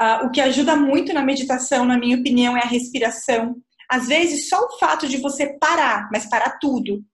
Uh, 0.00 0.26
o 0.26 0.30
que 0.30 0.40
ajuda 0.40 0.74
muito 0.74 1.12
na 1.12 1.22
meditação, 1.22 1.84
na 1.84 1.96
minha 1.96 2.18
opinião, 2.18 2.56
é 2.56 2.62
a 2.62 2.68
respiração. 2.68 3.56
Às 3.88 4.08
vezes, 4.08 4.48
só 4.48 4.58
o 4.58 4.78
fato 4.78 5.06
de 5.06 5.18
você 5.18 5.56
parar, 5.58 6.08
mas 6.12 6.28
parar 6.28 6.58
tudo, 6.58 7.04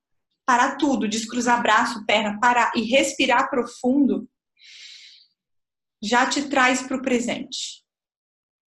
parar 0.46 0.76
tudo, 0.76 1.08
descruzar 1.08 1.62
braço, 1.62 2.04
perna, 2.06 2.38
parar 2.40 2.72
e 2.74 2.82
respirar 2.82 3.50
profundo, 3.50 4.28
já 6.02 6.26
te 6.26 6.48
traz 6.48 6.82
para 6.82 6.96
o 6.96 7.02
presente. 7.02 7.84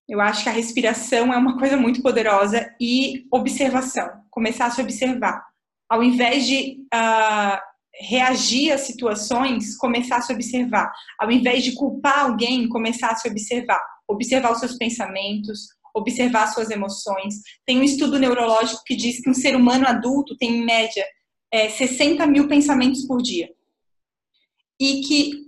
Eu 0.07 0.21
acho 0.21 0.43
que 0.43 0.49
a 0.49 0.53
respiração 0.53 1.33
é 1.33 1.37
uma 1.37 1.57
coisa 1.57 1.77
muito 1.77 2.01
poderosa 2.01 2.75
e 2.79 3.25
observação, 3.31 4.09
começar 4.29 4.67
a 4.67 4.71
se 4.71 4.81
observar. 4.81 5.43
Ao 5.89 6.03
invés 6.03 6.45
de 6.45 6.85
uh, 6.93 7.72
reagir 7.95 8.71
às 8.71 8.81
situações, 8.81 9.77
começar 9.77 10.17
a 10.17 10.21
se 10.21 10.33
observar. 10.33 10.91
Ao 11.19 11.31
invés 11.31 11.63
de 11.63 11.73
culpar 11.73 12.25
alguém, 12.25 12.67
começar 12.67 13.09
a 13.09 13.15
se 13.15 13.29
observar 13.29 13.79
observar 14.07 14.51
os 14.51 14.59
seus 14.59 14.77
pensamentos, 14.77 15.69
observar 15.93 16.47
suas 16.47 16.69
emoções. 16.69 17.41
Tem 17.65 17.79
um 17.79 17.83
estudo 17.83 18.19
neurológico 18.19 18.83
que 18.85 18.95
diz 18.95 19.21
que 19.21 19.29
um 19.29 19.33
ser 19.33 19.55
humano 19.55 19.87
adulto 19.87 20.35
tem, 20.37 20.57
em 20.57 20.65
média, 20.65 21.05
é, 21.51 21.69
60 21.69 22.25
mil 22.27 22.47
pensamentos 22.47 23.05
por 23.05 23.21
dia. 23.21 23.49
E 24.79 25.01
que 25.01 25.43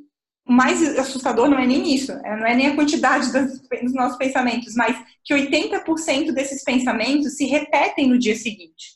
o 0.48 0.54
mais 0.54 0.82
assustador 1.00 1.50
não 1.50 1.58
é 1.58 1.66
nem 1.66 1.94
isso, 1.94 2.12
é, 2.12 2.38
não 2.38 2.46
é 2.46 2.56
nem 2.56 2.68
a 2.68 2.76
quantidade 2.76 3.32
dos 3.32 3.94
nossos 3.94 4.18
pensamentos, 4.18 4.76
mas 4.76 4.96
que 5.24 5.34
80% 5.34 6.32
desses 6.32 6.64
pensamentos 6.64 7.36
se 7.36 7.46
repetem 7.46 8.08
no 8.08 8.20
dia 8.20 8.36
seguinte. 8.36 8.95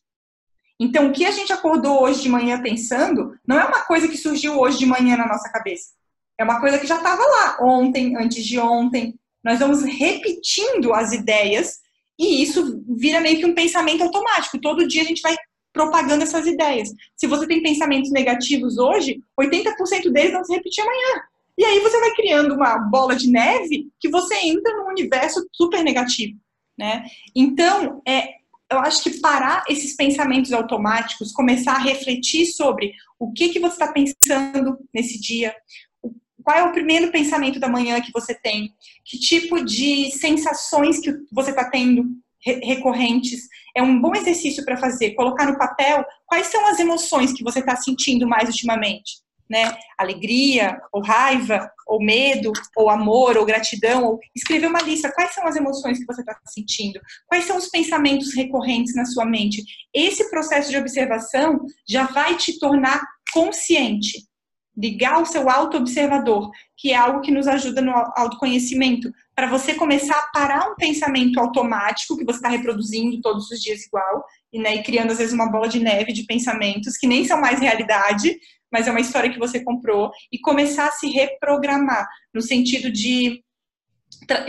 Então, 0.79 1.07
o 1.07 1.11
que 1.11 1.25
a 1.25 1.31
gente 1.31 1.51
acordou 1.51 2.03
hoje 2.03 2.21
de 2.21 2.29
manhã 2.29 2.61
pensando 2.61 3.37
não 3.45 3.59
é 3.59 3.65
uma 3.65 3.81
coisa 3.81 4.07
que 4.07 4.17
surgiu 4.17 4.57
hoje 4.59 4.77
de 4.77 4.85
manhã 4.85 5.17
na 5.17 5.27
nossa 5.27 5.49
cabeça. 5.49 5.89
É 6.37 6.43
uma 6.43 6.61
coisa 6.61 6.79
que 6.79 6.87
já 6.87 6.95
estava 6.95 7.21
lá 7.21 7.57
ontem, 7.61 8.15
antes 8.15 8.45
de 8.45 8.57
ontem. 8.57 9.19
Nós 9.43 9.59
vamos 9.59 9.83
repetindo 9.83 10.93
as 10.93 11.11
ideias 11.11 11.79
e 12.17 12.41
isso 12.41 12.81
vira 12.87 13.19
meio 13.19 13.39
que 13.39 13.45
um 13.45 13.53
pensamento 13.53 14.03
automático. 14.03 14.59
Todo 14.59 14.87
dia 14.87 15.01
a 15.01 15.05
gente 15.05 15.21
vai 15.21 15.35
propagando 15.73 16.23
essas 16.23 16.47
ideias. 16.47 16.89
Se 17.15 17.27
você 17.27 17.45
tem 17.45 17.61
pensamentos 17.61 18.11
negativos 18.11 18.77
hoje, 18.77 19.21
80% 19.39 20.11
deles 20.11 20.31
vão 20.31 20.43
se 20.43 20.53
repetir 20.53 20.81
amanhã. 20.81 21.23
E 21.57 21.65
aí 21.65 21.79
você 21.79 21.99
vai 21.99 22.11
criando 22.15 22.55
uma 22.55 22.77
bola 22.77 23.15
de 23.15 23.29
neve 23.29 23.89
que 23.99 24.09
você 24.09 24.35
entra 24.45 24.77
num 24.77 24.87
universo 24.87 25.45
super 25.53 25.83
negativo, 25.83 26.37
né? 26.77 27.03
Então, 27.35 28.01
é, 28.07 28.38
eu 28.71 28.79
acho 28.79 29.03
que 29.03 29.19
parar 29.19 29.63
esses 29.67 29.95
pensamentos 29.95 30.53
automáticos, 30.53 31.31
começar 31.31 31.73
a 31.73 31.79
refletir 31.79 32.45
sobre 32.45 32.93
o 33.19 33.31
que 33.31 33.49
que 33.49 33.59
você 33.59 33.73
está 33.73 33.91
pensando 33.91 34.77
nesse 34.93 35.19
dia, 35.19 35.55
qual 36.43 36.57
é 36.57 36.63
o 36.63 36.71
primeiro 36.71 37.11
pensamento 37.11 37.59
da 37.59 37.67
manhã 37.67 37.99
que 37.99 38.11
você 38.13 38.33
tem, 38.33 38.73
que 39.05 39.19
tipo 39.19 39.63
de 39.63 40.11
sensações 40.11 40.99
que 40.99 41.11
você 41.31 41.49
está 41.49 41.69
tendo 41.69 42.05
recorrentes. 42.41 43.47
É 43.75 43.83
um 43.83 43.99
bom 43.99 44.15
exercício 44.15 44.63
para 44.63 44.77
fazer, 44.77 45.11
colocar 45.11 45.45
no 45.45 45.57
papel 45.57 46.05
quais 46.25 46.47
são 46.47 46.65
as 46.67 46.79
emoções 46.79 47.33
que 47.33 47.43
você 47.43 47.59
está 47.59 47.75
sentindo 47.75 48.27
mais 48.27 48.47
ultimamente 48.47 49.28
né? 49.49 49.75
Alegria, 49.97 50.79
ou 50.91 51.01
raiva, 51.01 51.69
ou 51.87 51.99
medo, 51.99 52.51
ou 52.75 52.89
amor, 52.89 53.37
ou 53.37 53.45
gratidão, 53.45 54.03
ou 54.03 54.19
escrever 54.35 54.67
uma 54.67 54.81
lista. 54.81 55.11
Quais 55.11 55.33
são 55.33 55.45
as 55.47 55.55
emoções 55.55 55.97
que 55.97 56.05
você 56.05 56.21
está 56.21 56.37
sentindo? 56.45 56.99
Quais 57.27 57.45
são 57.45 57.57
os 57.57 57.67
pensamentos 57.67 58.35
recorrentes 58.35 58.95
na 58.95 59.05
sua 59.05 59.25
mente? 59.25 59.63
Esse 59.93 60.29
processo 60.29 60.69
de 60.69 60.77
observação 60.77 61.65
já 61.87 62.05
vai 62.05 62.37
te 62.37 62.59
tornar 62.59 63.03
consciente. 63.33 64.27
Ligar 64.77 65.21
o 65.21 65.25
seu 65.25 65.49
auto-observador, 65.49 66.49
que 66.77 66.91
é 66.91 66.95
algo 66.95 67.21
que 67.21 67.31
nos 67.31 67.47
ajuda 67.47 67.81
no 67.81 67.91
autoconhecimento, 68.15 69.11
para 69.39 69.47
você 69.47 69.73
começar 69.73 70.17
a 70.17 70.27
parar 70.33 70.69
um 70.69 70.75
pensamento 70.75 71.39
automático 71.39 72.17
que 72.17 72.25
você 72.25 72.39
está 72.39 72.49
reproduzindo 72.49 73.21
todos 73.21 73.49
os 73.49 73.61
dias 73.61 73.85
igual, 73.85 74.25
e, 74.51 74.59
né, 74.59 74.75
e 74.75 74.83
criando 74.83 75.11
às 75.11 75.17
vezes 75.17 75.33
uma 75.33 75.49
bola 75.49 75.69
de 75.69 75.79
neve 75.79 76.11
de 76.11 76.25
pensamentos 76.25 76.97
que 76.97 77.07
nem 77.07 77.23
são 77.23 77.39
mais 77.39 77.61
realidade, 77.61 78.37
mas 78.69 78.85
é 78.85 78.91
uma 78.91 78.99
história 78.99 79.31
que 79.31 79.39
você 79.39 79.63
comprou, 79.63 80.11
e 80.29 80.37
começar 80.39 80.87
a 80.87 80.91
se 80.91 81.07
reprogramar, 81.07 82.05
no 82.33 82.41
sentido 82.41 82.91
de 82.91 83.41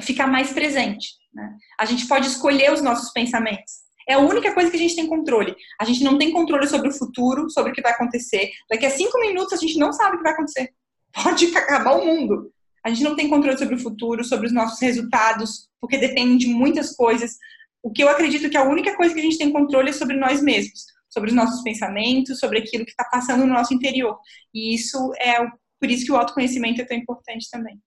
ficar 0.03 0.27
mais 0.27 0.53
presente. 0.53 1.11
Né? 1.33 1.55
A 1.79 1.85
gente 1.85 2.09
pode 2.09 2.27
escolher 2.27 2.73
os 2.73 2.83
nossos 2.83 3.13
pensamentos. 3.13 3.73
É 4.09 4.15
a 4.15 4.19
única 4.19 4.53
coisa 4.53 4.73
que 4.73 4.77
a 4.77 4.81
gente 4.81 4.97
tem 4.97 5.07
controle. 5.07 5.55
A 5.81 5.85
gente 5.85 6.03
não 6.03 6.19
tem 6.19 6.33
controle 6.33 6.67
sobre 6.67 6.89
o 6.89 6.93
futuro, 6.93 7.49
sobre 7.49 7.71
o 7.71 7.75
que 7.77 7.81
vai 7.81 7.93
acontecer. 7.93 8.51
Daqui 8.69 8.87
a 8.87 8.91
cinco 8.91 9.21
minutos 9.21 9.53
a 9.53 9.57
gente 9.57 9.79
não 9.79 9.93
sabe 9.93 10.17
o 10.17 10.19
que 10.19 10.25
vai 10.25 10.33
acontecer. 10.33 10.71
Pode 11.13 11.47
acabar 11.57 11.93
o 11.93 12.05
mundo. 12.05 12.53
A 12.85 12.89
gente 12.89 13.03
não 13.03 13.17
tem 13.17 13.29
controle 13.29 13.59
sobre 13.59 13.75
o 13.75 13.79
futuro, 13.79 14.25
sobre 14.25 14.47
os 14.47 14.53
nossos 14.53 14.81
resultados, 14.81 15.69
porque 15.81 15.99
depende 15.99 16.47
de 16.47 16.53
muitas 16.53 16.95
coisas. 16.95 17.37
O 17.83 17.91
que 17.91 18.03
eu 18.03 18.09
acredito 18.09 18.49
que 18.51 18.57
a 18.57 18.65
única 18.65 18.97
coisa 18.97 19.15
que 19.15 19.21
a 19.21 19.23
gente 19.23 19.39
tem 19.39 19.53
controle 19.53 19.91
é 19.91 19.93
sobre 19.93 20.17
nós 20.17 20.43
mesmos 20.43 20.85
sobre 21.11 21.31
os 21.31 21.37
nossos 21.37 21.61
pensamentos, 21.63 22.39
sobre 22.39 22.59
aquilo 22.59 22.85
que 22.85 22.93
está 22.93 23.05
passando 23.05 23.45
no 23.45 23.53
nosso 23.53 23.75
interior. 23.75 24.19
E 24.55 24.75
isso 24.75 25.13
é 25.21 25.45
por 25.81 25.91
isso 25.91 26.05
que 26.05 26.13
o 26.13 26.17
autoconhecimento 26.17 26.81
é 26.81 26.85
tão 26.85 26.97
importante 26.97 27.49
também. 27.51 27.79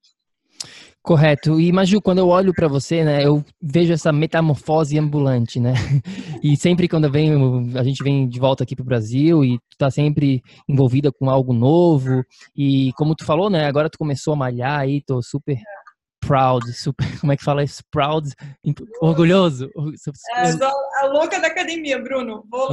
Correto. 1.03 1.59
E 1.59 1.69
Maju, 1.69 2.01
quando 2.01 2.19
eu 2.19 2.29
olho 2.29 2.53
para 2.53 2.69
você, 2.69 3.03
né, 3.03 3.25
eu 3.25 3.43
vejo 3.61 3.91
essa 3.91 4.13
metamorfose 4.13 4.97
ambulante, 4.97 5.59
né? 5.59 5.73
E 6.41 6.57
sempre 6.57 6.89
quando 6.89 7.09
venho, 7.09 7.71
a 7.77 7.83
gente 7.83 8.03
vem 8.03 8.27
de 8.27 8.37
volta 8.37 8.63
aqui 8.63 8.75
para 8.75 8.83
o 8.83 8.85
Brasil 8.85 9.45
e 9.45 9.57
tu 9.69 9.77
tá 9.77 9.89
sempre 9.89 10.41
envolvida 10.67 11.09
com 11.09 11.29
algo 11.29 11.53
novo. 11.53 12.21
E 12.55 12.91
como 12.97 13.15
tu 13.15 13.25
falou, 13.25 13.49
né, 13.49 13.65
agora 13.65 13.89
tu 13.89 13.97
começou 13.97 14.33
a 14.33 14.37
malhar 14.37 14.79
aí, 14.79 15.01
tô 15.01 15.21
super 15.21 15.57
proud, 16.19 16.61
super, 16.73 17.05
como 17.19 17.31
é 17.31 17.37
que 17.37 17.43
fala 17.43 17.63
isso? 17.63 17.81
Proud, 17.91 18.29
orgulhoso. 19.01 19.69
É, 20.35 20.51
a 21.01 21.07
louca 21.07 21.39
da 21.39 21.47
academia, 21.47 22.01
Bruno. 22.01 22.45
Vou 22.49 22.67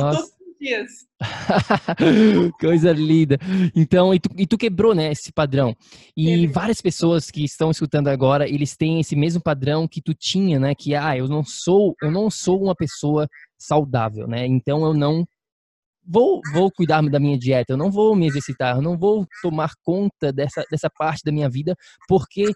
dias. 0.61 0.91
Coisa 2.61 2.93
linda. 2.93 3.39
Então, 3.75 4.15
e 4.15 4.21
tu, 4.21 4.29
e 4.37 4.47
tu, 4.47 4.59
quebrou, 4.59 4.95
né, 4.95 5.11
esse 5.11 5.33
padrão. 5.33 5.75
E 6.17 6.47
várias 6.47 6.81
pessoas 6.81 7.31
que 7.31 7.45
estão 7.45 7.71
escutando 7.71 8.09
agora, 8.09 8.49
eles 8.49 8.77
têm 8.77 9.01
esse 9.01 9.17
mesmo 9.17 9.43
padrão 9.43 9.89
que 9.89 10.03
tu 10.03 10.15
tinha, 10.15 10.61
né, 10.61 10.75
que 10.75 10.95
ah, 10.95 11.17
eu 11.17 11.27
não 11.27 11.43
sou, 11.43 11.95
eu 12.03 12.11
não 12.11 12.31
sou 12.31 12.63
uma 12.63 12.75
pessoa 12.75 13.27
saudável, 13.59 14.27
né? 14.27 14.47
Então 14.47 14.85
eu 14.85 14.95
não 14.95 15.27
vou, 16.07 16.41
vou 16.53 16.71
cuidar 16.71 17.03
da 17.03 17.21
minha 17.21 17.39
dieta, 17.39 17.73
eu 17.73 17.77
não 17.77 17.91
vou 17.91 18.17
me 18.17 18.27
exercitar, 18.27 18.77
eu 18.77 18.83
não 18.83 18.99
vou 18.99 19.27
tomar 19.43 19.73
conta 19.83 20.33
dessa, 20.33 20.65
dessa 20.71 20.91
parte 20.91 21.23
da 21.25 21.33
minha 21.33 21.49
vida, 21.49 21.75
porque 22.09 22.53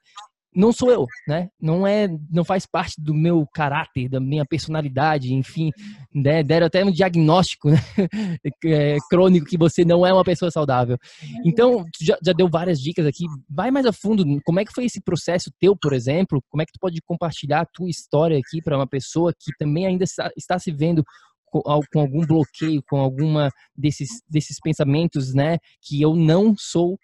não 0.55 0.73
sou 0.73 0.91
eu, 0.91 1.07
né? 1.27 1.49
Não 1.61 1.87
é, 1.87 2.09
não 2.31 2.45
faz 2.45 2.65
parte 2.67 3.01
do 3.01 3.13
meu 3.13 3.47
caráter, 3.53 4.09
da 4.09 4.21
minha 4.21 4.45
personalidade, 4.45 5.35
enfim, 5.35 5.71
né? 6.15 6.43
deram 6.43 6.67
até 6.67 6.85
um 6.85 6.91
diagnóstico 6.91 7.71
né? 7.71 7.77
é, 8.67 8.97
crônico 9.11 9.47
que 9.47 9.59
você 9.59 9.85
não 9.85 10.07
é 10.07 10.13
uma 10.13 10.25
pessoa 10.25 10.51
saudável. 10.51 10.97
Então, 11.45 11.85
já, 12.01 12.17
já, 12.25 12.33
deu 12.33 12.49
várias 12.49 12.81
dicas 12.81 13.07
aqui. 13.07 13.25
Vai 13.51 13.71
mais 13.71 13.87
a 13.87 13.93
fundo. 13.93 14.25
Como 14.45 14.61
é 14.61 14.65
que 14.65 14.73
foi 14.73 14.85
esse 14.85 15.01
processo 15.01 15.51
teu, 15.59 15.77
por 15.77 15.93
exemplo? 15.93 16.43
Como 16.49 16.63
é 16.63 16.67
que 16.67 16.73
tu 16.73 16.79
pode 16.81 17.01
compartilhar 17.03 17.63
a 17.63 17.67
tua 17.67 17.91
história 17.91 18.39
aqui 18.39 18.63
para 18.63 18.77
uma 18.77 18.87
pessoa 18.87 19.33
que 19.33 19.53
também 19.59 19.87
ainda 19.87 20.05
está, 20.05 20.31
está 20.37 20.59
se 20.59 20.71
vendo 20.71 21.05
com, 21.45 21.63
algum 22.01 22.27
bloqueio, 22.27 22.83
com 22.89 22.99
alguma 22.99 23.51
desses 23.77 24.23
desses 24.29 24.59
pensamentos, 24.61 25.35
né? 25.35 25.59
Que 25.81 26.01
eu 26.01 26.15
não 26.15 26.55
sou 26.57 26.99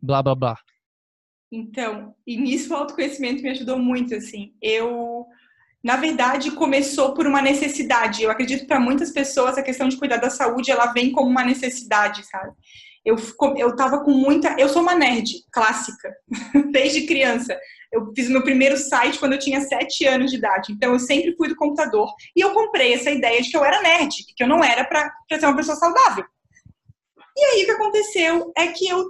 blá 0.00 0.22
blá 0.22 0.34
blá. 0.34 0.56
Então, 1.54 2.12
e 2.26 2.36
nisso 2.36 2.72
o 2.72 2.76
autoconhecimento 2.76 3.40
me 3.40 3.50
ajudou 3.50 3.78
muito, 3.78 4.12
assim. 4.12 4.52
Eu, 4.60 5.24
na 5.84 5.96
verdade, 5.96 6.50
começou 6.50 7.14
por 7.14 7.28
uma 7.28 7.40
necessidade. 7.40 8.24
Eu 8.24 8.30
acredito 8.32 8.62
que 8.62 8.66
para 8.66 8.80
muitas 8.80 9.12
pessoas 9.12 9.56
a 9.56 9.62
questão 9.62 9.88
de 9.88 9.96
cuidar 9.96 10.16
da 10.16 10.30
saúde, 10.30 10.72
ela 10.72 10.92
vem 10.92 11.12
como 11.12 11.30
uma 11.30 11.44
necessidade, 11.44 12.26
sabe? 12.26 12.52
Eu, 13.04 13.14
eu 13.56 13.76
tava 13.76 14.02
com 14.02 14.10
muita. 14.10 14.56
Eu 14.58 14.68
sou 14.68 14.82
uma 14.82 14.96
nerd 14.96 15.30
clássica, 15.52 16.12
desde 16.72 17.06
criança. 17.06 17.56
Eu 17.92 18.12
fiz 18.16 18.28
meu 18.28 18.42
primeiro 18.42 18.76
site 18.76 19.20
quando 19.20 19.34
eu 19.34 19.38
tinha 19.38 19.60
sete 19.60 20.04
anos 20.06 20.32
de 20.32 20.38
idade. 20.38 20.72
Então, 20.72 20.92
eu 20.92 20.98
sempre 20.98 21.36
fui 21.36 21.46
do 21.46 21.54
computador. 21.54 22.12
E 22.34 22.40
eu 22.40 22.52
comprei 22.52 22.94
essa 22.94 23.12
ideia 23.12 23.40
de 23.40 23.48
que 23.48 23.56
eu 23.56 23.64
era 23.64 23.80
nerd, 23.80 24.10
que 24.36 24.42
eu 24.42 24.48
não 24.48 24.64
era 24.64 24.84
para 24.84 25.08
ser 25.38 25.46
uma 25.46 25.54
pessoa 25.54 25.76
saudável. 25.76 26.24
E 27.36 27.44
aí, 27.44 27.62
o 27.62 27.66
que 27.66 27.70
aconteceu 27.70 28.52
é 28.56 28.66
que 28.68 28.88
eu 28.88 29.08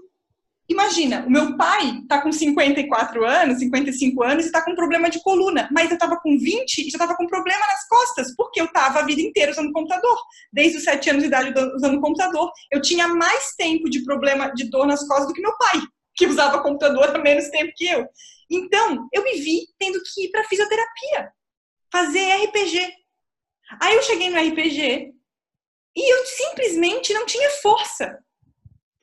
Imagina, 0.66 1.27
o 1.27 1.31
meu 1.31 1.59
pai 1.59 1.98
está 1.98 2.22
com 2.22 2.33
54 2.33 3.22
anos, 3.22 3.59
55 3.59 4.22
anos 4.22 4.44
e 4.44 4.46
está 4.46 4.64
com 4.64 4.74
problema 4.74 5.11
de 5.11 5.22
coluna, 5.22 5.68
mas 5.70 5.90
eu 5.90 5.94
estava 5.94 6.16
com 6.16 6.38
20 6.38 6.79
e 6.79 6.90
já 6.90 6.96
estava 6.96 7.14
com 7.14 7.27
problema 7.27 7.61
nas 7.61 7.87
costas, 7.87 8.35
porque 8.35 8.61
eu 8.61 8.64
estava 8.64 9.00
a 9.00 9.05
vida 9.05 9.20
inteira 9.20 9.53
usando 9.53 9.72
computador. 9.72 10.18
Desde 10.50 10.79
os 10.79 10.85
7 10.85 11.11
anos 11.11 11.22
de 11.22 11.29
idade 11.29 11.53
usando 11.74 12.00
computador, 12.00 12.50
eu 12.72 12.81
tinha 12.81 13.07
mais 13.09 13.55
tempo 13.57 13.90
de 13.90 14.03
problema 14.05 14.55
de 14.55 14.70
dor 14.70 14.87
nas 14.87 15.07
costas 15.07 15.29
do 15.29 15.35
que 15.35 15.42
meu 15.42 15.55
pai, 15.59 15.83
que 16.16 16.27
usava 16.27 16.62
computador 16.62 17.14
há 17.14 17.18
menos 17.18 17.50
tempo 17.50 17.70
que 17.77 17.87
eu. 17.87 18.07
Então, 18.50 19.07
eu 19.12 19.22
me 19.22 19.35
vi 19.35 19.66
tendo 19.79 20.00
que 20.03 20.24
ir 20.24 20.31
para 20.31 20.44
fisioterapia, 20.44 21.31
fazer 21.92 22.24
RPG. 22.46 22.90
Aí 23.83 23.96
eu 23.96 24.03
cheguei 24.03 24.31
no 24.31 24.38
RPG 24.38 25.12
e 25.96 26.14
eu 26.14 26.27
simplesmente 26.27 27.12
não 27.12 27.27
tinha 27.27 27.50
força 27.62 28.23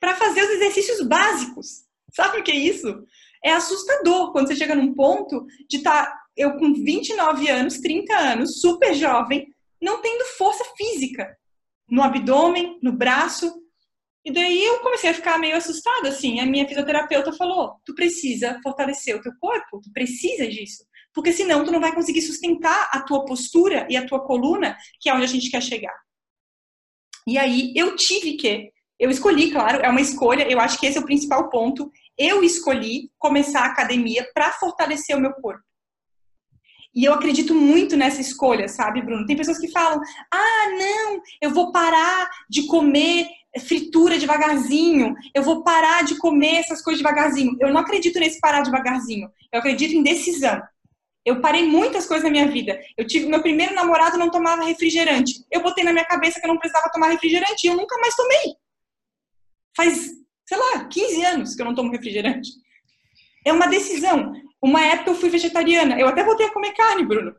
para 0.02 0.16
fazer 0.16 0.42
os 0.42 0.50
exercícios 0.50 1.06
básicos. 1.06 1.84
Sabe 2.12 2.40
o 2.40 2.42
que 2.42 2.50
é 2.50 2.56
isso? 2.56 3.04
É 3.42 3.52
assustador 3.52 4.32
quando 4.32 4.48
você 4.48 4.56
chega 4.56 4.74
num 4.74 4.92
ponto 4.94 5.46
de 5.68 5.76
estar, 5.76 6.06
tá, 6.06 6.20
eu 6.36 6.58
com 6.58 6.74
29 6.74 7.48
anos, 7.48 7.78
30 7.78 8.12
anos, 8.18 8.60
super 8.60 8.94
jovem, 8.94 9.46
não 9.80 10.02
tendo 10.02 10.24
força 10.36 10.64
física 10.76 11.38
no 11.88 12.02
abdômen, 12.02 12.80
no 12.82 12.90
braço. 12.90 13.62
E 14.24 14.32
daí 14.32 14.64
eu 14.64 14.80
comecei 14.80 15.10
a 15.10 15.14
ficar 15.14 15.38
meio 15.38 15.56
assustada, 15.56 16.08
assim. 16.08 16.40
A 16.40 16.46
minha 16.46 16.66
fisioterapeuta 16.66 17.32
falou: 17.32 17.76
tu 17.84 17.94
precisa 17.94 18.58
fortalecer 18.60 19.16
o 19.16 19.22
teu 19.22 19.32
corpo, 19.38 19.80
tu 19.80 19.92
precisa 19.92 20.48
disso. 20.48 20.84
Porque 21.14 21.32
senão 21.32 21.64
tu 21.64 21.70
não 21.70 21.80
vai 21.80 21.94
conseguir 21.94 22.22
sustentar 22.22 22.90
a 22.92 23.02
tua 23.02 23.24
postura 23.24 23.86
e 23.88 23.96
a 23.96 24.04
tua 24.04 24.24
coluna, 24.24 24.76
que 25.00 25.08
é 25.08 25.14
onde 25.14 25.24
a 25.24 25.28
gente 25.28 25.48
quer 25.48 25.62
chegar. 25.62 25.94
E 27.24 27.38
aí 27.38 27.72
eu 27.76 27.94
tive 27.94 28.32
que 28.32 28.72
eu 29.02 29.10
escolhi, 29.10 29.50
claro, 29.50 29.82
é 29.82 29.88
uma 29.88 30.00
escolha, 30.00 30.48
eu 30.48 30.60
acho 30.60 30.78
que 30.78 30.86
esse 30.86 30.96
é 30.96 31.00
o 31.00 31.04
principal 31.04 31.50
ponto. 31.50 31.90
Eu 32.16 32.44
escolhi 32.44 33.10
começar 33.18 33.62
a 33.62 33.66
academia 33.66 34.24
para 34.32 34.52
fortalecer 34.52 35.16
o 35.16 35.20
meu 35.20 35.32
corpo. 35.32 35.60
E 36.94 37.04
eu 37.04 37.12
acredito 37.12 37.52
muito 37.52 37.96
nessa 37.96 38.20
escolha, 38.20 38.68
sabe, 38.68 39.02
Bruno? 39.02 39.26
Tem 39.26 39.36
pessoas 39.36 39.58
que 39.58 39.72
falam: 39.72 40.00
ah, 40.32 40.68
não, 40.78 41.20
eu 41.40 41.50
vou 41.50 41.72
parar 41.72 42.30
de 42.48 42.68
comer 42.68 43.26
fritura 43.66 44.20
devagarzinho, 44.20 45.16
eu 45.34 45.42
vou 45.42 45.64
parar 45.64 46.04
de 46.04 46.16
comer 46.18 46.60
essas 46.60 46.80
coisas 46.80 47.02
devagarzinho. 47.02 47.56
Eu 47.58 47.72
não 47.72 47.80
acredito 47.80 48.20
nesse 48.20 48.38
parar 48.38 48.62
devagarzinho. 48.62 49.28
Eu 49.52 49.58
acredito 49.58 49.96
em 49.96 50.02
decisão. 50.04 50.62
Eu 51.26 51.40
parei 51.40 51.66
muitas 51.66 52.06
coisas 52.06 52.22
na 52.22 52.30
minha 52.30 52.46
vida. 52.46 52.78
Eu 52.96 53.04
tive 53.04 53.26
meu 53.26 53.42
primeiro 53.42 53.74
namorado 53.74 54.16
não 54.16 54.30
tomava 54.30 54.62
refrigerante. 54.62 55.44
Eu 55.50 55.60
botei 55.60 55.82
na 55.82 55.92
minha 55.92 56.04
cabeça 56.04 56.38
que 56.38 56.46
eu 56.46 56.52
não 56.52 56.58
precisava 56.58 56.88
tomar 56.92 57.08
refrigerante 57.08 57.66
e 57.66 57.70
eu 57.70 57.76
nunca 57.76 57.98
mais 57.98 58.14
tomei. 58.14 58.61
Faz, 59.76 60.10
sei 60.46 60.56
lá, 60.58 60.84
15 60.84 61.24
anos 61.24 61.54
que 61.54 61.62
eu 61.62 61.66
não 61.66 61.74
tomo 61.74 61.90
refrigerante. 61.90 62.50
É 63.44 63.52
uma 63.52 63.66
decisão. 63.66 64.32
Uma 64.60 64.84
época 64.84 65.10
eu 65.10 65.14
fui 65.14 65.30
vegetariana. 65.30 65.98
Eu 65.98 66.08
até 66.08 66.22
voltei 66.24 66.46
a 66.46 66.52
comer 66.52 66.72
carne, 66.74 67.04
Bruno. 67.04 67.34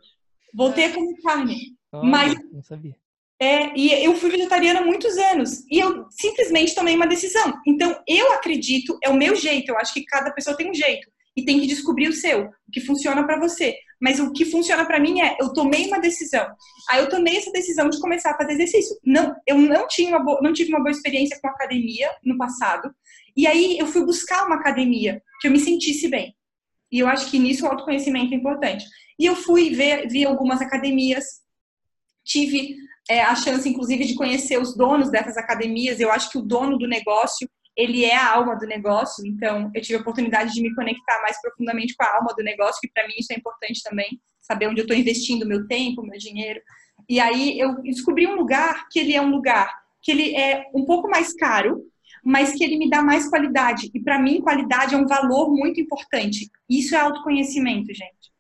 Voltei 0.53 0.86
a 0.86 0.93
comer 0.93 1.21
carne. 1.21 1.77
Oh, 1.91 2.03
mas 2.03 2.34
não 2.51 2.61
sabia. 2.63 2.95
é, 3.39 3.77
e 3.77 4.03
eu 4.03 4.15
fui 4.15 4.29
vegetariana 4.29 4.81
há 4.81 4.86
muitos 4.86 5.15
anos 5.17 5.63
e 5.69 5.79
eu 5.79 6.07
simplesmente 6.09 6.75
tomei 6.75 6.95
uma 6.95 7.07
decisão. 7.07 7.53
Então, 7.67 7.95
eu 8.07 8.34
acredito, 8.34 8.97
é 9.03 9.09
o 9.09 9.15
meu 9.15 9.36
jeito, 9.36 9.69
eu 9.69 9.77
acho 9.77 9.93
que 9.93 10.03
cada 10.05 10.31
pessoa 10.31 10.57
tem 10.57 10.69
um 10.69 10.73
jeito 10.73 11.12
e 11.36 11.43
tem 11.43 11.59
que 11.59 11.67
descobrir 11.67 12.07
o 12.07 12.13
seu, 12.13 12.45
o 12.45 12.71
que 12.71 12.81
funciona 12.81 13.25
para 13.25 13.39
você. 13.39 13.75
Mas 13.99 14.19
o 14.19 14.31
que 14.31 14.45
funciona 14.45 14.86
para 14.86 14.99
mim 14.99 15.21
é, 15.21 15.38
eu 15.39 15.53
tomei 15.53 15.88
uma 15.88 15.99
decisão. 15.99 16.45
Aí 16.89 16.99
eu 16.99 17.09
tomei 17.09 17.38
essa 17.38 17.51
decisão 17.51 17.89
de 17.89 17.99
começar 17.99 18.31
a 18.31 18.38
fazer 18.38 18.53
exercício. 18.53 18.97
Não, 19.03 19.34
eu 19.47 19.57
não 19.57 19.88
tinha 19.88 20.09
uma 20.09 20.19
boa, 20.19 20.41
não 20.41 20.53
tive 20.53 20.69
uma 20.69 20.79
boa 20.79 20.91
experiência 20.91 21.39
com 21.41 21.47
academia 21.47 22.09
no 22.23 22.38
passado. 22.38 22.93
E 23.36 23.47
aí 23.47 23.77
eu 23.77 23.88
fui 23.88 24.05
buscar 24.05 24.45
uma 24.45 24.55
academia 24.55 25.21
que 25.39 25.47
eu 25.47 25.51
me 25.51 25.59
sentisse 25.59 26.07
bem. 26.07 26.36
E 26.91 26.99
eu 26.99 27.07
acho 27.07 27.31
que 27.31 27.39
nisso 27.39 27.65
o 27.65 27.69
autoconhecimento 27.69 28.34
é 28.34 28.38
importante. 28.38 28.86
E 29.17 29.25
eu 29.25 29.36
fui 29.36 29.71
ver, 29.71 30.07
vi 30.07 30.25
algumas 30.25 30.61
academias, 30.61 31.25
tive 32.23 32.75
é, 33.09 33.21
a 33.21 33.36
chance, 33.36 33.67
inclusive, 33.67 34.05
de 34.05 34.15
conhecer 34.15 34.59
os 34.59 34.75
donos 34.75 35.09
dessas 35.09 35.38
academias. 35.38 35.99
Eu 35.99 36.11
acho 36.11 36.29
que 36.29 36.38
o 36.38 36.41
dono 36.41 36.77
do 36.77 36.88
negócio 36.88 37.49
ele 37.76 38.05
é 38.05 38.15
a 38.15 38.34
alma 38.34 38.55
do 38.55 38.67
negócio, 38.67 39.26
então 39.26 39.71
eu 39.74 39.82
tive 39.82 39.97
a 39.97 40.01
oportunidade 40.01 40.53
de 40.53 40.61
me 40.61 40.74
conectar 40.76 41.21
mais 41.21 41.41
profundamente 41.41 41.95
com 41.95 42.03
a 42.03 42.15
alma 42.15 42.34
do 42.38 42.43
negócio, 42.43 42.80
que 42.82 42.91
para 42.93 43.07
mim 43.07 43.15
isso 43.17 43.34
é 43.34 43.36
importante 43.36 43.82
também, 43.84 44.21
saber 44.41 44.67
onde 44.67 44.82
eu 44.82 44.84
estou 44.84 44.97
investindo 44.97 45.47
meu 45.47 45.67
tempo, 45.67 46.03
meu 46.03 46.19
dinheiro. 46.19 46.61
E 47.09 47.19
aí 47.19 47.59
eu 47.59 47.82
descobri 47.82 48.28
um 48.28 48.36
lugar 48.36 48.88
que 48.89 48.99
ele 48.99 49.15
é 49.15 49.21
um 49.21 49.32
lugar 49.32 49.71
que 50.03 50.11
ele 50.11 50.36
é 50.36 50.69
um 50.76 50.86
pouco 50.86 51.09
mais 51.09 51.34
caro, 51.34 51.82
mas 52.24 52.53
que 52.53 52.63
ele 52.63 52.78
me 52.78 52.89
dá 52.89 53.01
mais 53.01 53.30
qualidade. 53.30 53.89
E 53.93 53.99
para 53.99 54.19
mim, 54.19 54.41
qualidade 54.41 54.93
é 54.93 54.97
um 54.97 55.07
valor 55.07 55.49
muito 55.49 55.80
importante. 55.80 56.49
Isso 56.69 56.93
é 56.93 56.99
autoconhecimento, 56.99 57.93
gente. 57.93 58.32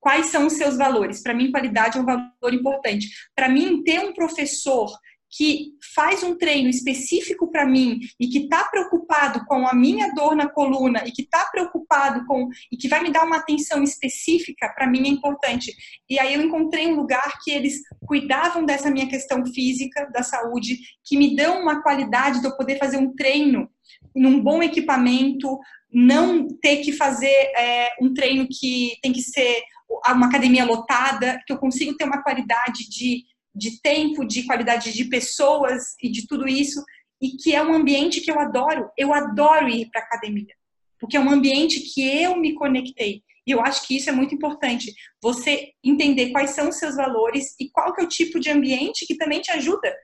Quais 0.00 0.26
são 0.26 0.46
os 0.46 0.54
seus 0.54 0.76
valores? 0.76 1.22
Para 1.22 1.34
mim, 1.34 1.50
qualidade 1.50 1.98
é 1.98 2.00
um 2.00 2.04
valor 2.04 2.52
importante. 2.52 3.08
Para 3.34 3.48
mim, 3.48 3.82
ter 3.82 4.00
um 4.00 4.12
professor 4.12 4.90
que 5.30 5.72
faz 5.94 6.22
um 6.22 6.36
treino 6.36 6.68
específico 6.68 7.50
para 7.50 7.66
mim 7.66 8.00
e 8.18 8.28
que 8.28 8.40
está 8.40 8.64
preocupado 8.64 9.44
com 9.46 9.66
a 9.66 9.74
minha 9.74 10.12
dor 10.14 10.34
na 10.34 10.48
coluna 10.48 11.02
e 11.06 11.12
que 11.12 11.22
está 11.22 11.44
preocupado 11.46 12.24
com 12.26 12.48
e 12.72 12.76
que 12.76 12.88
vai 12.88 13.02
me 13.02 13.10
dar 13.10 13.26
uma 13.26 13.36
atenção 13.36 13.82
específica, 13.82 14.72
para 14.74 14.86
mim 14.86 15.06
é 15.06 15.10
importante. 15.10 15.74
E 16.08 16.18
aí 16.18 16.34
eu 16.34 16.42
encontrei 16.42 16.86
um 16.86 16.96
lugar 16.96 17.38
que 17.42 17.50
eles 17.50 17.80
cuidavam 18.06 18.64
dessa 18.64 18.90
minha 18.90 19.08
questão 19.08 19.44
física, 19.46 20.08
da 20.12 20.22
saúde, 20.22 20.78
que 21.04 21.16
me 21.16 21.36
dão 21.36 21.60
uma 21.62 21.82
qualidade 21.82 22.40
de 22.40 22.46
eu 22.46 22.56
poder 22.56 22.78
fazer 22.78 22.96
um 22.96 23.14
treino 23.14 23.68
num 24.14 24.40
bom 24.40 24.62
equipamento, 24.62 25.58
não 25.92 26.48
ter 26.60 26.78
que 26.78 26.92
fazer 26.92 27.26
é, 27.56 27.90
um 28.00 28.12
treino 28.12 28.46
que 28.48 28.96
tem 29.02 29.12
que 29.12 29.22
ser 29.22 29.62
uma 30.06 30.26
academia 30.26 30.64
lotada, 30.64 31.40
que 31.46 31.52
eu 31.52 31.58
consigo 31.58 31.96
ter 31.96 32.04
uma 32.04 32.22
qualidade 32.22 32.88
de 32.88 33.24
de 33.58 33.80
tempo, 33.82 34.24
de 34.24 34.44
qualidade 34.44 34.92
de 34.92 35.04
pessoas 35.06 35.94
e 36.02 36.08
de 36.10 36.26
tudo 36.26 36.46
isso, 36.48 36.82
e 37.20 37.30
que 37.30 37.54
é 37.54 37.62
um 37.62 37.74
ambiente 37.74 38.20
que 38.20 38.30
eu 38.30 38.38
adoro. 38.38 38.88
Eu 38.96 39.12
adoro 39.12 39.68
ir 39.68 39.88
para 39.90 40.02
academia, 40.02 40.54
porque 41.00 41.16
é 41.16 41.20
um 41.20 41.30
ambiente 41.30 41.80
que 41.80 42.22
eu 42.22 42.36
me 42.36 42.54
conectei. 42.54 43.22
E 43.46 43.50
eu 43.50 43.60
acho 43.62 43.86
que 43.86 43.96
isso 43.96 44.10
é 44.10 44.12
muito 44.12 44.34
importante. 44.34 44.94
Você 45.22 45.70
entender 45.82 46.30
quais 46.30 46.50
são 46.50 46.68
os 46.68 46.76
seus 46.76 46.96
valores 46.96 47.54
e 47.58 47.70
qual 47.70 47.94
que 47.94 48.02
é 48.02 48.04
o 48.04 48.08
tipo 48.08 48.38
de 48.38 48.50
ambiente 48.50 49.06
que 49.06 49.16
também 49.16 49.40
te 49.40 49.50
ajuda. 49.50 49.94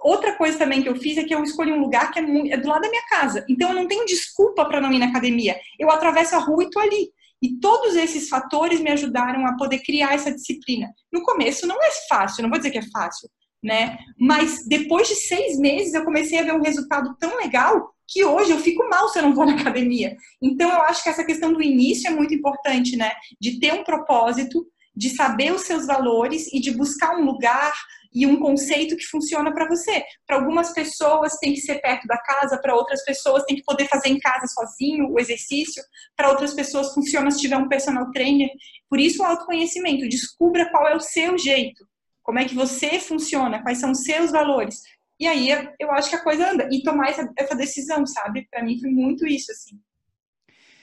Outra 0.00 0.36
coisa 0.36 0.58
também 0.58 0.82
que 0.82 0.88
eu 0.88 0.96
fiz 0.96 1.16
é 1.16 1.24
que 1.24 1.34
eu 1.34 1.42
escolhi 1.44 1.72
um 1.72 1.80
lugar 1.80 2.10
que 2.10 2.18
é, 2.18 2.22
é 2.22 2.56
do 2.56 2.68
lado 2.68 2.82
da 2.82 2.90
minha 2.90 3.06
casa. 3.08 3.44
Então 3.48 3.70
eu 3.70 3.76
não 3.76 3.86
tenho 3.86 4.04
desculpa 4.04 4.64
para 4.64 4.80
não 4.80 4.92
ir 4.92 4.98
na 4.98 5.06
academia. 5.06 5.58
Eu 5.78 5.88
atravesso 5.88 6.34
a 6.34 6.40
rua 6.40 6.64
e 6.64 6.70
tô 6.70 6.80
ali. 6.80 7.12
E 7.42 7.58
todos 7.58 7.94
esses 7.94 8.28
fatores 8.28 8.80
me 8.80 8.90
ajudaram 8.90 9.46
a 9.46 9.56
poder 9.56 9.80
criar 9.80 10.14
essa 10.14 10.32
disciplina. 10.32 10.88
No 11.12 11.22
começo 11.22 11.66
não 11.66 11.76
é 11.82 11.90
fácil, 12.08 12.42
não 12.42 12.50
vou 12.50 12.58
dizer 12.58 12.70
que 12.70 12.78
é 12.78 12.90
fácil, 12.90 13.28
né? 13.62 13.98
Mas 14.18 14.66
depois 14.66 15.08
de 15.08 15.14
seis 15.14 15.58
meses 15.58 15.94
eu 15.94 16.04
comecei 16.04 16.38
a 16.38 16.42
ver 16.42 16.54
um 16.54 16.62
resultado 16.62 17.14
tão 17.18 17.36
legal 17.36 17.94
que 18.06 18.24
hoje 18.24 18.50
eu 18.50 18.58
fico 18.58 18.88
mal 18.88 19.08
se 19.08 19.18
eu 19.18 19.22
não 19.22 19.34
vou 19.34 19.46
na 19.46 19.56
academia. 19.60 20.16
Então 20.42 20.70
eu 20.70 20.82
acho 20.82 21.02
que 21.02 21.08
essa 21.08 21.24
questão 21.24 21.52
do 21.52 21.62
início 21.62 22.08
é 22.08 22.10
muito 22.10 22.34
importante, 22.34 22.96
né? 22.96 23.12
De 23.40 23.58
ter 23.58 23.72
um 23.74 23.84
propósito, 23.84 24.66
de 24.96 25.10
saber 25.10 25.52
os 25.52 25.62
seus 25.62 25.86
valores 25.86 26.52
e 26.52 26.60
de 26.60 26.70
buscar 26.70 27.16
um 27.16 27.24
lugar 27.24 27.74
e 28.14 28.26
um 28.26 28.38
conceito 28.38 28.96
que 28.96 29.06
funciona 29.06 29.52
para 29.52 29.68
você. 29.68 30.04
Para 30.26 30.36
algumas 30.36 30.72
pessoas 30.72 31.36
tem 31.38 31.52
que 31.52 31.60
ser 31.60 31.80
perto 31.80 32.06
da 32.06 32.16
casa, 32.18 32.58
para 32.58 32.74
outras 32.74 33.04
pessoas 33.04 33.42
tem 33.44 33.56
que 33.56 33.64
poder 33.64 33.88
fazer 33.88 34.08
em 34.08 34.20
casa 34.20 34.46
sozinho 34.46 35.10
o 35.10 35.18
exercício, 35.18 35.82
para 36.16 36.30
outras 36.30 36.54
pessoas 36.54 36.94
funciona 36.94 37.30
se 37.30 37.40
tiver 37.40 37.56
um 37.56 37.68
personal 37.68 38.10
trainer. 38.12 38.48
Por 38.88 39.00
isso 39.00 39.22
o 39.22 39.26
autoconhecimento, 39.26 40.08
descubra 40.08 40.70
qual 40.70 40.86
é 40.86 40.94
o 40.94 41.00
seu 41.00 41.36
jeito, 41.36 41.84
como 42.22 42.38
é 42.38 42.44
que 42.44 42.54
você 42.54 43.00
funciona, 43.00 43.62
quais 43.62 43.78
são 43.78 43.90
os 43.90 44.04
seus 44.04 44.30
valores. 44.30 44.80
E 45.18 45.26
aí 45.26 45.48
eu 45.78 45.90
acho 45.92 46.10
que 46.10 46.16
a 46.16 46.22
coisa 46.22 46.50
anda. 46.50 46.68
E 46.70 46.82
tomar 46.82 47.08
essa, 47.08 47.28
essa 47.36 47.54
decisão, 47.54 48.04
sabe? 48.06 48.46
Para 48.50 48.62
mim 48.62 48.78
foi 48.80 48.90
muito 48.90 49.26
isso, 49.26 49.50
assim. 49.52 49.78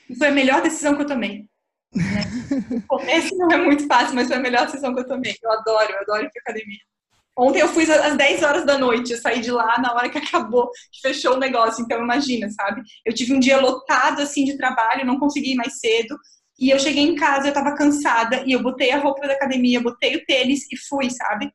E 0.10 0.16
foi 0.16 0.28
a 0.28 0.32
melhor 0.32 0.62
decisão 0.62 0.96
que 0.96 1.02
eu 1.02 1.08
tomei. 1.08 1.46
Né? 1.94 2.22
O 2.84 3.00
começo 3.00 3.36
não 3.38 3.50
é 3.50 3.58
muito 3.58 3.88
fácil, 3.88 4.14
mas 4.14 4.28
foi 4.28 4.36
a 4.36 4.42
melhor 4.42 4.66
decisão 4.66 4.94
que 4.94 5.00
eu 5.00 5.08
tomei. 5.08 5.34
Eu 5.42 5.52
adoro, 5.52 5.92
eu 5.92 6.00
adoro 6.00 6.24
ir 6.24 6.30
pra 6.32 6.42
academia. 6.42 6.80
Ontem 7.38 7.62
eu 7.62 7.68
fui 7.70 7.90
às 7.90 8.18
10 8.18 8.44
horas 8.44 8.66
da 8.66 8.78
noite, 8.78 9.14
eu 9.14 9.18
saí 9.18 9.40
de 9.40 9.52
lá 9.52 9.80
na 9.80 9.94
hora 9.94 10.10
que 10.10 10.18
acabou, 10.18 10.70
que 10.92 11.02
fechou 11.02 11.36
o 11.36 11.40
negócio. 11.40 11.84
Então, 11.84 12.02
imagina, 12.04 12.50
sabe? 12.50 12.82
Eu 13.06 13.14
tive 13.14 13.34
um 13.34 13.40
dia 13.40 13.60
lotado, 13.60 14.22
assim, 14.22 14.44
de 14.44 14.58
trabalho, 14.58 15.06
não 15.06 15.20
consegui 15.20 15.54
ir 15.54 15.56
mais 15.56 15.80
cedo. 15.80 16.18
E 16.60 16.70
eu 16.70 16.78
cheguei 16.78 17.04
em 17.04 17.16
casa, 17.16 17.48
eu 17.48 17.54
tava 17.54 17.76
cansada, 17.76 18.44
e 18.46 18.52
eu 18.52 18.62
botei 18.62 18.92
a 18.92 19.00
roupa 19.00 19.28
da 19.28 19.34
academia, 19.34 19.82
botei 19.82 20.16
o 20.16 20.26
tênis 20.26 20.68
e 20.72 20.78
fui, 20.78 21.10
sabe? 21.10 21.52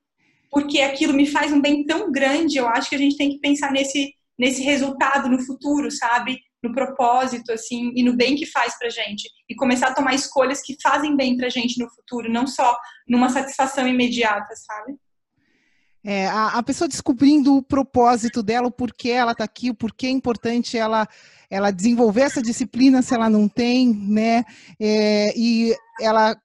Porque 0.50 0.80
aquilo 0.80 1.12
me 1.12 1.26
faz 1.26 1.52
um 1.52 1.60
bem 1.60 1.84
tão 1.84 2.10
grande, 2.10 2.56
eu 2.56 2.66
acho 2.66 2.88
que 2.88 2.96
a 2.96 2.98
gente 2.98 3.16
tem 3.16 3.30
que 3.30 3.38
pensar 3.38 3.70
nesse, 3.70 4.12
nesse 4.38 4.62
resultado 4.62 5.28
no 5.28 5.38
futuro, 5.38 5.90
sabe? 5.90 6.40
No 6.60 6.72
propósito, 6.72 7.52
assim, 7.52 7.92
e 7.94 8.02
no 8.02 8.16
bem 8.16 8.34
que 8.34 8.46
faz 8.46 8.76
pra 8.76 8.88
gente. 8.88 9.30
E 9.48 9.54
começar 9.54 9.88
a 9.88 9.94
tomar 9.94 10.14
escolhas 10.14 10.60
que 10.60 10.76
fazem 10.82 11.14
bem 11.14 11.36
pra 11.36 11.50
gente 11.50 11.78
no 11.78 11.88
futuro, 11.90 12.32
não 12.32 12.46
só 12.46 12.76
numa 13.06 13.28
satisfação 13.28 13.86
imediata, 13.86 14.54
sabe? 14.56 14.96
É, 16.08 16.28
a, 16.28 16.58
a, 16.58 16.62
pessoa 16.62 16.86
descobrindo 16.86 17.56
o 17.56 17.62
propósito 17.62 18.40
dela, 18.40 18.68
o 18.68 18.70
porquê 18.70 19.10
ela 19.10 19.32
está 19.32 19.42
aqui, 19.42 19.70
o 19.70 19.74
porquê 19.74 20.06
é 20.06 20.10
importante 20.10 20.78
ela, 20.78 21.04
ela 21.50 21.72
desenvolver 21.72 22.20
essa 22.20 22.40
disciplina 22.40 23.02
se 23.02 23.12
ela 23.12 23.28
não 23.28 23.48
tem, 23.48 23.92
né? 23.92 24.44
É, 24.78 25.36
e 25.36 25.74
ela, 26.00 26.36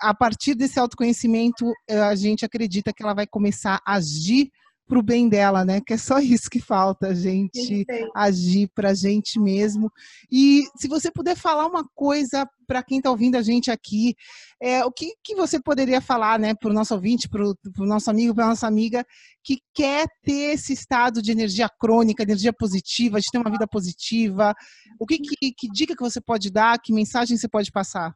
a 0.00 0.14
partir 0.14 0.54
desse 0.54 0.80
autoconhecimento, 0.80 1.70
a 2.08 2.14
gente 2.14 2.46
acredita 2.46 2.94
que 2.94 3.02
ela 3.02 3.12
vai 3.12 3.26
começar 3.26 3.78
a 3.84 3.96
agir 3.96 4.50
para 4.90 4.98
o 4.98 5.02
bem 5.04 5.28
dela, 5.28 5.64
né? 5.64 5.80
Que 5.80 5.92
é 5.92 5.96
só 5.96 6.18
isso 6.18 6.50
que 6.50 6.60
falta, 6.60 7.06
a 7.06 7.14
gente 7.14 7.86
agir 8.12 8.68
para 8.74 8.90
a 8.90 8.94
gente 8.94 9.38
mesmo. 9.38 9.88
E 10.30 10.64
se 10.76 10.88
você 10.88 11.12
puder 11.12 11.36
falar 11.36 11.64
uma 11.64 11.88
coisa 11.94 12.44
para 12.66 12.82
quem 12.82 12.98
está 12.98 13.08
ouvindo 13.08 13.36
a 13.36 13.42
gente 13.42 13.70
aqui, 13.70 14.16
é, 14.60 14.84
o 14.84 14.90
que, 14.90 15.14
que 15.22 15.36
você 15.36 15.60
poderia 15.62 16.00
falar, 16.00 16.40
né, 16.40 16.54
para 16.54 16.68
o 16.68 16.72
nosso 16.72 16.92
ouvinte, 16.92 17.28
para 17.28 17.44
o 17.44 17.86
nosso 17.86 18.10
amigo, 18.10 18.34
para 18.34 18.46
a 18.46 18.48
nossa 18.48 18.66
amiga, 18.66 19.06
que 19.44 19.60
quer 19.72 20.08
ter 20.24 20.54
esse 20.54 20.72
estado 20.72 21.22
de 21.22 21.30
energia 21.30 21.68
crônica, 21.68 22.24
energia 22.24 22.52
positiva, 22.52 23.20
de 23.20 23.30
ter 23.30 23.38
uma 23.38 23.50
vida 23.50 23.68
positiva? 23.68 24.52
O 24.98 25.06
que, 25.06 25.18
que, 25.18 25.52
que 25.52 25.68
dica 25.68 25.94
que 25.94 26.02
você 26.02 26.20
pode 26.20 26.50
dar? 26.50 26.80
Que 26.80 26.92
mensagem 26.92 27.36
você 27.36 27.48
pode 27.48 27.70
passar? 27.70 28.12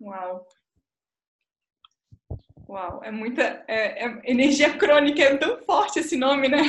Uau! 0.00 0.44
Uau, 2.72 3.04
é 3.04 3.10
muita. 3.10 3.62
É, 3.68 4.06
é, 4.06 4.22
energia 4.24 4.78
crônica, 4.78 5.22
é 5.22 5.36
tão 5.36 5.62
forte 5.62 5.98
esse 5.98 6.16
nome, 6.16 6.48
né? 6.48 6.62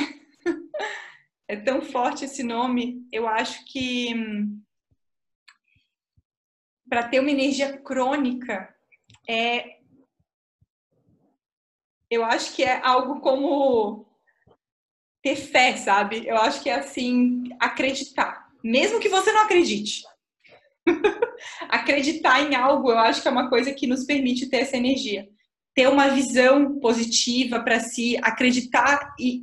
é 1.48 1.56
tão 1.56 1.80
forte 1.80 2.26
esse 2.26 2.42
nome. 2.42 3.08
Eu 3.10 3.26
acho 3.26 3.64
que 3.64 4.14
para 6.86 7.08
ter 7.08 7.20
uma 7.20 7.30
energia 7.30 7.78
crônica 7.78 8.68
é. 9.26 9.78
Eu 12.10 12.22
acho 12.22 12.54
que 12.54 12.62
é 12.62 12.84
algo 12.84 13.20
como 13.20 14.06
ter 15.22 15.36
fé, 15.36 15.74
sabe? 15.78 16.26
Eu 16.26 16.36
acho 16.36 16.62
que 16.62 16.68
é 16.68 16.74
assim, 16.74 17.44
acreditar. 17.58 18.50
Mesmo 18.62 19.00
que 19.00 19.08
você 19.08 19.32
não 19.32 19.40
acredite. 19.40 20.04
acreditar 21.70 22.42
em 22.42 22.54
algo, 22.54 22.90
eu 22.90 22.98
acho 22.98 23.22
que 23.22 23.28
é 23.28 23.30
uma 23.30 23.48
coisa 23.48 23.72
que 23.72 23.86
nos 23.86 24.04
permite 24.04 24.50
ter 24.50 24.58
essa 24.58 24.76
energia. 24.76 25.32
Ter 25.74 25.88
uma 25.88 26.08
visão 26.08 26.78
positiva 26.78 27.60
para 27.60 27.80
si, 27.80 28.16
acreditar 28.22 29.14
e, 29.18 29.42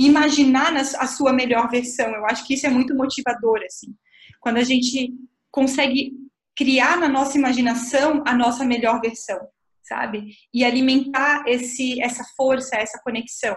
e 0.00 0.06
imaginar 0.06 0.72
na, 0.72 0.80
a 0.80 1.06
sua 1.06 1.32
melhor 1.32 1.70
versão. 1.70 2.10
Eu 2.10 2.26
acho 2.26 2.46
que 2.46 2.54
isso 2.54 2.66
é 2.66 2.70
muito 2.70 2.94
motivador, 2.96 3.60
assim. 3.64 3.94
Quando 4.40 4.56
a 4.56 4.64
gente 4.64 5.14
consegue 5.50 6.12
criar 6.56 6.96
na 6.96 7.08
nossa 7.08 7.38
imaginação 7.38 8.24
a 8.26 8.34
nossa 8.34 8.64
melhor 8.64 9.00
versão, 9.00 9.38
sabe? 9.82 10.26
E 10.52 10.64
alimentar 10.64 11.44
esse, 11.46 12.00
essa 12.02 12.24
força, 12.36 12.76
essa 12.76 13.00
conexão. 13.02 13.56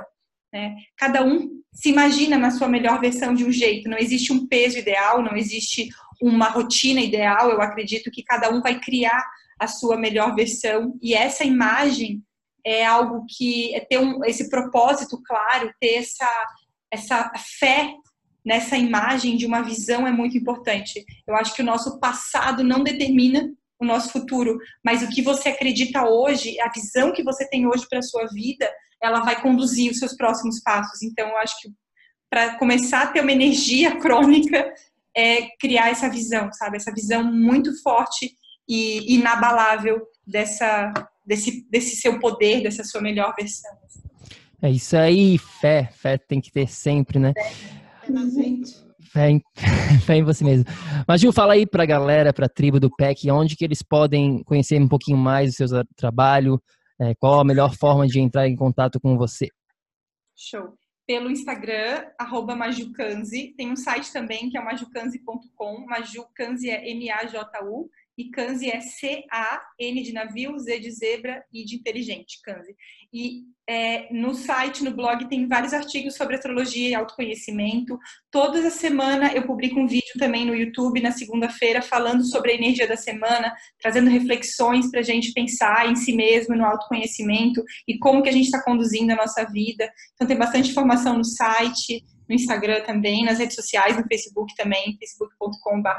Né? 0.54 0.76
Cada 0.98 1.24
um 1.24 1.62
se 1.74 1.90
imagina 1.90 2.38
na 2.38 2.52
sua 2.52 2.68
melhor 2.68 3.00
versão 3.00 3.34
de 3.34 3.44
um 3.44 3.52
jeito. 3.52 3.90
Não 3.90 3.98
existe 3.98 4.32
um 4.32 4.48
peso 4.48 4.78
ideal, 4.78 5.24
não 5.24 5.36
existe 5.36 5.90
uma 6.22 6.50
rotina 6.50 7.02
ideal. 7.02 7.50
Eu 7.50 7.62
acredito 7.62 8.12
que 8.12 8.24
cada 8.24 8.52
um 8.52 8.62
vai 8.62 8.80
criar 8.80 9.24
a 9.62 9.68
sua 9.68 9.96
melhor 9.96 10.34
versão 10.34 10.98
e 11.02 11.14
essa 11.14 11.44
imagem 11.44 12.24
é 12.66 12.84
algo 12.84 13.26
que 13.30 13.76
é 13.76 13.80
ter 13.80 14.00
um, 14.00 14.26
esse 14.26 14.50
propósito 14.50 15.22
claro, 15.24 15.72
ter 15.80 15.96
essa 15.96 16.28
essa 16.92 17.32
fé 17.60 17.94
nessa 18.46 18.76
imagem 18.76 19.38
de 19.38 19.46
uma 19.46 19.62
visão 19.62 20.06
é 20.06 20.12
muito 20.12 20.38
importante. 20.38 21.06
Eu 21.28 21.36
acho 21.36 21.56
que 21.56 21.62
o 21.62 21.66
nosso 21.66 22.00
passado 22.00 22.64
não 22.64 22.84
determina 22.84 23.50
o 23.80 23.86
nosso 23.86 24.12
futuro, 24.12 24.58
mas 24.84 25.02
o 25.02 25.10
que 25.10 25.22
você 25.22 25.50
acredita 25.50 26.04
hoje, 26.04 26.60
a 26.60 26.70
visão 26.70 27.14
que 27.14 27.24
você 27.24 27.48
tem 27.48 27.66
hoje 27.66 27.88
para 27.88 28.00
a 28.00 28.04
sua 28.04 28.28
vida, 28.28 28.70
ela 29.02 29.22
vai 29.22 29.42
conduzir 29.42 29.92
os 29.92 30.00
seus 30.00 30.16
próximos 30.16 30.62
passos. 30.62 31.02
Então, 31.02 31.30
eu 31.30 31.38
acho 31.38 31.60
que 31.62 31.70
para 32.30 32.58
começar 32.58 33.04
a 33.04 33.08
ter 33.08 33.22
uma 33.22 33.32
energia 33.32 33.98
crônica 34.02 34.74
é 35.16 35.48
criar 35.60 35.90
essa 35.90 36.10
visão, 36.10 36.52
sabe? 36.52 36.78
Essa 36.78 36.92
visão 36.92 37.24
muito 37.24 37.72
forte 37.82 38.36
e 38.68 39.16
inabalável 39.16 40.02
dessa 40.26 40.94
desse 41.26 41.68
desse 41.70 41.96
seu 41.96 42.20
poder, 42.20 42.62
dessa 42.64 42.84
sua 42.84 43.02
melhor 43.02 43.34
versão. 43.36 43.72
É 44.62 44.70
isso 44.70 44.96
aí, 44.96 45.38
fé, 45.38 45.90
fé 45.92 46.18
tem 46.18 46.40
que 46.40 46.52
ter 46.52 46.68
sempre, 46.68 47.18
né? 47.18 47.34
É 48.04 48.12
na 48.12 48.30
gente. 48.30 48.76
Fé 49.12 49.32
em, 49.32 49.42
fé 50.06 50.18
em 50.18 50.24
você 50.24 50.44
mesmo. 50.44 50.66
Mas, 51.08 51.20
Gil, 51.20 51.34
fala 51.34 51.54
aí 51.54 51.66
pra 51.66 51.86
galera, 51.86 52.32
pra 52.32 52.48
tribo 52.48 52.80
do 52.80 52.90
PEC, 52.96 53.32
onde 53.32 53.56
que 53.56 53.66
eles 53.66 53.82
podem 53.82 54.44
conhecer 54.44 54.80
um 54.80 54.88
pouquinho 54.88 55.18
mais 55.18 55.56
do 55.56 55.68
seu 55.68 55.84
trabalho, 55.98 56.62
é, 57.00 57.16
qual 57.16 57.40
a 57.40 57.44
melhor 57.44 57.76
forma 57.76 58.06
de 58.08 58.20
entrar 58.20 58.48
em 58.48 58.56
contato 58.56 59.00
com 59.00 59.18
você? 59.18 59.48
Show. 60.38 60.76
Pelo 61.08 61.32
Instagram, 61.32 62.06
arroba 62.18 62.56
Majucanzi. 62.56 63.56
Tem 63.58 63.72
um 63.72 63.76
site 63.76 64.14
também 64.14 64.50
que 64.50 64.58
é 64.58 64.64
majucanzi.com. 64.64 65.86
Majucanzi 65.88 66.70
é 66.70 66.90
M-A-J-U 66.92 67.90
e 68.18 68.30
Kanzi 68.30 68.70
é 68.70 68.82
C-A-N 68.82 70.04
de 70.04 70.14
navio, 70.14 70.58
Z 70.60 70.80
de 70.80 70.92
zebra 70.92 71.44
e 71.52 71.64
de 71.64 71.76
inteligente, 71.76 72.40
Kanzi. 72.44 72.76
E 73.14 73.44
é, 73.68 74.12
no 74.12 74.34
site, 74.34 74.84
no 74.84 74.92
blog, 74.92 75.28
tem 75.30 75.48
vários 75.48 75.74
artigos 75.74 76.16
sobre 76.16 76.36
astrologia 76.36 76.90
e 76.90 76.94
autoconhecimento. 76.94 77.98
Toda 78.30 78.70
semana 78.70 79.34
eu 79.34 79.46
publico 79.46 79.80
um 79.80 79.88
vídeo 79.88 80.14
também 80.20 80.46
no 80.46 80.56
YouTube, 80.56 81.02
na 81.02 81.12
segunda-feira, 81.12 81.82
falando 81.82 82.24
sobre 82.24 82.52
a 82.52 82.56
energia 82.56 82.88
da 82.88 82.98
semana, 82.98 83.54
trazendo 83.80 84.10
reflexões 84.10 84.90
para 84.92 85.00
a 85.00 85.04
gente 85.04 85.32
pensar 85.34 85.90
em 85.90 85.96
si 85.96 86.14
mesmo, 86.14 86.56
no 86.56 86.66
autoconhecimento 86.66 87.64
e 87.88 87.98
como 87.98 88.22
que 88.22 88.30
a 88.30 88.34
gente 88.34 88.46
está 88.46 88.64
conduzindo 88.64 89.12
a 89.12 89.16
nossa 89.16 89.46
vida. 89.46 89.90
Então 90.14 90.28
tem 90.28 90.38
bastante 90.38 90.72
informação 90.72 91.18
no 91.18 91.24
site, 91.24 92.04
no 92.28 92.36
Instagram 92.36 92.84
também, 92.84 93.26
nas 93.26 93.40
redes 93.40 93.56
sociais, 93.56 93.98
no 93.98 94.08
Facebook 94.08 94.56
também, 94.56 94.98
facebook.com.br 95.00 95.90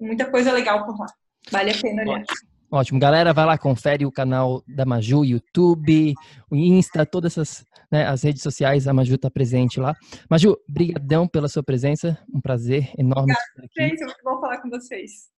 Muita 0.00 0.30
coisa 0.30 0.52
legal 0.52 0.84
por 0.84 0.98
lá. 0.98 1.06
Vale 1.50 1.70
a 1.70 1.80
pena 1.80 2.02
olhar. 2.02 2.24
Ótimo. 2.70 2.98
Galera, 2.98 3.32
vai 3.32 3.46
lá, 3.46 3.56
confere 3.56 4.04
o 4.04 4.10
canal 4.10 4.62
da 4.66 4.84
Maju, 4.84 5.24
YouTube, 5.24 6.14
o 6.50 6.56
Insta, 6.56 7.06
todas 7.06 7.32
essas 7.32 7.64
né, 7.90 8.06
as 8.06 8.24
redes 8.24 8.42
sociais, 8.42 8.88
a 8.88 8.92
Maju 8.92 9.14
está 9.14 9.30
presente 9.30 9.78
lá. 9.78 9.94
Maju, 10.28 10.56
brigadão 10.68 11.28
pela 11.28 11.48
sua 11.48 11.62
presença, 11.62 12.18
um 12.34 12.40
prazer 12.40 12.90
enorme 12.98 13.32
Obrigada, 13.32 13.44
estar 13.50 13.64
aqui. 13.64 13.90
Gente, 13.90 14.04
muito 14.04 14.24
bom 14.24 14.40
falar 14.40 14.58
com 14.58 14.68
vocês. 14.68 15.30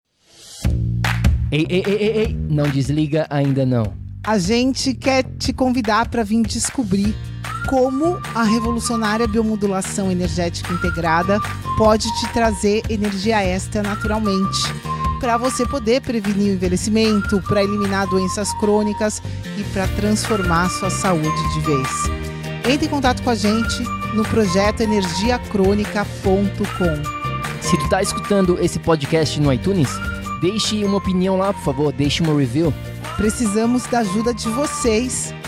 Ei, 1.53 1.67
ei, 1.69 1.83
ei, 1.87 1.95
ei, 1.95 2.19
ei, 2.19 2.35
não 2.35 2.69
desliga 2.71 3.27
ainda 3.29 3.67
não. 3.67 3.95
A 4.27 4.39
gente 4.39 4.95
quer 4.95 5.23
te 5.23 5.53
convidar 5.53 6.09
para 6.09 6.25
vir 6.25 6.43
descobrir 6.43 7.15
como 7.69 8.19
a 8.35 8.45
revolucionária 8.45 9.27
biomodulação 9.27 10.11
energética 10.11 10.73
integrada 10.73 11.39
pode 11.77 12.09
te 12.21 12.33
trazer 12.33 12.83
energia 12.89 13.45
extra 13.45 13.83
naturalmente 13.83 14.73
para 15.19 15.37
você 15.37 15.67
poder 15.67 16.01
prevenir 16.03 16.53
o 16.53 16.55
envelhecimento, 16.55 17.43
para 17.43 17.61
eliminar 17.63 18.07
doenças 18.07 18.53
crônicas 18.55 19.23
e 19.57 19.63
para 19.73 19.87
transformar 19.89 20.71
sua 20.71 20.91
saúde 20.91 21.55
de 21.55 21.61
vez. 21.61 21.89
Entre 22.69 22.87
em 22.87 22.91
contato 22.91 23.23
com 23.23 23.31
a 23.31 23.35
gente 23.35 23.83
no 24.15 24.23
projeto 24.25 24.83
energiacrônica.com. 24.83 27.17
Se 27.61 27.77
tu 27.79 27.89
tá 27.89 28.03
escutando 28.03 28.59
esse 28.63 28.79
podcast 28.79 29.41
no 29.41 29.53
iTunes, 29.53 29.91
deixe 30.41 30.85
uma 30.85 30.99
opinião 30.99 31.37
lá, 31.37 31.53
por 31.53 31.65
favor, 31.65 31.93
deixe 31.93 32.23
uma 32.23 32.39
review. 32.39 32.73
Precisamos 33.17 33.85
da 33.87 33.99
ajuda 34.01 34.35
de 34.35 34.49
vocês 34.51 35.35